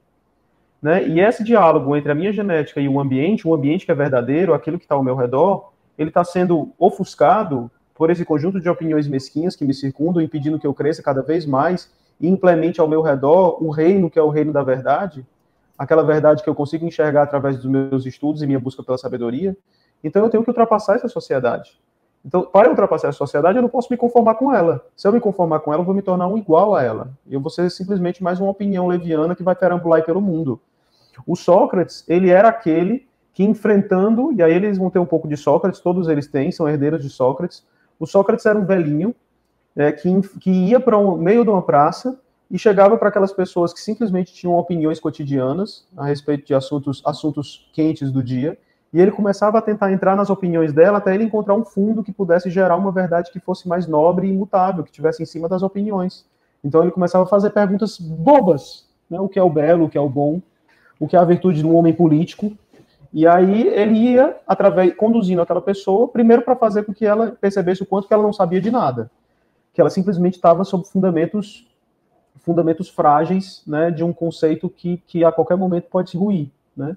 Né? 0.81 1.07
E 1.07 1.19
esse 1.19 1.43
diálogo 1.43 1.95
entre 1.95 2.11
a 2.11 2.15
minha 2.15 2.31
genética 2.31 2.79
e 2.79 2.87
o 2.87 2.99
ambiente, 2.99 3.47
o 3.47 3.53
ambiente 3.53 3.85
que 3.85 3.91
é 3.91 3.95
verdadeiro, 3.95 4.53
aquilo 4.53 4.77
que 4.77 4.85
está 4.85 4.95
ao 4.95 5.03
meu 5.03 5.15
redor, 5.15 5.71
ele 5.97 6.09
está 6.09 6.23
sendo 6.23 6.71
ofuscado 6.77 7.71
por 7.95 8.09
esse 8.09 8.25
conjunto 8.25 8.59
de 8.59 8.69
opiniões 8.69 9.07
mesquinhas 9.07 9.55
que 9.55 9.65
me 9.65 9.73
circundam, 9.73 10.21
impedindo 10.21 10.59
que 10.59 10.67
eu 10.67 10.73
cresça 10.73 11.01
cada 11.01 11.21
vez 11.21 11.45
mais 11.45 11.89
e 12.19 12.27
implemente 12.27 12.79
ao 12.79 12.87
meu 12.87 13.01
redor 13.01 13.63
o 13.63 13.69
reino 13.69 14.09
que 14.09 14.19
é 14.19 14.21
o 14.21 14.29
reino 14.29 14.51
da 14.51 14.61
verdade, 14.61 15.25
aquela 15.77 16.03
verdade 16.03 16.43
que 16.43 16.49
eu 16.49 16.55
consigo 16.55 16.85
enxergar 16.85 17.23
através 17.23 17.57
dos 17.57 17.65
meus 17.65 18.05
estudos 18.05 18.41
e 18.41 18.47
minha 18.47 18.59
busca 18.59 18.83
pela 18.83 18.97
sabedoria. 18.97 19.55
Então 20.03 20.23
eu 20.23 20.29
tenho 20.29 20.43
que 20.43 20.49
ultrapassar 20.49 20.95
essa 20.95 21.07
sociedade. 21.07 21.79
Então, 22.25 22.43
para 22.43 22.69
ultrapassar 22.69 23.09
essa 23.09 23.17
sociedade, 23.19 23.57
eu 23.57 23.61
não 23.61 23.69
posso 23.69 23.87
me 23.91 23.97
conformar 23.97 24.33
com 24.33 24.51
ela. 24.51 24.83
Se 24.95 25.07
eu 25.07 25.13
me 25.13 25.19
conformar 25.19 25.59
com 25.59 25.71
ela, 25.71 25.81
eu 25.81 25.85
vou 25.85 25.93
me 25.93 26.01
tornar 26.01 26.27
um 26.27 26.37
igual 26.37 26.73
a 26.73 26.81
ela. 26.81 27.11
Eu 27.29 27.39
vou 27.39 27.51
ser 27.51 27.69
simplesmente 27.69 28.23
mais 28.23 28.39
uma 28.39 28.49
opinião 28.49 28.87
leviana 28.87 29.35
que 29.35 29.43
vai 29.43 29.55
perambular 29.55 30.03
pelo 30.03 30.19
mundo. 30.19 30.59
O 31.25 31.35
Sócrates, 31.35 32.03
ele 32.07 32.31
era 32.31 32.49
aquele 32.49 33.07
que 33.31 33.43
enfrentando, 33.43 34.33
e 34.33 34.41
aí 34.41 34.53
eles 34.53 34.77
vão 34.77 34.89
ter 34.89 34.97
um 34.97 35.05
pouco 35.05 35.27
de 35.27 35.37
Sócrates, 35.37 35.81
todos 35.81 36.07
eles 36.07 36.25
têm, 36.27 36.51
são 36.51 36.67
herdeiros 36.67 37.03
de 37.03 37.09
Sócrates. 37.09 37.63
O 37.99 38.07
Sócrates 38.07 38.45
era 38.45 38.57
um 38.57 38.65
velhinho 38.65 39.13
é, 39.75 39.91
que, 39.91 40.21
que 40.39 40.49
ia 40.49 40.79
para 40.79 40.97
o 40.97 41.15
meio 41.17 41.43
de 41.43 41.49
uma 41.49 41.61
praça 41.61 42.19
e 42.49 42.59
chegava 42.59 42.97
para 42.97 43.09
aquelas 43.09 43.33
pessoas 43.33 43.73
que 43.73 43.81
simplesmente 43.81 44.33
tinham 44.33 44.55
opiniões 44.55 44.99
cotidianas 44.99 45.87
a 45.97 46.05
respeito 46.05 46.45
de 46.45 46.53
assuntos, 46.53 47.01
assuntos 47.05 47.69
quentes 47.73 48.11
do 48.11 48.23
dia, 48.23 48.57
e 48.93 49.01
ele 49.01 49.11
começava 49.11 49.57
a 49.57 49.61
tentar 49.61 49.91
entrar 49.91 50.15
nas 50.15 50.29
opiniões 50.29 50.71
dela 50.71 50.99
até 50.99 51.13
ele 51.13 51.25
encontrar 51.25 51.55
um 51.55 51.65
fundo 51.65 52.03
que 52.03 52.13
pudesse 52.13 52.49
gerar 52.49 52.77
uma 52.77 52.91
verdade 52.91 53.31
que 53.31 53.39
fosse 53.39 53.67
mais 53.67 53.87
nobre 53.87 54.27
e 54.27 54.29
imutável, 54.29 54.83
que 54.83 54.91
tivesse 54.91 55.21
em 55.21 55.25
cima 55.25 55.49
das 55.49 55.63
opiniões. 55.63 56.25
Então 56.63 56.81
ele 56.81 56.91
começava 56.91 57.25
a 57.25 57.27
fazer 57.27 57.49
perguntas 57.49 57.97
bobas, 57.99 58.87
né? 59.09 59.19
o 59.19 59.27
que 59.27 59.37
é 59.37 59.43
o 59.43 59.49
belo, 59.49 59.85
o 59.85 59.89
que 59.89 59.97
é 59.97 60.01
o 60.01 60.09
bom, 60.09 60.41
o 60.99 61.07
que 61.07 61.15
é 61.15 61.19
a 61.19 61.25
virtude 61.25 61.59
de 61.59 61.67
um 61.67 61.75
homem 61.75 61.93
político, 61.93 62.55
e 63.11 63.25
aí 63.25 63.67
ele 63.67 63.95
ia 63.95 64.35
através 64.47 64.93
conduzindo 64.95 65.41
aquela 65.41 65.61
pessoa, 65.61 66.07
primeiro 66.07 66.41
para 66.41 66.55
fazer 66.55 66.83
com 66.83 66.93
que 66.93 67.05
ela 67.05 67.31
percebesse 67.39 67.81
o 67.81 67.85
quanto 67.85 68.07
que 68.07 68.13
ela 68.13 68.23
não 68.23 68.33
sabia 68.33 68.59
de 68.59 68.69
nada, 68.69 69.09
que 69.73 69.79
ela 69.79 69.89
simplesmente 69.89 70.35
estava 70.35 70.63
sob 70.63 70.85
fundamentos 70.85 71.67
fundamentos 72.37 72.89
frágeis, 72.89 73.63
né, 73.65 73.91
de 73.91 74.03
um 74.03 74.13
conceito 74.13 74.69
que, 74.69 74.97
que 75.07 75.23
a 75.23 75.31
qualquer 75.31 75.57
momento 75.57 75.87
pode 75.89 76.11
se 76.11 76.17
ruir, 76.17 76.49
né? 76.75 76.95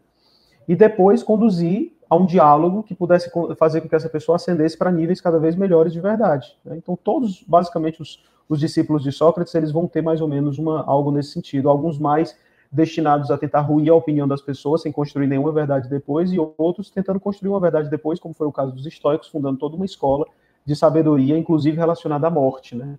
E 0.66 0.77
depois 0.77 1.22
conduzir 1.22 1.92
a 2.11 2.16
um 2.16 2.27
diálogo 2.27 2.83
que 2.83 2.94
pudesse 2.94 3.31
fazer 3.57 3.81
com 3.81 3.88
que 3.88 3.94
essa 3.94 4.09
pessoa 4.09 4.37
ascendesse 4.37 4.77
para 4.77 4.90
níveis 4.90 5.20
cada 5.20 5.38
vez 5.38 5.57
melhores 5.57 5.92
de 5.92 6.01
verdade. 6.01 6.57
Né? 6.64 6.77
Então 6.77 6.96
todos, 6.96 7.42
basicamente 7.46 8.01
os, 8.01 8.22
os 8.48 8.59
discípulos 8.59 9.03
de 9.03 9.12
Sócrates, 9.12 9.55
eles 9.55 9.70
vão 9.70 9.87
ter 9.87 10.03
mais 10.03 10.20
ou 10.20 10.29
menos 10.29 10.59
uma 10.59 10.83
algo 10.85 11.11
nesse 11.11 11.33
sentido, 11.33 11.68
alguns 11.68 11.98
mais 11.98 12.37
destinados 12.70 13.31
a 13.31 13.38
tentar 13.38 13.61
ruir 13.61 13.90
a 13.90 13.94
opinião 13.94 14.29
das 14.29 14.42
pessoas 14.42 14.83
sem 14.83 14.92
construir 14.92 15.27
nenhuma 15.27 15.53
verdade 15.53 15.88
depois, 15.88 16.33
e 16.33 16.38
outros 16.38 16.90
tentando 16.90 17.18
construir 17.18 17.51
uma 17.51 17.61
verdade 17.61 17.88
depois, 17.88 18.20
como 18.20 18.35
foi 18.35 18.46
o 18.46 18.53
caso 18.53 18.72
dos 18.72 18.87
estoicos, 18.87 19.29
fundando 19.29 19.59
toda 19.59 19.77
uma 19.77 19.87
escola 19.87 20.27
de 20.64 20.77
sabedoria, 20.77 21.37
inclusive 21.37 21.77
relacionada 21.77 22.27
à 22.27 22.31
morte, 22.31 22.77
né? 22.77 22.98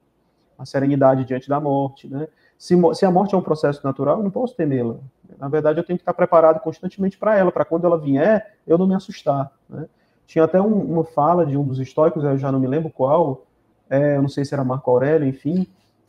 A 0.59 0.65
serenidade 0.65 1.25
diante 1.25 1.49
da 1.49 1.59
morte, 1.59 2.07
né? 2.07 2.27
Se, 2.57 2.75
se 2.93 3.05
a 3.05 3.11
morte 3.11 3.33
é 3.33 3.37
um 3.37 3.41
processo 3.41 3.79
natural, 3.83 4.17
eu 4.17 4.23
não 4.23 4.29
posso 4.29 4.53
temê-la. 4.53 4.95
Na 5.39 5.47
verdade, 5.47 5.79
eu 5.79 5.83
tenho 5.83 5.97
que 5.97 6.01
estar 6.01 6.13
preparado 6.13 6.59
constantemente 6.59 7.17
para 7.17 7.37
ela, 7.37 7.51
para 7.51 7.63
quando 7.63 7.85
ela 7.85 7.97
vier, 7.97 8.55
eu 8.67 8.77
não 8.77 8.85
me 8.85 8.93
assustar, 8.93 9.51
né? 9.69 9.87
Tinha 10.27 10.43
até 10.43 10.61
um, 10.61 10.67
uma 10.67 11.03
fala 11.03 11.43
de 11.43 11.57
um 11.57 11.63
dos 11.63 11.79
estoicos, 11.79 12.23
eu 12.23 12.37
já 12.37 12.51
não 12.51 12.59
me 12.59 12.67
lembro 12.67 12.91
qual, 12.91 13.47
é, 13.89 14.17
eu 14.17 14.21
não 14.21 14.29
sei 14.29 14.45
se 14.45 14.53
era 14.53 14.63
Marco 14.63 14.91
Aurélio, 14.91 15.27
enfim, 15.27 15.65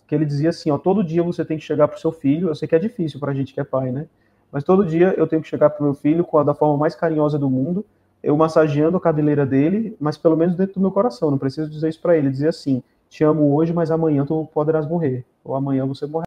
que 0.07 0.15
ele 0.15 0.27
dizia 0.27 0.51
assim, 0.51 0.71
ó, 0.71 0.77
todo 0.77 1.03
dia 1.05 1.23
você 1.23 1.45
tem 1.45 1.57
que 1.57 1.65
chegar 1.65 1.89
para 1.89 1.97
o 1.97 2.01
seu 2.01 2.13
filho, 2.13 2.49
eu 2.49 2.55
sei 2.55 2.69
que 2.69 2.75
é 2.75 2.79
difícil 2.79 3.19
para 3.19 3.31
a 3.31 3.35
gente 3.35 3.55
que 3.55 3.61
é 3.61 3.65
pai, 3.65 3.93
né? 3.93 4.09
Mas 4.51 4.65
todo 4.65 4.85
dia 4.85 5.15
eu 5.17 5.27
tenho 5.27 5.41
que 5.41 5.49
chegar 5.49 5.71
para 5.71 5.81
o 5.81 5.85
meu 5.85 5.95
filho 5.95 6.25
com 6.25 6.37
a 6.37 6.43
da 6.43 6.53
forma 6.53 6.77
mais 6.77 6.95
carinhosa 6.95 7.39
do 7.39 7.49
mundo, 7.49 7.87
eu 8.23 8.37
massageando 8.37 8.97
a 8.97 9.01
cabeleira 9.01 9.47
dele, 9.47 9.97
mas 10.01 10.19
pelo 10.19 10.37
menos 10.37 10.57
dentro 10.57 10.75
do 10.75 10.81
meu 10.81 10.91
coração, 10.91 11.31
não 11.31 11.39
preciso 11.39 11.71
dizer 11.71 11.89
isso 11.89 12.03
para 12.03 12.17
ele, 12.17 12.29
dizer 12.29 12.49
assim, 12.49 12.83
te 13.11 13.25
amo 13.25 13.55
hoje, 13.55 13.73
mas 13.73 13.91
amanhã 13.91 14.25
tu 14.25 14.47
poderás 14.55 14.87
morrer, 14.87 15.27
ou 15.45 15.55
amanhã 15.55 15.85
você 15.87 16.07
morrerá. 16.07 16.19